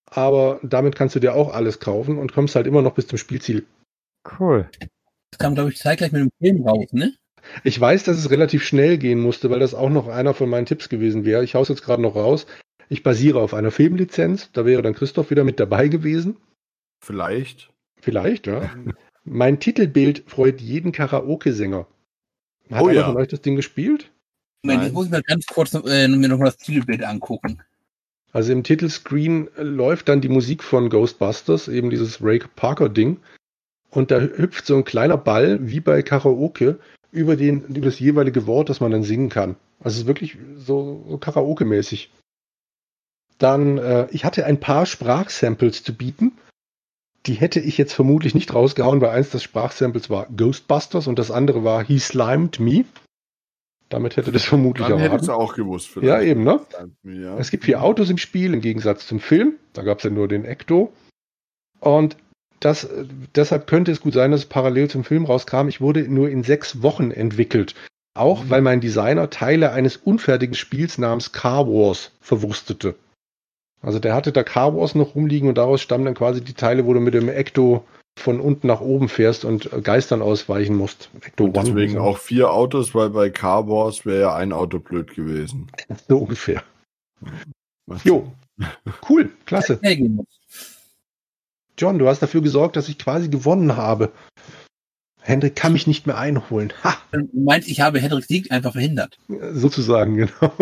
Aber 0.10 0.62
damit 0.64 0.96
kannst 0.96 1.16
du 1.16 1.20
dir 1.20 1.36
auch 1.36 1.54
alles 1.54 1.82
kaufen 1.82 2.18
und 2.18 2.32
kommst 2.34 2.56
halt 2.56 2.66
immer 2.66 2.82
noch 2.82 2.94
bis 2.94 3.08
zum 3.08 3.18
Spielziel. 3.18 3.66
Cool. 4.40 4.70
Das 5.32 5.40
kam, 5.40 5.56
glaube 5.56 5.70
ich, 5.70 5.78
zeitgleich 5.78 6.12
mit 6.12 6.22
dem 6.22 6.32
Film 6.40 6.68
raus, 6.68 6.88
ne? 6.92 7.14
Ich 7.64 7.80
weiß, 7.80 8.04
dass 8.04 8.18
es 8.18 8.30
relativ 8.30 8.64
schnell 8.64 8.98
gehen 8.98 9.20
musste, 9.20 9.50
weil 9.50 9.60
das 9.60 9.74
auch 9.74 9.90
noch 9.90 10.08
einer 10.08 10.34
von 10.34 10.50
meinen 10.50 10.66
Tipps 10.66 10.90
gewesen 10.90 11.26
wäre. 11.26 11.44
Ich 11.44 11.56
hau's 11.56 11.70
jetzt 11.70 11.84
gerade 11.84 12.02
noch 12.02 12.16
raus. 12.16 12.46
Ich 12.90 13.04
basiere 13.04 13.40
auf 13.40 13.54
einer 13.54 13.72
Filmlizenz. 13.72 14.52
Da 14.52 14.66
wäre 14.66 14.82
dann 14.82 14.94
Christoph 14.94 15.30
wieder 15.30 15.44
mit 15.44 15.60
dabei 15.60 15.88
gewesen. 15.88 16.38
Vielleicht. 17.00 17.70
Vielleicht, 18.02 18.48
ja. 18.48 18.70
mein 19.24 19.60
Titelbild 19.60 20.24
freut 20.28 20.62
jeden 20.62 20.92
Karaoke-Sänger. 20.92 21.88
Hat 22.72 22.82
Oh 22.82 22.88
einer 22.88 23.00
ja. 23.00 23.06
von 23.08 23.18
euch 23.18 23.28
das 23.28 23.42
Ding 23.42 23.56
gespielt? 23.56 24.12
Moment, 24.64 24.82
Nein. 24.82 24.88
ich 24.88 24.94
muss 24.94 25.10
mir 25.10 25.22
ganz 25.22 25.46
kurz 25.46 25.74
äh, 25.74 26.08
mir 26.08 26.28
nochmal 26.28 26.48
das 26.48 26.58
Titelbild 26.58 27.04
angucken. 27.04 27.62
Also 28.32 28.52
im 28.52 28.64
Titelscreen 28.64 29.50
äh, 29.56 29.64
läuft 29.64 30.08
dann 30.10 30.22
die 30.22 30.30
Musik 30.30 30.64
von 30.64 30.90
Ghostbusters, 30.90 31.68
eben 31.68 31.90
dieses 31.90 32.22
Ray 32.22 32.40
Parker 32.56 32.90
Ding. 32.90 33.18
Und 33.92 34.12
da 34.12 34.20
hüpft 34.20 34.66
so 34.66 34.76
ein 34.76 34.84
kleiner 34.84 35.18
Ball, 35.18 35.60
wie 35.62 35.80
bei 35.80 36.02
Karaoke, 36.02 36.80
über, 37.12 37.36
den, 37.36 37.64
über 37.64 37.88
das 37.88 38.00
jeweilige 38.00 38.46
Wort, 38.46 38.70
das 38.70 38.82
man 38.82 38.92
dann 38.92 39.04
singen 39.04 39.30
kann. 39.30 39.56
Also 39.80 39.96
es 39.96 40.02
ist 40.02 40.08
wirklich 40.08 40.38
so, 40.58 41.06
so 41.10 41.18
Karaoke-mäßig. 41.18 42.10
Dann, 43.40 43.78
äh, 43.78 44.08
ich 44.12 44.26
hatte 44.26 44.46
ein 44.46 44.60
paar 44.60 44.86
Sprachsamples 44.86 45.84
zu 45.84 45.94
bieten. 45.94 46.34
Die 47.26 47.34
hätte 47.34 47.60
ich 47.60 47.78
jetzt 47.78 47.94
vermutlich 47.94 48.36
nicht 48.36 48.54
rausgehauen, 48.54 49.02
weil 49.02 49.10
eins 49.10 49.32
des 49.32 49.44
Sprachsamples 49.44 50.10
war 50.10 50.28
Ghostbusters 50.28 51.08
und 51.08 51.18
das 51.18 51.32
andere 51.32 51.64
war 51.64 51.84
He 51.84 52.00
Slimed 52.00 52.60
Me. 52.60 52.86
Damit 53.90 54.18
hätte 54.18 54.32
das 54.32 54.46
vermutlich 54.46 54.88
Dann 54.88 54.98
hätte 55.00 55.10
erraten. 55.10 55.24
es 55.24 55.30
auch 55.30 55.56
gewusst. 55.56 55.96
Ja, 56.02 56.22
eben, 56.22 56.44
ne? 56.44 56.62
Ja. 57.04 57.38
Es 57.38 57.50
gibt 57.50 57.66
vier 57.66 57.82
Autos 57.82 58.10
im 58.10 58.18
Spiel 58.20 58.54
im 58.54 58.62
Gegensatz 58.62 59.08
zum 59.08 59.20
Film. 59.20 59.56
Da 59.74 59.82
gab 59.82 59.98
es 59.98 60.04
ja 60.04 60.12
nur 60.12 60.28
den 60.28 60.46
Ecto. 60.46 60.94
Und 61.80 62.16
das, 62.60 62.84
äh, 62.86 63.06
deshalb 63.36 63.68
könnte 63.68 63.92
es 63.92 64.02
gut 64.02 64.14
sein, 64.14 64.32
dass 64.32 64.42
es 64.42 64.46
parallel 64.46 64.90
zum 64.90 65.04
Film 65.04 65.26
rauskam. 65.26 65.68
Ich 65.68 65.82
wurde 65.82 66.02
nur 66.08 66.30
in 66.30 66.44
sechs 66.44 66.82
Wochen 66.82 67.12
entwickelt. 67.12 67.76
Auch 68.16 68.46
weil 68.50 68.62
mein 68.62 68.82
Designer 68.82 69.30
Teile 69.30 69.72
eines 69.72 69.96
unfertigen 69.98 70.56
Spiels 70.56 70.98
namens 70.98 71.32
Car 71.32 71.68
Wars 71.68 72.12
verwurstete. 72.22 72.96
Also 73.82 74.00
der 74.00 74.14
hatte 74.14 74.32
da 74.34 74.44
Car 74.44 74.76
Wars 74.76 74.94
noch 74.96 75.16
rumliegen 75.16 75.48
und 75.48 75.58
daraus 75.58 75.82
stammen 75.82 76.06
dann 76.06 76.16
quasi 76.16 76.44
die 76.44 76.54
Teile, 76.54 76.86
wo 76.86 76.94
du 76.94 77.00
mit 77.00 77.14
dem 77.14 77.30
Ecto 77.30 77.86
von 78.20 78.42
unten 78.42 78.68
nach 78.68 78.82
oben 78.82 79.08
fährst 79.08 79.46
und 79.46 79.72
äh, 79.72 79.82
Geistern 79.82 80.22
ausweichen 80.22 80.76
musst. 80.76 81.10
Ecto 81.22 81.46
Und 81.46 81.56
deswegen 81.56 81.98
auch 81.98 82.18
vier 82.18 82.52
Autos, 82.52 82.94
weil 82.94 83.12
bei 83.12 83.30
Car 83.30 83.70
Wars 83.70 84.06
wäre 84.06 84.20
ja 84.22 84.36
ein 84.36 84.52
Auto 84.52 84.80
blöd 84.80 85.16
gewesen. 85.16 85.68
so 86.10 86.18
ungefähr. 86.18 86.64
Was- 87.86 88.04
Jo. 88.04 88.30
Cool, 89.08 89.30
klasse. 89.46 89.80
John, 91.80 91.98
du 91.98 92.08
hast 92.08 92.20
dafür 92.22 92.42
gesorgt, 92.42 92.76
dass 92.76 92.90
ich 92.90 92.98
quasi 93.00 93.30
gewonnen 93.30 93.78
habe. 93.78 94.12
Hendrik 95.22 95.56
kann 95.56 95.74
mich 95.74 95.86
nicht 95.88 96.08
mehr 96.08 96.18
einholen. 96.18 96.74
Ha, 96.84 96.96
Du 97.12 97.28
meinst, 97.44 97.68
ich 97.70 97.82
habe 97.82 98.00
Hedrick 98.00 98.26
Sieg 98.26 98.52
einfach 98.52 98.72
verhindert. 98.74 99.18
sozusagen, 99.54 100.16
genau. 100.18 100.54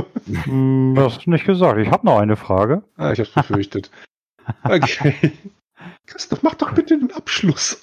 Hm, 0.43 0.93
Das 0.95 1.15
hast 1.15 1.26
du 1.26 1.32
nicht 1.32 1.45
gesagt. 1.45 1.80
Ich 1.80 1.89
habe 1.91 2.05
noch 2.05 2.20
eine 2.20 2.36
Frage. 2.36 2.84
Ah, 2.97 3.11
ich 3.11 3.20
hab's 3.20 3.32
befürchtet. 3.32 3.89
Okay. 4.63 5.13
Christoph, 6.05 6.41
mach 6.43 6.55
doch 6.55 6.72
bitte 6.74 6.97
den 6.97 7.11
Abschluss. 7.11 7.80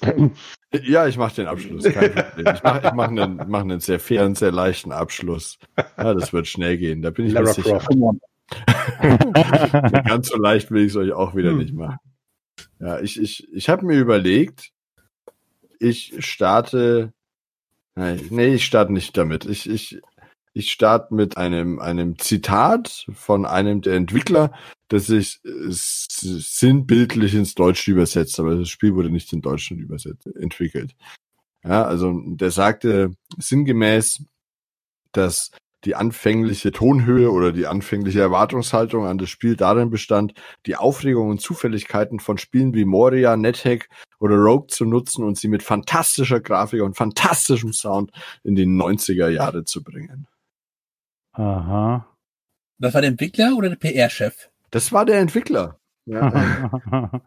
Ja, 0.83 1.07
ich 1.07 1.17
mache 1.17 1.35
den 1.35 1.47
Abschluss. 1.47 1.85
Ich 2.37 2.63
mache 2.63 2.91
mach 2.95 3.07
einen, 3.07 3.41
mach 3.47 3.61
einen 3.61 3.79
sehr 3.79 3.99
fairen, 3.99 4.35
sehr 4.35 4.51
leichten 4.51 4.91
Abschluss. 4.91 5.57
Ja, 5.97 6.13
das 6.13 6.33
wird 6.33 6.47
schnell 6.47 6.77
gehen. 6.77 7.01
Da 7.01 7.09
bin 7.11 7.25
ich 7.27 7.33
Lara 7.33 7.45
mir 7.47 7.53
sicher. 7.53 7.81
Ganz 10.05 10.27
so 10.29 10.37
leicht 10.37 10.71
will 10.71 10.81
ich 10.85 10.91
es 10.91 10.95
euch 10.97 11.11
auch 11.13 11.35
wieder 11.35 11.51
Hm. 11.51 11.57
nicht 11.59 11.73
machen. 11.73 11.97
Ja, 12.79 12.99
ich, 12.99 13.19
ich, 13.19 13.47
ich 13.51 13.69
habe 13.69 13.85
mir 13.85 13.99
überlegt, 13.99 14.71
ich 15.79 16.13
starte. 16.25 17.13
Nee, 17.95 18.55
ich 18.55 18.65
starte 18.65 18.91
nicht 18.91 19.15
damit. 19.15 19.45
Ich, 19.45 19.69
ich, 19.69 20.01
ich 20.53 20.71
starte 20.71 21.13
mit 21.13 21.37
einem, 21.37 21.79
einem 21.79 22.17
Zitat 22.17 23.07
von 23.13 23.45
einem 23.45 23.81
der 23.81 23.95
Entwickler, 23.95 24.51
das 24.89 25.07
sich 25.07 25.39
äh, 25.45 25.67
sinnbildlich 25.69 27.33
ins 27.35 27.55
Deutsche 27.55 27.91
übersetzt, 27.91 28.39
aber 28.39 28.55
das 28.55 28.69
Spiel 28.69 28.95
wurde 28.95 29.09
nicht 29.09 29.31
in 29.31 29.41
Deutschland 29.41 29.81
übersetzt, 29.81 30.27
entwickelt. 30.35 30.95
Ja, 31.63 31.83
also 31.83 32.21
der 32.25 32.51
sagte 32.51 33.15
sinngemäß, 33.37 34.23
dass 35.11 35.51
die 35.85 35.95
anfängliche 35.95 36.71
Tonhöhe 36.71 37.31
oder 37.31 37.51
die 37.51 37.67
anfängliche 37.67 38.19
Erwartungshaltung 38.19 39.05
an 39.05 39.17
das 39.17 39.29
Spiel 39.29 39.55
darin 39.55 39.89
bestand, 39.89 40.33
die 40.65 40.75
Aufregung 40.75 41.29
und 41.29 41.41
Zufälligkeiten 41.41 42.19
von 42.19 42.37
Spielen 42.37 42.73
wie 42.73 42.85
Moria, 42.85 43.37
NetHack 43.37 43.89
oder 44.19 44.35
Rogue 44.35 44.67
zu 44.67 44.85
nutzen 44.85 45.23
und 45.23 45.37
sie 45.37 45.47
mit 45.47 45.63
fantastischer 45.63 46.39
Grafik 46.39 46.81
und 46.81 46.97
fantastischem 46.97 47.71
Sound 47.71 48.11
in 48.43 48.55
die 48.55 48.65
90er 48.65 49.29
Jahre 49.29 49.63
zu 49.63 49.83
bringen. 49.83 50.27
Aha. 51.33 52.07
Das 52.79 52.93
war 52.93 53.01
der 53.01 53.11
Entwickler 53.11 53.55
oder 53.55 53.69
der 53.69 53.75
PR-Chef? 53.75 54.49
Das 54.71 54.91
war 54.91 55.05
der 55.05 55.19
Entwickler. 55.19 55.79
Ja. 56.05 56.71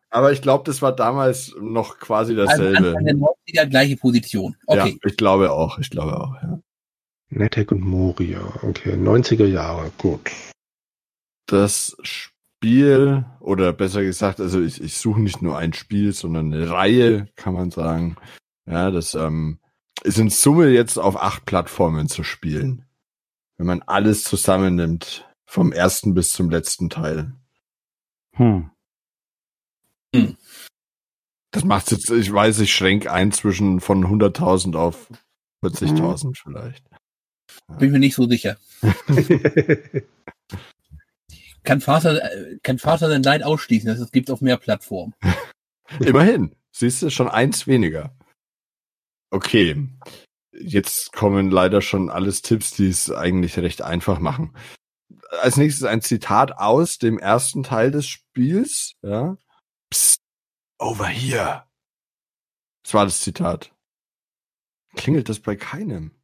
Aber 0.10 0.32
ich 0.32 0.42
glaube, 0.42 0.64
das 0.64 0.82
war 0.82 0.94
damals 0.94 1.54
noch 1.60 1.98
quasi 1.98 2.34
dasselbe. 2.34 2.76
Also 2.76 2.88
Anfang 2.88 3.04
der 3.04 3.14
90er 3.14 3.66
gleiche 3.66 3.96
Position. 3.96 4.56
Okay. 4.66 4.90
Ja, 4.90 5.08
ich 5.10 5.16
glaube 5.16 5.52
auch, 5.52 5.78
ich 5.78 5.90
glaube 5.90 6.20
auch, 6.20 6.34
ja. 6.42 6.60
Netek 7.30 7.72
und 7.72 7.82
Moria. 7.82 8.40
Okay, 8.62 8.94
90er 8.94 9.46
Jahre. 9.46 9.90
Gut. 9.98 10.30
das 11.46 11.96
Spiel, 12.02 13.24
oder 13.40 13.72
besser 13.72 14.02
gesagt, 14.02 14.40
also 14.40 14.60
ich, 14.60 14.82
ich 14.82 14.96
suche 14.98 15.20
nicht 15.20 15.42
nur 15.42 15.56
ein 15.56 15.72
Spiel, 15.72 16.12
sondern 16.12 16.52
eine 16.52 16.70
Reihe, 16.70 17.28
kann 17.36 17.54
man 17.54 17.70
sagen. 17.70 18.16
Ja, 18.66 18.90
das 18.90 19.14
ähm, 19.14 19.58
ist 20.02 20.18
in 20.18 20.30
Summe 20.30 20.68
jetzt 20.68 20.98
auf 20.98 21.16
acht 21.16 21.46
Plattformen 21.46 22.08
zu 22.08 22.22
spielen. 22.24 22.84
Wenn 23.56 23.66
man 23.66 23.82
alles 23.82 24.24
zusammennimmt, 24.24 25.28
vom 25.46 25.72
ersten 25.72 26.14
bis 26.14 26.30
zum 26.30 26.50
letzten 26.50 26.90
Teil. 26.90 27.32
Hm. 28.34 28.70
Das 31.50 31.64
macht 31.64 31.90
jetzt, 31.90 32.10
ich 32.10 32.32
weiß, 32.32 32.60
ich 32.60 32.72
schränke 32.72 33.10
ein 33.10 33.32
zwischen 33.32 33.80
von 33.80 34.04
100.000 34.04 34.76
auf 34.76 35.08
40.000 35.64 36.36
vielleicht. 36.36 36.84
Bin 37.78 37.92
mir 37.92 37.98
nicht 37.98 38.14
so 38.14 38.28
sicher. 38.28 38.56
Kann 41.64 41.80
Vater, 41.82 42.30
kann 42.62 42.78
Vater 42.78 43.08
sein 43.10 43.22
Leid 43.22 43.42
ausschließen, 43.42 43.88
das 43.88 44.10
gibt 44.10 44.30
auf 44.30 44.40
mehr 44.40 44.56
Plattformen. 44.56 45.14
Immerhin. 46.00 46.54
Siehst 46.72 47.02
du, 47.02 47.10
schon 47.10 47.28
eins 47.28 47.66
weniger. 47.66 48.16
Okay. 49.30 49.88
Jetzt 50.52 51.12
kommen 51.12 51.50
leider 51.50 51.82
schon 51.82 52.08
alles 52.08 52.40
Tipps, 52.40 52.70
die 52.70 52.88
es 52.88 53.10
eigentlich 53.10 53.58
recht 53.58 53.82
einfach 53.82 54.18
machen. 54.18 54.56
Als 55.42 55.56
nächstes 55.58 55.84
ein 55.84 56.00
Zitat 56.00 56.52
aus 56.52 56.96
dem 56.98 57.18
ersten 57.18 57.64
Teil 57.64 57.90
des 57.90 58.06
Spiels. 58.06 58.94
Ja. 59.02 59.36
Psst, 59.90 60.22
over 60.78 61.06
here. 61.06 61.64
Das 62.82 62.94
war 62.94 63.04
das 63.04 63.20
Zitat. 63.20 63.74
Klingelt 64.96 65.28
das 65.28 65.40
bei 65.40 65.54
keinem? 65.54 66.17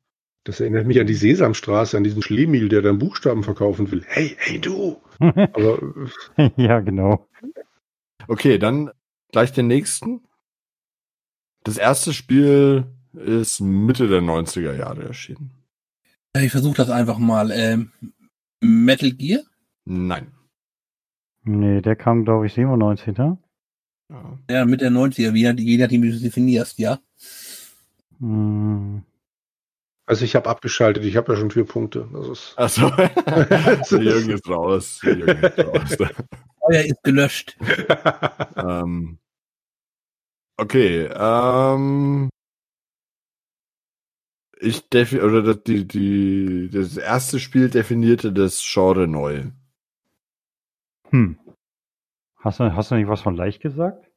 Das 0.45 0.61
erinnert 0.61 0.87
mich 0.87 1.01
an 1.01 1.07
die 1.07 1.15
Sesamstraße, 1.15 1.97
an 1.97 2.05
diesen 2.05 2.23
Schlemiel, 2.23 2.69
der 2.69 2.83
dann 2.83 2.99
Buchstaben 2.99 3.43
verkaufen 3.43 3.91
will. 3.91 4.05
Hey, 4.07 4.37
hey 4.39 4.61
du! 4.61 5.01
Aber 5.19 5.79
ja, 6.57 6.81
genau. 6.81 7.27
Okay, 8.29 8.59
dann 8.59 8.91
gleich 9.33 9.53
den 9.53 9.67
nächsten. 9.67 10.21
Das 11.65 11.79
erste 11.79 12.13
Spiel 12.13 12.85
ist 13.15 13.61
Mitte 13.61 14.07
der 14.09 14.21
90er 14.21 14.77
Jahre 14.77 15.05
erschienen. 15.05 15.51
Ich 16.37 16.51
versuche 16.51 16.77
das 16.77 16.91
einfach 16.91 17.19
mal. 17.19 17.51
Ähm, 17.51 17.93
Metal 18.61 19.13
Gear? 19.13 19.43
Nein. 19.87 20.33
Nee, 21.45 21.81
der 21.81 21.97
kam, 21.97 22.25
glaube 22.25 22.47
ich, 22.47 22.55
97, 22.55 23.17
ne? 23.17 23.39
Ja. 24.11 24.39
Ja, 24.51 24.65
mit 24.65 24.81
der 24.81 24.91
90er, 24.91 25.33
wie, 25.33 25.47
je 25.63 25.79
nachdem, 25.79 26.03
wie 26.03 26.11
du 26.11 26.17
es 26.17 26.23
definierst, 26.23 26.79
ja. 26.79 26.99
Hm. 28.19 29.03
Also 30.07 30.25
ich 30.25 30.37
habe 30.37 30.49
abgeschaltet, 30.51 31.05
ich 31.05 31.17
habe 31.17 31.33
ja 31.33 31.39
schon 31.39 31.51
vier 31.51 31.65
Punkte. 31.65 32.09
Das 32.13 32.29
ist, 32.29 32.55
Also, 32.57 32.91
der 32.91 34.03
Jürgen 34.03 34.31
ist 34.31 34.49
raus. 34.49 35.01
Der 35.03 35.17
Jürgen 35.17 35.43
ist 35.43 35.59
raus. 36.01 36.15
Feuer 36.61 36.85
ist 36.85 37.03
gelöscht. 37.03 37.57
ähm, 38.57 39.19
okay, 40.57 41.09
ähm, 41.15 42.31
ich 44.61 44.89
defi 44.89 45.21
oder 45.21 45.43
das, 45.43 45.63
die, 45.65 45.87
die, 45.87 46.71
das 46.73 46.97
erste 46.97 47.39
Spiel 47.39 47.71
definierte 47.71 48.33
das 48.33 48.63
Genre 48.63 49.07
neu. 49.07 49.45
Hm. 51.11 51.39
Hast 52.37 52.61
du, 52.61 52.75
hast 52.77 52.91
du 52.91 52.95
nicht 52.97 53.09
was 53.09 53.23
von 53.23 53.37
leicht 53.37 53.63
gesagt? 53.63 54.11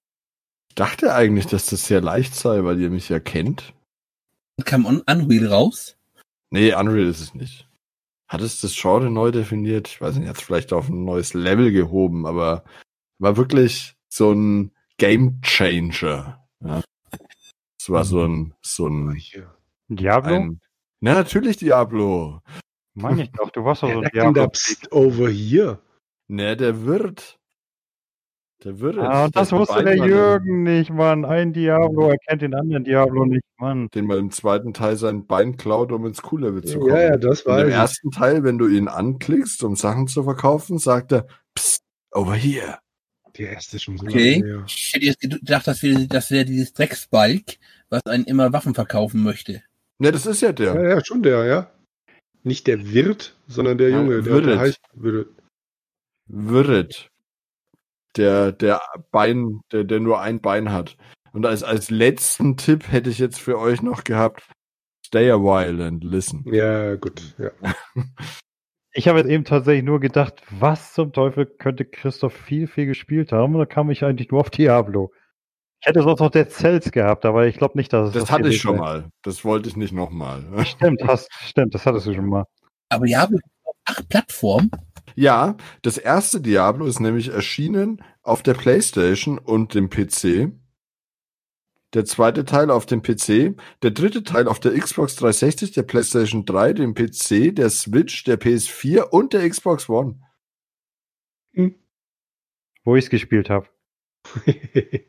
Ich 0.70 0.76
dachte 0.76 1.14
eigentlich, 1.14 1.48
dass 1.48 1.66
das 1.66 1.86
sehr 1.86 2.02
leicht 2.02 2.36
sei, 2.36 2.64
weil 2.64 2.80
ihr 2.80 2.90
mich 2.90 3.10
ja 3.10 3.20
kennt. 3.20 3.74
Kam 4.66 4.86
Un 4.86 5.02
Unreal 5.02 5.48
raus. 5.48 5.98
Nee, 6.50 6.74
Unreal 6.74 7.08
ist 7.08 7.22
es 7.22 7.34
nicht. 7.34 7.68
Hat 8.28 8.42
es 8.42 8.62
das 8.62 8.76
Genre 8.76 9.10
neu 9.10 9.32
definiert? 9.32 9.88
Ich 9.88 10.02
weiß 10.02 10.18
nicht, 10.18 10.28
hat 10.28 10.38
es 10.38 10.44
vielleicht 10.44 10.74
auf 10.74 10.90
ein 10.90 11.06
neues 11.06 11.34
Level 11.34 11.72
gehoben, 11.72 12.26
aber 12.26 12.64
war 13.20 13.38
wirklich 13.38 13.96
so 14.10 14.32
ein 14.32 14.72
Game 14.98 15.42
Changer. 15.42 16.46
Ja. 16.60 16.82
Es 17.80 17.90
war 17.90 18.04
so 18.04 18.26
ein, 18.26 18.54
so 18.62 18.88
ein. 18.88 19.22
Diablo? 19.88 20.34
ein 20.34 20.62
na 21.00 21.14
natürlich 21.14 21.58
Diablo. 21.58 22.42
Meine 22.96 23.24
ich 23.24 23.32
doch, 23.32 23.52
du 23.52 23.64
warst 23.64 23.84
doch 23.84 23.92
so 23.92 24.00
ein 24.00 24.10
Diablo. 24.12 24.50
Psst 24.50 24.92
over 24.92 25.30
here? 25.30 25.80
Ne, 26.28 26.58
der 26.58 26.86
wird. 26.86 27.40
Der 28.64 28.80
wird. 28.80 28.98
Ah, 28.98 29.30
das 29.30 29.52
wusste 29.52 29.84
der 29.84 29.98
Jürgen 29.98 30.64
nicht, 30.64 30.90
Mann. 30.90 31.26
Ein 31.26 31.54
Diablo 31.54 32.10
erkennt 32.10 32.42
den 32.42 32.56
anderen 32.56 32.84
Diablo 32.84 33.26
nicht, 33.26 33.46
Mann. 33.60 33.88
Den 33.94 34.06
man 34.08 34.18
im 34.18 34.32
zweiten 34.32 34.74
Teil 34.74 34.96
sein 34.96 35.28
Bein 35.28 35.58
klaut, 35.58 35.92
um 35.92 36.06
ins 36.08 36.24
Q-Level 36.24 36.64
zu 36.64 36.80
kommen. 36.80 36.92
Ja, 36.92 37.02
ja, 37.02 37.18
das 37.18 37.44
Und 37.44 37.52
war 37.52 37.64
im 37.64 37.70
ersten 37.70 38.10
Teil, 38.10 38.44
wenn 38.44 38.58
du 38.58 38.68
ihn 38.68 38.88
anklickst, 38.88 39.64
um 39.64 39.76
Sachen 39.76 40.08
zu 40.08 40.24
verkaufen, 40.24 40.80
sagt 40.80 41.12
er, 41.12 41.28
Psst, 41.54 41.84
over 42.12 42.34
here. 42.34 42.80
Der 43.38 43.52
erste 43.52 43.76
ist 43.76 43.84
schon 43.84 43.98
so 44.00 44.08
Okay. 44.08 44.40
lange. 44.40 44.64
Ich 44.68 44.92
hätte 44.94 45.06
jetzt 45.06 45.20
gedacht, 45.22 45.68
das 45.68 45.84
wäre 45.84 46.08
das 46.08 46.32
wär 46.32 46.44
dieses 46.44 46.74
Drecksbalg, 46.74 47.58
was 47.90 48.04
einen 48.08 48.24
immer 48.24 48.52
Waffen 48.54 48.74
verkaufen 48.74 49.22
möchte. 49.24 49.62
Ne, 50.00 50.12
das 50.12 50.26
ist 50.26 50.42
ja 50.42 50.52
der. 50.52 50.74
Ja, 50.74 50.90
ja, 50.96 51.06
schon 51.06 51.22
der, 51.22 51.46
ja. 51.46 51.72
Nicht 52.44 52.66
der 52.66 52.92
Wirt, 52.92 53.36
sondern 53.48 53.78
der 53.78 53.90
Ja, 53.90 53.98
Junge, 53.98 54.24
der, 54.24 54.34
Wirt. 54.34 54.46
der 54.48 54.60
heißt 54.60 54.80
Wirt. 54.94 55.28
Wirt. 56.28 57.10
Der, 58.18 58.52
der 58.52 58.82
Bein, 59.12 59.62
der, 59.72 59.84
der 59.84 60.00
nur 60.00 60.20
ein 60.20 60.42
Bein 60.42 60.72
hat. 60.72 60.98
Und 61.34 61.46
als, 61.46 61.64
als 61.64 61.90
letzten 61.92 62.58
Tipp 62.58 62.92
hätte 62.92 63.10
ich 63.10 63.20
jetzt 63.20 63.40
für 63.40 63.60
euch 63.60 63.82
noch 63.82 64.04
gehabt, 64.04 64.44
stay 65.06 65.30
a 65.32 65.36
while 65.36 65.86
and 65.86 66.04
listen. 66.04 66.44
Ja, 66.52 66.96
gut, 66.96 67.36
ja. 67.38 67.52
Ich 68.94 69.08
habe 69.08 69.20
jetzt 69.20 69.30
eben 69.30 69.46
tatsächlich 69.46 69.84
nur 69.84 70.00
gedacht, 70.00 70.42
was 70.50 70.94
zum 70.94 71.14
Teufel 71.14 71.46
könnte 71.46 71.86
Christoph 71.86 72.34
viel, 72.34 72.66
viel 72.66 72.88
gespielt 72.88 73.32
haben? 73.32 73.54
Und 73.54 73.60
da 73.60 73.68
kam 73.68 73.92
ich 73.92 74.04
eigentlich 74.04 74.32
nur 74.32 74.40
auf 74.40 74.50
Diablo. 74.50 75.12
Ich 75.80 75.88
hätte 75.88 76.02
sonst 76.02 76.20
noch 76.20 76.32
Dead 76.32 76.50
Cells 76.50 76.92
gehabt, 76.92 77.24
aber 77.24 77.46
ich 77.46 77.58
glaube 77.58 77.78
nicht, 77.78 77.94
dass 77.94 78.08
es 78.08 78.14
Das 78.16 78.32
hatte 78.32 78.44
gewesen 78.44 78.56
ich 78.56 78.62
schon 78.62 78.74
wäre. 78.78 78.84
mal. 78.84 79.10
Das 79.22 79.46
wollte 79.46 79.70
ich 79.70 79.76
nicht 79.76 79.94
nochmal. 79.94 80.44
Stimmt, 80.66 81.04
hast, 81.06 81.32
stimmt, 81.44 81.76
das 81.76 81.86
hattest 81.86 82.08
du 82.08 82.16
schon 82.16 82.26
mal. 82.26 82.46
Aber 82.90 83.06
Diablo 83.06 83.38
auf 83.66 83.76
acht 83.86 84.10
Plattformen. 84.10 84.72
Ja, 85.18 85.58
das 85.82 85.98
erste 85.98 86.40
Diablo 86.40 86.86
ist 86.86 87.00
nämlich 87.00 87.30
erschienen 87.30 88.04
auf 88.22 88.44
der 88.44 88.54
PlayStation 88.54 89.40
und 89.40 89.74
dem 89.74 89.90
PC. 89.90 90.52
Der 91.96 92.06
zweite 92.06 92.46
Teil 92.46 92.70
auf 92.70 92.86
dem 92.86 93.02
PC, 93.02 93.56
der 93.82 93.92
dritte 93.92 94.22
Teil 94.24 94.48
auf 94.48 94.60
der 94.60 94.78
Xbox 94.80 95.16
360, 95.16 95.72
der 95.72 95.82
PlayStation 95.82 96.46
3, 96.46 96.74
dem 96.74 96.94
PC, 96.94 97.56
der 97.56 97.72
Switch, 97.72 98.26
der 98.26 98.40
PS4 98.40 99.10
und 99.10 99.34
der 99.34 99.50
Xbox 99.50 99.90
One. 99.90 100.22
Wo 102.84 102.96
ich 102.96 103.06
es 103.06 103.10
gespielt 103.10 103.50
habe. 103.50 103.68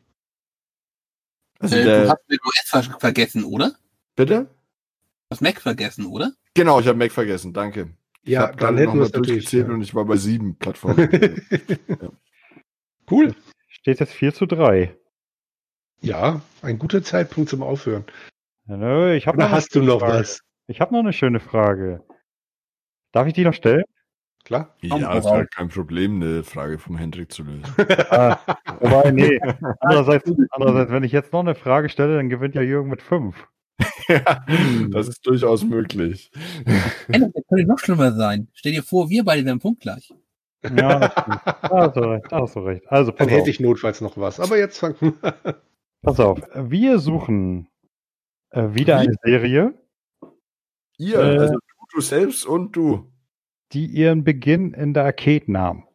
Also 1.61 1.75
Äh, 1.75 1.83
der, 1.83 2.03
du 2.03 2.09
hast 2.09 2.29
den 2.29 2.39
US 2.45 2.69
ver 2.69 2.99
vergessen, 2.99 3.43
oder? 3.43 3.75
bitte? 4.15 4.45
Du 4.45 5.33
hast 5.33 5.41
Mac 5.41 5.59
vergessen, 5.59 6.05
oder? 6.05 6.31
Genau, 6.53 6.79
ich 6.79 6.87
habe 6.87 6.97
Mac 6.97 7.11
vergessen, 7.11 7.51
danke. 7.51 7.97
Ich 8.29 8.33
ja, 8.35 8.41
hab 8.43 8.57
dann 8.57 8.77
hätten 8.77 8.93
wir 8.93 8.99
noch 8.99 9.05
es 9.07 9.13
natürlich. 9.13 9.29
durchgezählt 9.45 9.67
Ja. 9.67 9.73
und 9.73 9.81
ich 9.81 9.95
war 9.95 10.05
bei 10.05 10.15
sieben 10.17 10.55
Plattformen. 10.55 11.09
cool. 13.11 13.35
Steht 13.67 13.99
jetzt 13.99 14.13
4 14.13 14.33
zu 14.33 14.45
3. 14.45 14.95
Ja, 16.01 16.41
ein 16.61 16.77
guter 16.79 17.03
Zeitpunkt 17.03 17.49
zum 17.49 17.63
Aufhören. 17.63 18.05
Ja, 18.67 18.77
nö, 18.77 19.13
ich 19.15 19.27
habe 19.27 19.37
Oder 19.37 19.51
hast 19.51 19.73
du 19.75 19.81
noch 19.81 19.99
Frage. 19.99 20.19
was? 20.19 20.41
Ich 20.67 20.79
habe 20.79 20.93
noch 20.93 20.99
eine 20.99 21.13
schöne 21.13 21.39
Frage. 21.39 22.03
Darf 23.11 23.27
ich 23.27 23.33
die 23.33 23.43
noch 23.43 23.53
stellen? 23.53 23.83
Klar. 24.45 24.75
ja, 24.81 25.13
ist 25.17 25.25
ja 25.25 25.43
kein 25.45 25.67
Problem, 25.69 26.21
eine 26.21 26.43
Frage 26.43 26.77
vom 26.79 26.97
Hendrik 26.97 27.31
zu 27.31 27.43
lösen. 27.43 27.63
Ah, 28.09 28.39
wobei, 28.79 29.11
nee. 29.11 29.39
Andererseits, 29.81 30.31
andererseits, 30.51 30.91
wenn 30.91 31.03
ich 31.03 31.11
jetzt 31.11 31.33
noch 31.33 31.41
eine 31.41 31.55
Frage 31.55 31.89
stelle, 31.89 32.15
dann 32.15 32.29
gewinnt 32.29 32.55
ja 32.55 32.61
Jürgen 32.61 32.89
mit 32.89 33.01
5. 33.01 33.35
ja, 34.13 34.45
das 34.89 35.07
ist 35.07 35.25
durchaus 35.25 35.63
möglich. 35.63 36.31
Ey, 37.07 37.19
Das 37.19 37.31
könnte 37.47 37.65
noch 37.65 37.79
schlimmer 37.79 38.11
sein. 38.13 38.47
Stell 38.53 38.71
dir 38.73 38.83
vor, 38.83 39.09
wir 39.09 39.23
beide 39.23 39.45
wären 39.45 39.59
punktgleich. 39.59 40.13
Ja, 40.63 41.13
hast 41.61 41.95
du 41.95 41.99
recht. 42.01 42.25
Da 42.31 42.41
hast 42.41 42.55
du 42.55 42.59
recht. 42.59 42.83
Also, 42.91 43.11
Dann 43.11 43.29
hätte 43.29 43.43
auf. 43.43 43.47
ich 43.47 43.59
notfalls 43.61 44.01
noch 44.01 44.17
was. 44.17 44.39
Aber 44.41 44.57
jetzt 44.57 44.77
fangen 44.79 45.17
Pass 46.01 46.19
auf. 46.19 46.41
Wir 46.55 46.99
suchen 46.99 47.67
äh, 48.51 48.73
wieder 48.73 48.97
eine 48.97 49.13
Serie, 49.23 49.73
Ihr, 50.97 51.17
Äh, 51.19 51.37
also 51.39 51.53
du, 51.53 51.59
du 51.95 52.01
selbst 52.01 52.45
und 52.45 52.75
du. 52.75 53.09
die 53.71 53.85
ihren 53.85 54.23
Beginn 54.25 54.73
in 54.73 54.93
der 54.93 55.05
Arcade 55.05 55.49
nahm. 55.51 55.87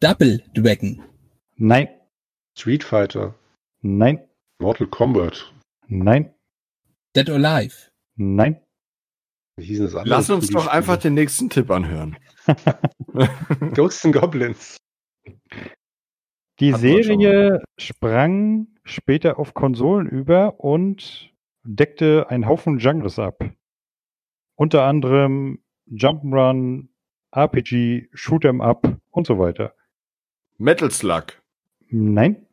Double 0.00 0.42
Dragon. 0.54 1.02
Nein, 1.56 1.88
Street 2.56 2.84
Fighter, 2.84 3.34
nein, 3.82 4.20
Mortal 4.60 4.86
Kombat. 4.86 5.52
nein, 5.88 6.32
Dead 7.14 7.28
or 7.28 7.36
Alive. 7.36 7.74
nein. 8.16 8.60
Wie 9.56 9.64
hießen 9.64 9.86
das 9.86 9.94
andere? 9.96 10.14
Lass 10.14 10.30
uns 10.30 10.48
doch 10.50 10.68
einfach 10.68 10.98
den 10.98 11.14
nächsten 11.14 11.50
Tipp 11.50 11.70
anhören. 11.70 12.16
Ghosts 13.74 14.04
and 14.04 14.14
Goblins. 14.14 14.76
Die 16.60 16.70
schon 16.70 16.80
Serie 16.80 17.62
sprang 17.76 18.68
später 18.84 19.38
auf 19.38 19.54
Konsolen 19.54 20.06
über 20.08 20.60
und 20.60 21.32
deckte 21.64 22.26
einen 22.30 22.46
Haufen 22.46 22.78
Genres 22.78 23.18
ab. 23.18 23.44
Unter 24.54 24.84
anderem 24.84 25.60
Jump'n'Run, 25.90 26.88
RPG, 27.32 28.08
Shoot'em 28.14 28.62
Up 28.62 28.96
und 29.10 29.26
so 29.26 29.38
weiter. 29.38 29.74
Metal 30.56 30.90
Slug, 30.90 31.26
Nein, 31.90 32.46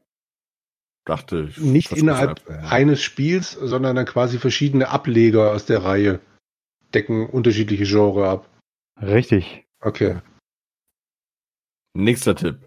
dachte 1.05 1.47
ich. 1.49 1.57
Nicht 1.57 1.91
innerhalb 1.91 2.47
einfach. 2.49 2.71
eines 2.71 3.01
Spiels, 3.01 3.51
sondern 3.51 3.95
dann 3.95 4.05
quasi 4.05 4.39
verschiedene 4.39 4.89
Ableger 4.89 5.51
aus 5.51 5.65
der 5.65 5.83
Reihe 5.83 6.19
decken 6.93 7.27
unterschiedliche 7.27 7.85
Genre 7.85 8.27
ab. 8.27 8.49
richtig. 9.01 9.65
Okay. 9.81 10.19
Nächster 11.93 12.35
Tipp. 12.35 12.59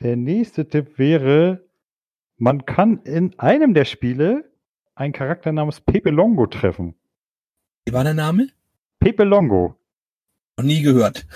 Der 0.00 0.16
nächste 0.16 0.66
Tipp 0.68 0.98
wäre, 0.98 1.68
man 2.38 2.64
kann 2.64 3.02
in 3.02 3.38
einem 3.38 3.74
der 3.74 3.84
Spiele 3.84 4.50
einen 4.94 5.12
Charakter 5.12 5.52
namens 5.52 5.80
Pepe 5.80 6.10
Longo 6.10 6.46
treffen. 6.46 6.94
Wie 7.86 7.92
war 7.92 8.04
der 8.04 8.14
Name? 8.14 8.48
Pepe 8.98 9.24
Longo. 9.24 9.76
Noch 10.56 10.64
nie 10.64 10.82
gehört. 10.82 11.26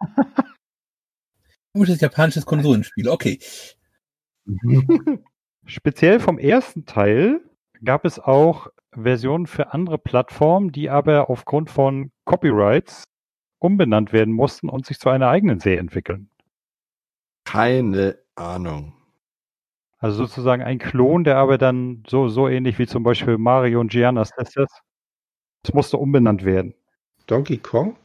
Gutes 1.74 2.00
japanisches 2.00 2.44
Konsolenspiel. 2.44 3.08
Okay. 3.08 3.38
Speziell 5.64 6.20
vom 6.20 6.38
ersten 6.38 6.86
Teil 6.86 7.40
gab 7.84 8.04
es 8.04 8.18
auch 8.18 8.68
Versionen 8.92 9.46
für 9.46 9.72
andere 9.72 9.98
Plattformen, 9.98 10.72
die 10.72 10.90
aber 10.90 11.30
aufgrund 11.30 11.70
von 11.70 12.10
Copyrights 12.24 13.04
umbenannt 13.58 14.12
werden 14.12 14.34
mussten 14.34 14.68
und 14.68 14.86
sich 14.86 14.98
zu 14.98 15.08
einer 15.08 15.28
eigenen 15.28 15.60
Serie 15.60 15.80
entwickeln. 15.80 16.28
Keine 17.44 18.18
Ahnung. 18.34 18.94
Also 19.98 20.24
sozusagen 20.26 20.62
ein 20.62 20.78
Klon, 20.78 21.22
der 21.22 21.36
aber 21.36 21.58
dann 21.58 22.02
so, 22.08 22.28
so 22.28 22.48
ähnlich 22.48 22.78
wie 22.78 22.86
zum 22.86 23.04
Beispiel 23.04 23.38
Mario 23.38 23.80
und 23.80 23.92
Gianna 23.92 24.24
Sisters. 24.24 24.82
Das 25.62 25.74
musste 25.74 25.96
umbenannt 25.96 26.44
werden. 26.44 26.74
Donkey 27.26 27.58
Kong? 27.58 27.96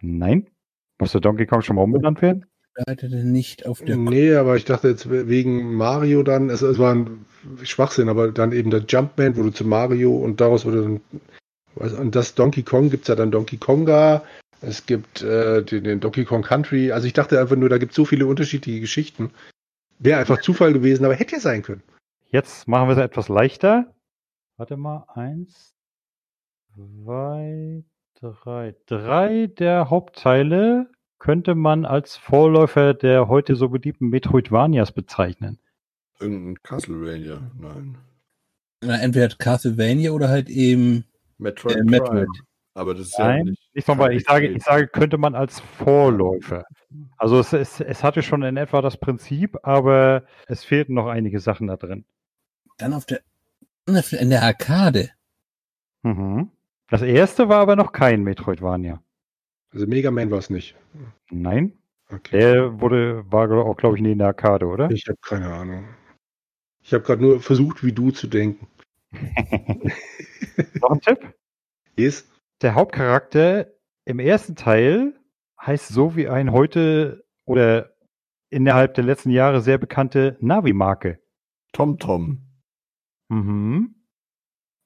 Nein? 0.00 0.50
Musste 0.98 1.20
Donkey 1.20 1.46
Kong 1.46 1.62
schon 1.62 1.76
mal 1.76 1.82
umbenannt 1.82 2.20
werden? 2.20 2.46
Leitete 2.86 3.24
nicht 3.24 3.66
auf 3.66 3.80
der 3.82 3.96
Nee, 3.96 4.34
aber 4.34 4.56
ich 4.56 4.64
dachte 4.64 4.88
jetzt 4.88 5.08
wegen 5.10 5.74
Mario 5.74 6.22
dann, 6.22 6.50
es, 6.50 6.62
es 6.62 6.78
war 6.78 6.94
ein 6.94 7.24
Schwachsinn, 7.62 8.08
aber 8.08 8.30
dann 8.32 8.52
eben 8.52 8.70
der 8.70 8.84
Jumpman 8.86 9.36
wurde 9.36 9.52
zu 9.52 9.64
Mario 9.64 10.14
und 10.14 10.40
daraus 10.40 10.64
wurde 10.66 10.82
dann, 10.82 11.00
was- 11.74 11.94
und 11.94 12.14
das 12.14 12.34
Donkey 12.34 12.62
Kong 12.62 12.90
gibt's 12.90 13.08
ja 13.08 13.14
dann 13.14 13.30
Donkey 13.30 13.56
Konga, 13.56 14.22
es 14.60 14.86
gibt 14.86 15.22
äh, 15.22 15.62
den, 15.62 15.84
den 15.84 16.00
Donkey 16.00 16.24
Kong 16.24 16.42
Country, 16.42 16.92
also 16.92 17.06
ich 17.06 17.12
dachte 17.12 17.40
einfach 17.40 17.56
nur, 17.56 17.68
da 17.68 17.78
gibt 17.78 17.92
es 17.92 17.96
so 17.96 18.04
viele 18.04 18.26
unterschiedliche 18.26 18.80
Geschichten. 18.80 19.30
Wäre 19.98 20.20
einfach 20.20 20.40
Zufall 20.40 20.72
gewesen, 20.72 21.04
aber 21.04 21.14
hätte 21.14 21.36
ja 21.36 21.40
sein 21.40 21.62
können. 21.62 21.82
Jetzt 22.28 22.68
machen 22.68 22.88
wir 22.88 22.96
es 22.96 23.02
etwas 23.02 23.28
leichter. 23.28 23.94
Warte 24.58 24.76
mal, 24.76 25.06
eins, 25.14 25.74
zwei, 26.74 27.84
drei. 28.14 28.74
Drei 28.86 29.46
der 29.46 29.88
Hauptteile 29.90 30.90
könnte 31.18 31.54
man 31.54 31.84
als 31.84 32.16
Vorläufer 32.16 32.94
der 32.94 33.28
heute 33.28 33.56
so 33.56 33.68
beliebten 33.68 34.08
Metroidvanias 34.08 34.92
bezeichnen. 34.92 35.58
Irgendein 36.20 36.62
Castlevania. 36.62 37.50
Nein. 37.58 37.98
Na, 38.82 38.98
entweder 38.98 39.28
Castlevania 39.28 40.12
oder 40.12 40.28
halt 40.28 40.48
eben 40.48 41.04
Metroid. 41.38 41.76
äh, 41.76 41.82
Metroid. 41.82 42.26
Prime. 42.26 42.46
Aber 42.74 42.94
das 42.94 43.06
ist 43.06 43.18
ja 43.18 43.28
Nein, 43.28 43.44
nicht. 43.46 43.74
nicht 43.74 43.88
nochmal, 43.88 44.08
kein 44.08 44.18
ich 44.18 44.24
sage, 44.24 44.46
ich 44.48 44.62
sage, 44.62 44.86
könnte 44.88 45.16
man 45.16 45.34
als 45.34 45.60
Vorläufer. 45.60 46.64
Also 47.16 47.38
es, 47.38 47.54
es, 47.54 47.80
es 47.80 48.04
hatte 48.04 48.22
schon 48.22 48.42
in 48.42 48.58
etwa 48.58 48.82
das 48.82 48.98
Prinzip, 48.98 49.56
aber 49.62 50.24
es 50.46 50.62
fehlten 50.62 50.92
noch 50.92 51.06
einige 51.06 51.40
Sachen 51.40 51.68
da 51.68 51.76
drin. 51.76 52.04
Dann 52.76 52.92
auf 52.92 53.06
der 53.06 53.22
in 53.86 54.30
der 54.30 54.42
Arcade. 54.42 55.10
Mhm. 56.02 56.50
Das 56.88 57.02
erste 57.02 57.48
war 57.48 57.60
aber 57.60 57.76
noch 57.76 57.92
kein 57.92 58.22
Metroidvania. 58.22 59.02
Also 59.76 59.86
Mega 59.88 60.10
Man 60.10 60.30
war 60.30 60.38
es 60.38 60.48
nicht. 60.48 60.74
Nein, 61.30 61.76
Okay. 62.08 62.38
der 62.38 62.80
wurde, 62.80 63.30
war 63.30 63.50
auch, 63.50 63.76
glaube 63.76 63.96
ich, 63.96 64.02
nie 64.02 64.12
in 64.12 64.18
der 64.18 64.28
Arcade, 64.28 64.64
oder? 64.64 64.90
Ich 64.90 65.06
habe 65.06 65.18
keine 65.20 65.52
Ahnung. 65.52 65.84
Ich 66.82 66.94
habe 66.94 67.04
gerade 67.04 67.20
nur 67.20 67.40
versucht, 67.40 67.84
wie 67.84 67.92
du 67.92 68.10
zu 68.10 68.26
denken. 68.26 68.68
noch 70.80 70.92
ein 70.92 71.00
Tipp? 71.02 71.34
Ist 71.94 72.26
Der 72.62 72.74
Hauptcharakter 72.74 73.70
im 74.06 74.18
ersten 74.18 74.56
Teil 74.56 75.20
heißt 75.60 75.88
so 75.88 76.16
wie 76.16 76.26
ein 76.26 76.52
heute 76.52 77.26
oder 77.44 77.94
innerhalb 78.48 78.94
der 78.94 79.04
letzten 79.04 79.30
Jahre 79.30 79.60
sehr 79.60 79.76
bekannte 79.76 80.38
Navi-Marke. 80.40 81.20
Tom 81.72 81.98
Tom. 81.98 82.46
Mhm. 83.28 83.94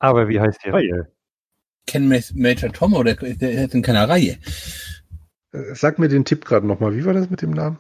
Aber 0.01 0.29
wie 0.29 0.41
heißt 0.41 0.65
die 0.65 0.71
Reihe? 0.71 1.13
Ken 1.87 2.09
Major 2.09 2.73
Tom 2.73 2.95
oder 2.95 3.15
der 3.15 3.65
ist 3.65 3.75
in 3.75 3.83
keiner 3.83 4.09
Reihe. 4.09 4.39
äh, 5.53 5.75
sag 5.75 5.99
mir 5.99 6.09
den 6.09 6.25
Tipp 6.25 6.45
gerade 6.45 6.67
nochmal. 6.67 6.95
Wie 6.97 7.05
war 7.05 7.15
das 7.15 7.31
mit 7.31 7.43
dem 7.43 7.51
Namen? 7.51 7.79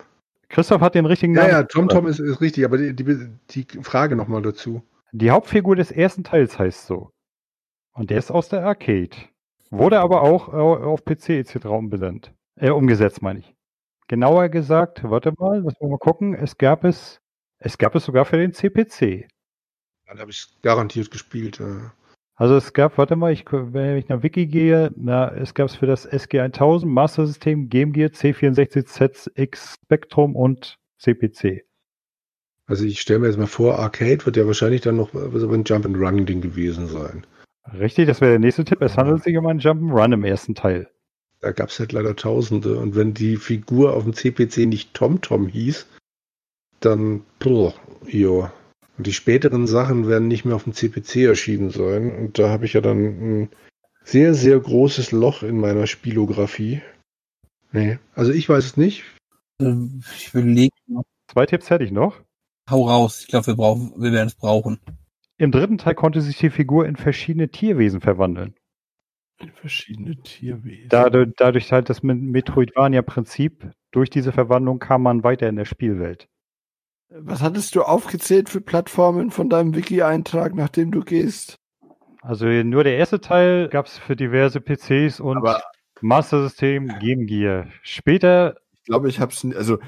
Christoph 0.48 0.80
hat 0.80 0.94
den 0.96 1.06
richtigen 1.06 1.34
Ja, 1.34 1.42
Namen. 1.42 1.52
ja, 1.52 1.62
Tom 1.64 1.88
Tom 1.88 2.06
ist, 2.08 2.18
ist 2.18 2.40
richtig, 2.40 2.64
aber 2.64 2.76
die, 2.78 2.94
die, 2.94 3.24
die 3.50 3.66
Frage 3.82 4.16
nochmal 4.16 4.42
dazu. 4.42 4.82
Die 5.12 5.30
Hauptfigur 5.30 5.76
des 5.76 5.90
ersten 5.92 6.24
Teils 6.24 6.58
heißt 6.58 6.86
so. 6.86 7.10
Und 7.92 8.10
der 8.10 8.18
ist 8.18 8.30
aus 8.30 8.48
der 8.48 8.64
Arcade. 8.64 9.10
Wurde 9.70 10.00
aber 10.00 10.22
auch 10.22 10.48
äh, 10.48 10.56
auf 10.56 11.04
PC 11.04 11.30
etc. 11.30 11.66
umbenannt. 11.66 12.32
Äh, 12.56 12.70
umgesetzt, 12.70 13.22
meine 13.22 13.40
ich. 13.40 13.54
Genauer 14.08 14.48
gesagt, 14.48 15.02
warte 15.04 15.32
mal, 15.38 15.60
lass 15.62 15.74
mal 15.80 15.98
gucken. 15.98 16.34
Es 16.34 16.58
gab 16.58 16.82
es, 16.84 17.20
es 17.58 17.78
gab 17.78 17.94
es 17.94 18.04
sogar 18.04 18.24
für 18.24 18.36
den 18.38 18.52
CPC. 18.52 19.28
Dann 20.06 20.18
habe 20.18 20.32
ich 20.32 20.48
garantiert 20.62 21.12
gespielt. 21.12 21.60
Ja. 21.60 21.92
Also 22.40 22.56
es 22.56 22.72
gab, 22.72 22.96
warte 22.96 23.16
mal, 23.16 23.34
ich, 23.34 23.44
wenn 23.50 23.98
ich 23.98 24.08
nach 24.08 24.22
Wiki 24.22 24.46
gehe, 24.46 24.90
na, 24.96 25.30
es 25.30 25.52
gab 25.52 25.68
es 25.68 25.76
für 25.76 25.84
das 25.84 26.10
SG1000 26.10 26.86
Master 26.86 27.26
System, 27.26 27.68
Game 27.68 27.92
Gear, 27.92 28.08
C64, 28.08 28.86
ZX 28.86 29.74
Spectrum 29.74 30.34
und 30.34 30.78
CPC. 30.96 31.66
Also 32.64 32.86
ich 32.86 32.98
stelle 32.98 33.18
mir 33.18 33.26
jetzt 33.26 33.36
mal 33.36 33.46
vor, 33.46 33.78
Arcade 33.78 34.24
wird 34.24 34.38
ja 34.38 34.46
wahrscheinlich 34.46 34.80
dann 34.80 34.96
noch 34.96 35.10
so 35.12 35.52
ein 35.52 35.64
Jump 35.64 35.84
and 35.84 35.98
Run 35.98 36.24
Ding 36.24 36.40
gewesen 36.40 36.86
sein. 36.86 37.26
Richtig, 37.78 38.06
das 38.06 38.22
wäre 38.22 38.30
der 38.30 38.38
nächste 38.38 38.64
Tipp. 38.64 38.80
Es 38.80 38.96
handelt 38.96 39.22
sich 39.22 39.36
um 39.36 39.46
einen 39.46 39.60
Jump'n'Run 39.60 40.14
im 40.14 40.24
ersten 40.24 40.54
Teil. 40.54 40.88
Da 41.40 41.52
gab 41.52 41.68
es 41.68 41.78
halt 41.78 41.92
leider 41.92 42.16
Tausende. 42.16 42.78
Und 42.78 42.96
wenn 42.96 43.12
die 43.12 43.36
Figur 43.36 43.92
auf 43.92 44.04
dem 44.04 44.14
CPC 44.14 44.64
nicht 44.66 44.94
TomTom 44.94 45.46
hieß, 45.46 45.86
dann, 46.80 47.22
boah, 47.38 47.74
jo. 48.06 48.48
Und 49.00 49.06
die 49.06 49.14
späteren 49.14 49.66
Sachen 49.66 50.08
werden 50.08 50.28
nicht 50.28 50.44
mehr 50.44 50.54
auf 50.54 50.64
dem 50.64 50.74
CPC 50.74 51.24
erschienen 51.24 51.70
sein. 51.70 52.14
Und 52.14 52.38
da 52.38 52.50
habe 52.50 52.66
ich 52.66 52.74
ja 52.74 52.82
dann 52.82 52.98
ein 52.98 53.48
sehr, 54.04 54.34
sehr 54.34 54.60
großes 54.60 55.10
Loch 55.10 55.42
in 55.42 55.58
meiner 55.58 55.86
Spielografie. 55.86 56.82
Nee, 57.72 57.98
also 58.14 58.30
ich 58.30 58.46
weiß 58.46 58.62
es 58.62 58.76
nicht. 58.76 59.04
Ähm, 59.58 60.02
Ich 60.14 60.34
überlege 60.34 60.76
noch. 60.86 61.04
Zwei 61.32 61.46
Tipps 61.46 61.70
hätte 61.70 61.82
ich 61.82 61.92
noch. 61.92 62.20
Hau 62.68 62.86
raus. 62.86 63.22
Ich 63.22 63.28
glaube, 63.28 63.46
wir 63.46 63.56
brauchen, 63.56 63.94
wir 63.96 64.12
werden 64.12 64.28
es 64.28 64.34
brauchen. 64.34 64.78
Im 65.38 65.50
dritten 65.50 65.78
Teil 65.78 65.94
konnte 65.94 66.20
sich 66.20 66.36
die 66.36 66.50
Figur 66.50 66.84
in 66.84 66.96
verschiedene 66.96 67.48
Tierwesen 67.48 68.02
verwandeln. 68.02 68.54
In 69.40 69.50
verschiedene 69.50 70.20
Tierwesen. 70.20 70.90
Dadurch, 70.90 71.32
dadurch 71.38 71.72
halt 71.72 71.88
das 71.88 72.02
Metroidvania-Prinzip, 72.02 73.70
durch 73.92 74.10
diese 74.10 74.32
Verwandlung 74.32 74.78
kam 74.78 75.00
man 75.00 75.24
weiter 75.24 75.48
in 75.48 75.56
der 75.56 75.64
Spielwelt. 75.64 76.28
Was 77.12 77.42
hattest 77.42 77.74
du 77.74 77.82
aufgezählt 77.82 78.48
für 78.48 78.60
Plattformen 78.60 79.30
von 79.30 79.48
deinem 79.48 79.74
Wiki-Eintrag, 79.74 80.54
nachdem 80.54 80.92
du 80.92 81.00
gehst? 81.00 81.56
Also 82.22 82.46
nur 82.46 82.84
der 82.84 82.96
erste 82.96 83.20
Teil 83.20 83.68
gab 83.68 83.86
es 83.86 83.98
für 83.98 84.14
diverse 84.14 84.60
PCs 84.60 85.18
und 85.18 85.38
Aber 85.38 85.60
Master 86.00 86.42
System, 86.44 86.86
Game 87.00 87.26
Gear. 87.26 87.66
Später, 87.82 88.56
ich 88.72 88.84
glaube, 88.84 89.08
ich 89.08 89.18
habe 89.18 89.32
es, 89.32 89.44
also 89.56 89.78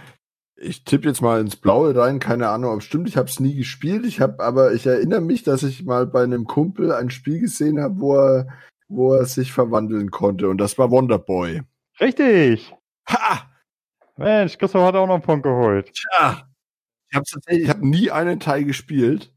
ich 0.56 0.84
tippe 0.84 1.08
jetzt 1.08 1.22
mal 1.22 1.40
ins 1.40 1.56
Blaue 1.56 1.94
rein, 1.94 2.18
keine 2.18 2.48
Ahnung, 2.48 2.72
ob 2.72 2.80
es 2.80 2.84
stimmt. 2.84 3.08
Ich 3.08 3.16
habe 3.16 3.28
es 3.28 3.38
nie 3.38 3.54
gespielt. 3.54 4.04
Ich 4.04 4.20
habe, 4.20 4.42
aber 4.42 4.72
ich 4.72 4.86
erinnere 4.86 5.20
mich, 5.20 5.44
dass 5.44 5.62
ich 5.62 5.84
mal 5.84 6.06
bei 6.06 6.24
einem 6.24 6.44
Kumpel 6.44 6.92
ein 6.92 7.10
Spiel 7.10 7.40
gesehen 7.40 7.80
habe, 7.80 8.00
wo 8.00 8.16
er, 8.16 8.48
wo 8.88 9.14
er 9.14 9.26
sich 9.26 9.52
verwandeln 9.52 10.10
konnte, 10.10 10.48
und 10.48 10.58
das 10.58 10.76
war 10.76 10.90
Wonderboy. 10.90 11.62
richtig. 12.00 12.74
Ha! 13.08 13.48
Mensch, 14.16 14.58
Christoph 14.58 14.82
hat 14.82 14.94
auch 14.94 15.06
noch 15.06 15.14
einen 15.14 15.22
Punkt 15.22 15.44
geholt. 15.44 15.92
Tja! 15.92 16.48
Ich 17.12 17.16
habe 17.16 17.26
tatsächlich, 17.30 17.64
ich 17.64 17.68
habe 17.68 17.86
nie 17.86 18.10
einen 18.10 18.40
Teil 18.40 18.64
gespielt. 18.64 19.30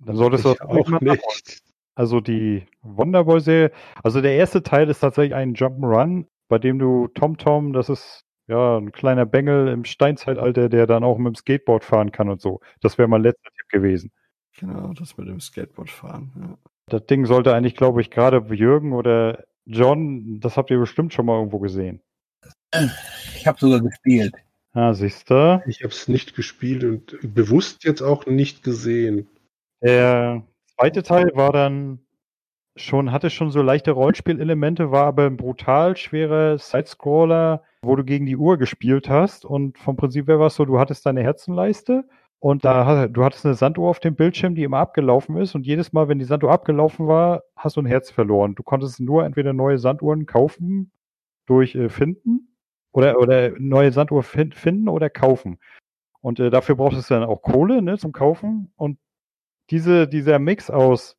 Dann 0.00 0.16
solltest 0.16 0.44
du 0.44 0.48
das 0.48 0.60
auch 0.62 1.00
nicht. 1.00 1.62
Also 1.94 2.20
die 2.20 2.66
Wonderboy-Serie, 2.82 3.70
also 4.02 4.20
der 4.20 4.34
erste 4.34 4.64
Teil 4.64 4.90
ist 4.90 4.98
tatsächlich 4.98 5.34
ein 5.34 5.54
Jump'n'Run, 5.54 6.26
bei 6.48 6.58
dem 6.58 6.80
du 6.80 7.06
Tom 7.08 7.36
Tom, 7.38 7.72
das 7.72 7.88
ist 7.88 8.24
ja 8.48 8.78
ein 8.78 8.90
kleiner 8.90 9.26
Bengel 9.26 9.68
im 9.68 9.84
Steinzeitalter, 9.84 10.68
der 10.68 10.88
dann 10.88 11.04
auch 11.04 11.18
mit 11.18 11.28
dem 11.28 11.36
Skateboard 11.36 11.84
fahren 11.84 12.10
kann 12.10 12.28
und 12.28 12.40
so. 12.40 12.60
Das 12.80 12.98
wäre 12.98 13.06
mein 13.06 13.22
letzter 13.22 13.50
Tipp 13.56 13.68
gewesen. 13.68 14.10
Genau, 14.58 14.92
das 14.92 15.16
mit 15.16 15.28
dem 15.28 15.38
Skateboard 15.38 15.90
fahren. 15.90 16.32
Ja. 16.36 16.58
Das 16.86 17.06
Ding 17.06 17.26
sollte 17.26 17.54
eigentlich, 17.54 17.76
glaube 17.76 18.00
ich, 18.00 18.10
gerade 18.10 18.44
Jürgen 18.52 18.92
oder 18.92 19.44
John, 19.66 20.40
das 20.40 20.56
habt 20.56 20.72
ihr 20.72 20.78
bestimmt 20.78 21.14
schon 21.14 21.26
mal 21.26 21.38
irgendwo 21.38 21.60
gesehen. 21.60 22.00
Ich 23.36 23.46
habe 23.46 23.58
sogar 23.60 23.80
gespielt. 23.80 24.34
Ah, 24.72 24.94
siehst 24.94 25.30
du. 25.30 25.62
Ich 25.66 25.82
habe 25.82 25.92
es 25.92 26.06
nicht 26.06 26.36
gespielt 26.36 26.84
und 26.84 27.18
bewusst 27.34 27.84
jetzt 27.84 28.02
auch 28.02 28.26
nicht 28.26 28.62
gesehen. 28.62 29.28
Der 29.82 30.44
zweite 30.76 31.02
Teil 31.02 31.30
war 31.34 31.52
dann 31.52 32.00
schon, 32.76 33.10
hatte 33.10 33.30
schon 33.30 33.50
so 33.50 33.62
leichte 33.62 33.90
Rollenspielelemente, 33.90 34.92
war 34.92 35.06
aber 35.06 35.26
ein 35.26 35.36
brutal 35.36 35.96
schwerer 35.96 36.58
Sidescroller, 36.58 37.64
wo 37.82 37.96
du 37.96 38.04
gegen 38.04 38.26
die 38.26 38.36
Uhr 38.36 38.58
gespielt 38.58 39.08
hast. 39.08 39.44
Und 39.44 39.78
vom 39.78 39.96
Prinzip 39.96 40.28
her 40.28 40.38
war 40.38 40.46
es 40.46 40.54
so, 40.54 40.64
du 40.64 40.78
hattest 40.78 41.04
deine 41.04 41.22
Herzenleiste 41.22 42.04
und 42.38 42.64
da 42.64 43.08
du 43.08 43.24
hattest 43.24 43.44
eine 43.44 43.54
Sanduhr 43.54 43.88
auf 43.90 43.98
dem 43.98 44.14
Bildschirm, 44.14 44.54
die 44.54 44.62
immer 44.62 44.78
abgelaufen 44.78 45.36
ist. 45.36 45.56
Und 45.56 45.66
jedes 45.66 45.92
Mal, 45.92 46.08
wenn 46.08 46.20
die 46.20 46.24
Sanduhr 46.24 46.52
abgelaufen 46.52 47.08
war, 47.08 47.42
hast 47.56 47.76
du 47.76 47.82
ein 47.82 47.86
Herz 47.86 48.10
verloren. 48.10 48.54
Du 48.54 48.62
konntest 48.62 49.00
nur 49.00 49.24
entweder 49.24 49.52
neue 49.52 49.78
Sanduhren 49.78 50.26
kaufen 50.26 50.92
durch 51.46 51.74
äh, 51.74 51.88
Finden 51.88 52.49
oder, 52.92 53.18
oder 53.18 53.50
neue 53.58 53.92
Sanduhr 53.92 54.22
fin 54.22 54.52
finden 54.52 54.88
oder 54.88 55.10
kaufen. 55.10 55.58
Und 56.20 56.40
äh, 56.40 56.50
dafür 56.50 56.76
brauchst 56.76 57.10
du 57.10 57.14
dann 57.14 57.24
auch 57.24 57.42
Kohle 57.42 57.82
ne, 57.82 57.98
zum 57.98 58.12
Kaufen. 58.12 58.72
Und 58.76 58.98
diese, 59.70 60.08
dieser 60.08 60.38
Mix 60.38 60.70
aus 60.70 61.16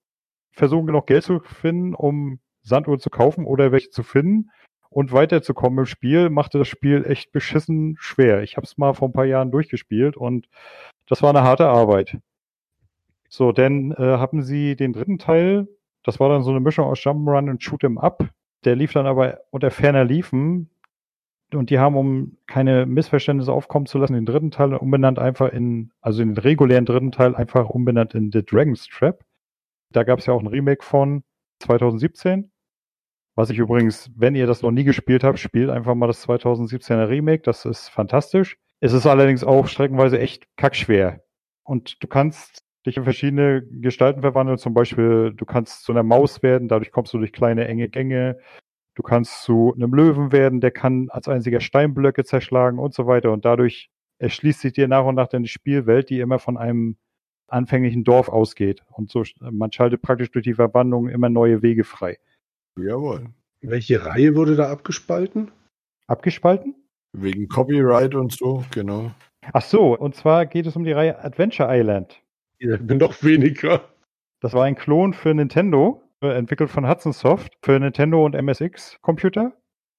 versuchen 0.51 0.85
genug 0.85 1.07
Geld 1.07 1.23
zu 1.23 1.39
finden, 1.39 1.95
um 1.95 2.39
Sanduhren 2.61 2.99
zu 2.99 3.09
kaufen 3.09 3.45
oder 3.45 3.71
welche 3.71 3.89
zu 3.89 4.03
finden 4.03 4.51
und 4.89 5.13
weiterzukommen 5.13 5.79
im 5.79 5.85
Spiel, 5.85 6.29
machte 6.29 6.59
das 6.59 6.67
Spiel 6.67 7.05
echt 7.05 7.31
beschissen 7.31 7.95
schwer. 7.97 8.43
Ich 8.43 8.57
habe 8.57 8.65
es 8.65 8.77
mal 8.77 8.93
vor 8.93 9.07
ein 9.07 9.13
paar 9.13 9.25
Jahren 9.25 9.49
durchgespielt 9.49 10.17
und 10.17 10.47
das 11.07 11.23
war 11.23 11.29
eine 11.29 11.43
harte 11.43 11.67
Arbeit. 11.67 12.17
So, 13.29 13.53
dann 13.53 13.91
äh, 13.93 13.95
haben 13.95 14.43
sie 14.43 14.75
den 14.75 14.91
dritten 14.91 15.17
Teil, 15.17 15.67
das 16.03 16.19
war 16.19 16.27
dann 16.27 16.43
so 16.43 16.51
eine 16.51 16.59
Mischung 16.59 16.85
aus 16.85 16.99
Jump'n'Run 16.99 17.49
und 17.49 17.61
Shoot'em 17.61 17.97
Up. 17.97 18.29
Der 18.65 18.75
lief 18.75 18.91
dann 18.91 19.07
aber 19.07 19.39
unter 19.49 19.71
ferner 19.71 20.03
Liefen 20.03 20.69
und 21.53 21.69
die 21.69 21.79
haben, 21.79 21.95
um 21.95 22.37
keine 22.47 22.85
Missverständnisse 22.85 23.51
aufkommen 23.51 23.85
zu 23.85 23.97
lassen, 23.97 24.13
den 24.13 24.25
dritten 24.25 24.51
Teil 24.51 24.73
umbenannt 24.73 25.19
einfach 25.19 25.49
in, 25.49 25.91
also 26.01 26.19
den 26.19 26.37
regulären 26.37 26.85
dritten 26.85 27.11
Teil 27.11 27.35
einfach 27.35 27.69
umbenannt 27.69 28.13
in 28.13 28.31
The 28.31 28.43
Dragon's 28.43 28.87
Trap. 28.87 29.23
Da 29.91 30.03
gab 30.03 30.19
es 30.19 30.25
ja 30.25 30.33
auch 30.33 30.41
ein 30.41 30.47
Remake 30.47 30.83
von 30.83 31.23
2017. 31.59 32.51
Was 33.35 33.49
ich 33.49 33.57
übrigens, 33.57 34.11
wenn 34.15 34.35
ihr 34.35 34.47
das 34.47 34.61
noch 34.61 34.71
nie 34.71 34.83
gespielt 34.83 35.23
habt, 35.23 35.39
spielt 35.39 35.69
einfach 35.69 35.95
mal 35.95 36.07
das 36.07 36.27
2017er 36.27 37.09
Remake. 37.09 37.43
Das 37.43 37.65
ist 37.65 37.89
fantastisch. 37.89 38.57
Es 38.79 38.93
ist 38.93 39.05
allerdings 39.05 39.43
auch 39.43 39.67
streckenweise 39.67 40.19
echt 40.19 40.47
kackschwer. 40.57 41.23
Und 41.63 42.03
du 42.03 42.07
kannst 42.07 42.63
dich 42.85 42.97
in 42.97 43.03
verschiedene 43.03 43.63
Gestalten 43.63 44.21
verwandeln. 44.21 44.57
Zum 44.57 44.73
Beispiel, 44.73 45.33
du 45.35 45.45
kannst 45.45 45.83
zu 45.83 45.91
einer 45.91 46.03
Maus 46.03 46.43
werden, 46.43 46.67
dadurch 46.67 46.91
kommst 46.91 47.13
du 47.13 47.19
durch 47.19 47.31
kleine 47.31 47.67
enge 47.67 47.89
Gänge. 47.89 48.39
Du 48.95 49.03
kannst 49.03 49.43
zu 49.43 49.73
einem 49.73 49.93
Löwen 49.93 50.31
werden, 50.31 50.59
der 50.59 50.71
kann 50.71 51.09
als 51.09 51.27
einziger 51.27 51.61
Steinblöcke 51.61 52.25
zerschlagen 52.25 52.77
und 52.77 52.93
so 52.93 53.07
weiter. 53.07 53.31
Und 53.31 53.45
dadurch 53.45 53.89
erschließt 54.19 54.61
sich 54.61 54.73
dir 54.73 54.87
nach 54.87 55.05
und 55.05 55.15
nach 55.15 55.27
deine 55.27 55.47
Spielwelt, 55.47 56.09
die 56.09 56.19
immer 56.19 56.39
von 56.39 56.57
einem 56.57 56.97
anfänglichen 57.47 58.03
Dorf 58.03 58.29
ausgeht. 58.29 58.83
Und 58.91 59.09
so, 59.09 59.23
man 59.39 59.71
schaltet 59.71 60.01
praktisch 60.01 60.31
durch 60.31 60.43
die 60.43 60.53
Verwandlung 60.53 61.09
immer 61.09 61.29
neue 61.29 61.61
Wege 61.61 61.83
frei. 61.83 62.17
Jawohl. 62.77 63.25
Welche 63.61 64.05
Reihe 64.05 64.35
wurde 64.35 64.55
da 64.55 64.71
abgespalten? 64.71 65.51
Abgespalten? 66.07 66.75
Wegen 67.13 67.47
Copyright 67.47 68.15
und 68.15 68.31
so, 68.31 68.63
genau. 68.71 69.11
Ach 69.53 69.61
so, 69.61 69.97
und 69.97 70.15
zwar 70.15 70.45
geht 70.45 70.65
es 70.65 70.75
um 70.75 70.83
die 70.83 70.91
Reihe 70.91 71.23
Adventure 71.23 71.69
Island. 71.71 72.21
Ja, 72.59 72.77
noch 72.77 73.23
weniger. 73.23 73.83
Das 74.39 74.53
war 74.53 74.63
ein 74.63 74.75
Klon 74.75 75.13
für 75.13 75.33
Nintendo, 75.33 76.01
entwickelt 76.21 76.69
von 76.69 76.87
Hudson 76.87 77.13
Soft 77.13 77.57
für 77.61 77.79
Nintendo 77.79 78.25
und 78.25 78.35
MSX 78.35 78.99
Computer. 79.01 79.53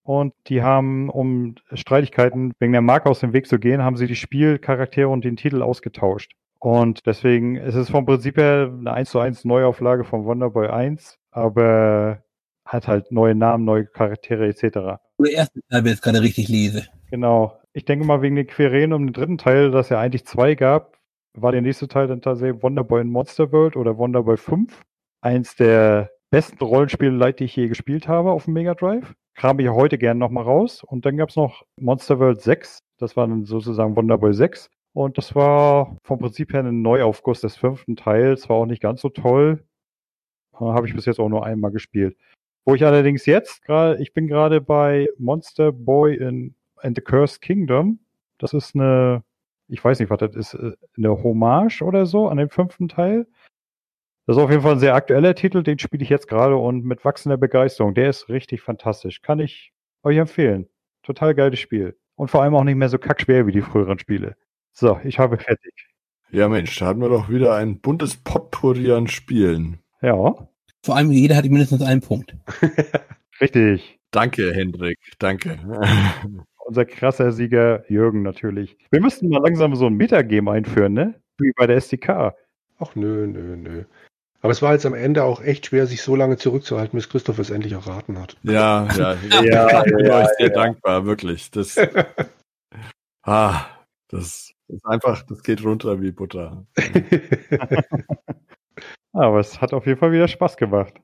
Und 0.05 0.35
die 0.49 0.62
haben, 0.62 1.11
um 1.11 1.55
Streitigkeiten 1.73 2.53
wegen 2.59 2.73
der 2.73 2.83
Marke 2.83 3.09
aus 3.09 3.20
dem 3.20 3.33
Weg 3.33 3.47
zu 3.47 3.59
gehen, 3.59 3.83
haben 3.83 3.97
sie 3.97 4.07
die 4.07 4.16
Spielcharaktere 4.16 5.09
und 5.09 5.25
den 5.25 5.37
Titel 5.37 5.62
ausgetauscht. 5.62 6.33
Und 6.59 7.07
deswegen 7.07 7.57
ist 7.57 7.75
es 7.75 7.91
vom 7.91 8.07
Prinzip 8.07 8.37
her 8.37 8.73
eine 8.73 8.93
1 8.93 9.11
zu 9.11 9.18
1 9.18 9.45
Neuauflage 9.45 10.05
von 10.05 10.25
Wonderboy 10.25 10.68
1, 10.68 11.18
aber 11.33 12.23
hat 12.64 12.87
halt 12.87 13.11
neue 13.11 13.35
Namen, 13.35 13.64
neue 13.64 13.85
Charaktere 13.87 14.47
etc. 14.47 15.01
Der 15.18 15.33
erste 15.33 15.61
Teil, 15.68 15.85
wenn 15.85 15.93
ich 15.93 16.01
gerade 16.01 16.23
richtig 16.23 16.49
lese. 16.49 16.87
Genau. 17.11 17.59
Ich 17.73 17.85
denke 17.85 18.07
mal, 18.07 18.23
wegen 18.23 18.37
den 18.37 18.47
Querelen 18.47 18.93
um 18.93 19.07
den 19.07 19.12
dritten 19.12 19.39
Teil, 19.39 19.73
dass 19.73 19.89
ja 19.89 19.99
eigentlich 19.99 20.25
zwei 20.25 20.55
gab, 20.55 20.97
war 21.35 21.51
der 21.51 21.62
nächste 21.62 21.89
Teil 21.89 22.07
dann 22.07 22.23
tatsächlich 22.23 22.62
Wonderboy 22.62 23.01
in 23.01 23.09
Monster 23.09 23.51
World 23.51 23.77
oder 23.77 23.99
Wonderboy 23.99 24.37
5. 24.37 24.83
Eins 25.20 25.57
der 25.57 26.11
besten 26.33 26.64
Rollenspiele, 26.64 27.35
die 27.35 27.45
ich 27.45 27.57
je 27.57 27.68
gespielt 27.68 28.09
habe 28.09 28.33
auf 28.33 28.47
dem 28.47 28.55
Mega 28.55 28.74
Drive. 28.74 29.14
Kram 29.35 29.59
ich 29.59 29.68
heute 29.68 29.99
gerne 29.99 30.18
nochmal 30.18 30.45
raus. 30.45 30.83
Und 30.83 31.05
dann 31.05 31.18
gab 31.18 31.28
es 31.28 31.37
noch 31.37 31.62
Monster 31.78 32.18
World 32.18 32.41
6. 32.41 32.78
Das 32.99 33.16
war 33.16 33.28
dann 33.28 33.45
sozusagen 33.45 33.95
Wonderboy 33.95 34.33
6. 34.33 34.70
Und 34.95 35.18
das 35.18 35.35
war 35.35 35.99
vom 36.03 36.18
Prinzip 36.18 36.55
her 36.55 36.64
ein 36.64 36.80
Neuaufguss 36.80 37.43
des 37.43 37.57
fünften 37.57 37.97
Teils. 37.97 38.49
War 38.49 38.57
auch 38.57 38.66
nicht 38.66 38.80
ganz 38.80 39.03
so 39.03 39.11
toll. 39.11 39.62
Äh, 40.55 40.64
Habe 40.64 40.89
ich 40.89 40.95
bis 40.95 41.05
jetzt 41.05 41.20
auch 41.20 41.28
nur 41.28 41.45
einmal 41.45 41.70
gespielt. 41.70 42.16
Wo 42.64 42.74
ich 42.74 42.85
allerdings 42.85 43.26
jetzt 43.26 43.62
gerade, 43.62 44.01
ich 44.01 44.14
bin 44.14 44.26
gerade 44.26 44.62
bei 44.62 45.09
Monster 45.18 45.70
Boy 45.70 46.16
in 46.16 46.55
and 46.78 46.97
the 46.97 47.03
Cursed 47.03 47.43
Kingdom. 47.43 47.99
Das 48.39 48.55
ist 48.55 48.74
eine, 48.74 49.22
ich 49.68 49.85
weiß 49.85 50.01
nicht, 50.01 50.09
was 50.09 50.18
das 50.18 50.35
ist, 50.35 50.55
äh, 50.55 50.72
eine 50.97 51.22
Hommage 51.22 51.83
oder 51.83 52.07
so 52.07 52.28
an 52.28 52.39
den 52.39 52.49
fünften 52.49 52.89
Teil. 52.89 53.26
Das 54.27 54.37
ist 54.37 54.43
auf 54.43 54.51
jeden 54.51 54.62
Fall 54.62 54.73
ein 54.73 54.79
sehr 54.79 54.95
aktueller 54.95 55.35
Titel, 55.35 55.62
den 55.62 55.79
spiele 55.79 56.03
ich 56.03 56.09
jetzt 56.09 56.29
gerade 56.29 56.57
und 56.57 56.85
mit 56.85 57.05
wachsender 57.05 57.37
Begeisterung. 57.37 57.95
Der 57.95 58.09
ist 58.09 58.29
richtig 58.29 58.61
fantastisch. 58.61 59.20
Kann 59.20 59.41
ich 59.41 59.73
euch 60.05 60.16
empfehlen. 60.16 60.68
Total 61.03 61.35
geiles 61.35 61.59
Spiel. 61.59 61.97
Und 62.14 62.31
vor 62.31 62.43
allem 62.43 62.55
auch 62.55 62.62
nicht 62.62 62.77
mehr 62.77 62.89
so 62.89 62.99
kackschwer 62.99 63.47
wie 63.47 63.53
die 63.53 63.62
früheren 63.62 63.99
Spiele. 63.99 64.37
So, 64.73 65.01
ich 65.03 65.18
habe 65.18 65.39
fertig. 65.39 65.73
Ja, 66.31 66.49
Mensch, 66.49 66.79
da 66.79 66.87
hatten 66.87 67.01
wir 67.01 67.09
doch 67.09 67.29
wieder 67.29 67.57
ein 67.57 67.81
buntes 67.81 68.16
Potpourri 68.16 68.93
an 68.93 69.09
Spielen. 69.09 69.81
Ja, 70.01 70.14
Vor 70.85 70.97
allem 70.97 71.11
jeder 71.11 71.37
hat 71.37 71.45
mindestens 71.45 71.83
einen 71.83 72.01
Punkt. 72.01 72.35
richtig. 73.41 73.99
Danke, 74.12 74.55
Hendrik. 74.55 74.99
Danke. 75.18 75.59
Unser 76.64 76.85
krasser 76.85 77.33
Sieger 77.33 77.85
Jürgen 77.91 78.23
natürlich. 78.23 78.77
Wir 78.91 79.01
müssten 79.01 79.29
mal 79.29 79.43
langsam 79.43 79.75
so 79.75 79.87
ein 79.87 79.95
Metagame 79.95 80.53
einführen, 80.53 80.93
ne? 80.93 81.20
Wie 81.39 81.53
bei 81.57 81.66
der 81.66 81.77
SDK. 81.77 82.35
Ach 82.79 82.95
nö, 82.95 83.27
nö, 83.27 83.57
nö. 83.57 83.85
Aber 84.43 84.51
es 84.51 84.61
war 84.61 84.72
jetzt 84.72 84.86
am 84.86 84.95
Ende 84.95 85.22
auch 85.22 85.40
echt 85.40 85.66
schwer, 85.66 85.86
sich 85.86 86.03
so 86.03 86.16
lange 86.16 86.36
zurückzuhalten, 86.36 86.97
bis 86.97 87.09
Christoph 87.09 87.38
es 87.38 87.51
endlich 87.51 87.74
erraten 87.74 88.18
hat. 88.18 88.36
ja, 88.43 88.88
ja, 88.97 89.14
Ja, 89.43 89.84
ich 89.86 89.95
bin 89.95 90.05
ja, 90.05 90.22
euch 90.22 90.28
sehr 90.36 90.51
dankbar, 90.51 91.07
wirklich. 91.07 91.53
Das, 91.53 91.76
ah, 93.22 93.64
das 94.09 94.53
ist 94.66 94.84
einfach, 94.84 95.22
das 95.22 95.45
geht 95.45 95.62
runter 95.64 96.01
wie 96.01 96.11
Butter. 96.11 96.66
Aber 99.12 99.38
es 99.38 99.61
hat 99.61 99.72
auf 99.72 99.86
jeden 99.86 100.01
Fall 100.01 100.11
wieder 100.11 100.26
Spaß 100.26 100.57
gemacht. 100.57 100.95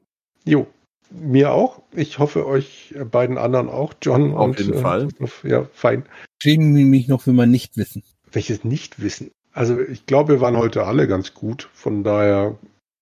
jo, 0.44 0.66
mir 1.10 1.52
auch. 1.52 1.82
Ich 1.92 2.18
hoffe 2.18 2.44
euch 2.44 2.92
beiden 3.10 3.38
anderen 3.38 3.68
auch, 3.68 3.94
John. 4.02 4.34
Auf 4.34 4.48
und, 4.48 4.58
jeden 4.58 4.74
äh, 4.74 4.80
Fall. 4.80 5.08
Ja, 5.44 5.64
fein. 5.72 6.04
Schäme 6.42 6.84
mich 6.84 7.06
noch 7.06 7.22
für 7.22 7.32
mein 7.32 7.52
Nichtwissen. 7.52 8.02
Welches 8.32 8.64
Nichtwissen? 8.64 9.30
Also 9.52 9.80
ich 9.80 10.06
glaube, 10.06 10.34
wir 10.34 10.40
waren 10.40 10.56
heute 10.56 10.84
alle 10.84 11.06
ganz 11.06 11.34
gut. 11.34 11.70
Von 11.72 12.02
daher 12.02 12.58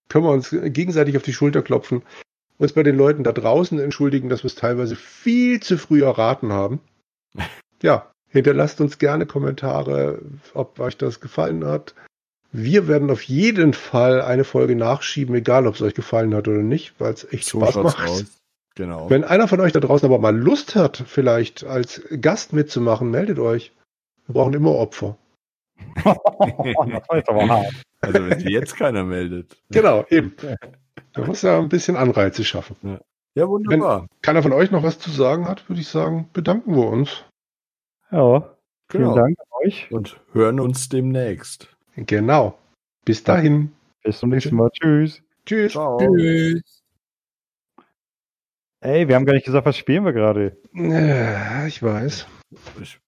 können 0.08 0.24
wir 0.24 0.32
uns 0.32 0.50
gegenseitig 0.50 1.16
auf 1.16 1.22
die 1.22 1.32
Schulter 1.32 1.62
klopfen, 1.62 2.02
uns 2.58 2.72
bei 2.72 2.82
den 2.82 2.96
Leuten 2.96 3.24
da 3.24 3.32
draußen 3.32 3.78
entschuldigen, 3.78 4.28
dass 4.28 4.42
wir 4.42 4.48
es 4.48 4.54
teilweise 4.54 4.96
viel 4.96 5.60
zu 5.60 5.78
früh 5.78 6.02
erraten 6.04 6.52
haben. 6.52 6.80
Ja, 7.82 8.10
hinterlasst 8.30 8.80
uns 8.80 8.96
gerne 8.96 9.26
Kommentare, 9.26 10.22
ob 10.54 10.80
euch 10.80 10.96
das 10.96 11.20
gefallen 11.20 11.66
hat. 11.66 11.94
Wir 12.50 12.88
werden 12.88 13.10
auf 13.10 13.20
jeden 13.22 13.74
Fall 13.74 14.22
eine 14.22 14.44
Folge 14.44 14.74
nachschieben, 14.76 15.34
egal 15.34 15.66
ob 15.66 15.74
es 15.74 15.82
euch 15.82 15.92
gefallen 15.92 16.34
hat 16.34 16.48
oder 16.48 16.62
nicht, 16.62 16.94
weil 16.98 17.12
es 17.12 17.30
echt 17.30 17.44
So 17.44 17.60
Spaß 17.60 17.76
macht. 17.76 18.08
aus. 18.08 18.24
Genau. 18.76 19.10
Wenn 19.10 19.24
einer 19.24 19.46
von 19.46 19.60
euch 19.60 19.72
da 19.72 19.80
draußen 19.80 20.06
aber 20.06 20.18
mal 20.18 20.36
Lust 20.36 20.74
hat, 20.74 21.02
vielleicht 21.06 21.64
als 21.64 22.02
Gast 22.20 22.54
mitzumachen, 22.54 23.10
meldet 23.10 23.38
euch. 23.38 23.72
Wir 24.26 24.34
brauchen 24.34 24.54
immer 24.54 24.74
Opfer. 24.74 25.18
das 26.04 26.16
jetzt 27.12 27.28
aber 27.28 27.48
hart. 27.48 27.74
Also 28.06 28.28
wenn 28.28 28.38
sich 28.38 28.48
jetzt 28.48 28.76
keiner 28.76 29.04
meldet. 29.04 29.56
Genau, 29.70 30.04
eben. 30.10 30.34
Da 31.12 31.24
muss 31.26 31.42
ja 31.42 31.58
ein 31.58 31.68
bisschen 31.68 31.96
Anreize 31.96 32.44
schaffen. 32.44 32.98
Ja, 33.34 33.48
wunderbar. 33.48 34.06
Keiner 34.22 34.42
von 34.42 34.52
euch 34.52 34.70
noch 34.70 34.82
was 34.82 34.98
zu 34.98 35.10
sagen 35.10 35.46
hat, 35.48 35.68
würde 35.68 35.80
ich 35.80 35.88
sagen, 35.88 36.28
bedanken 36.32 36.74
wir 36.74 36.86
uns. 36.86 37.24
Ja, 38.10 38.56
vielen 38.90 39.04
Genau. 39.04 39.14
Dank 39.16 39.38
an 39.38 39.66
euch. 39.66 39.90
Und 39.90 40.20
hören 40.32 40.60
uns 40.60 40.88
demnächst. 40.88 41.68
Genau. 41.96 42.58
Bis 43.04 43.24
dahin. 43.24 43.72
Bis 44.02 44.18
zum 44.18 44.30
nächsten 44.30 44.56
Mal. 44.56 44.70
Tschüss. 44.70 45.22
Tschüss. 45.44 45.72
Ciao. 45.72 45.98
Tschüss. 45.98 46.82
Ey, 48.80 49.08
wir 49.08 49.14
haben 49.16 49.26
gar 49.26 49.32
nicht 49.32 49.46
gesagt, 49.46 49.66
was 49.66 49.76
spielen 49.76 50.04
wir 50.04 50.12
gerade. 50.12 50.56
Äh, 50.74 51.66
Ich 51.66 51.82
weiß. 51.82 52.26
Ich 52.80 53.00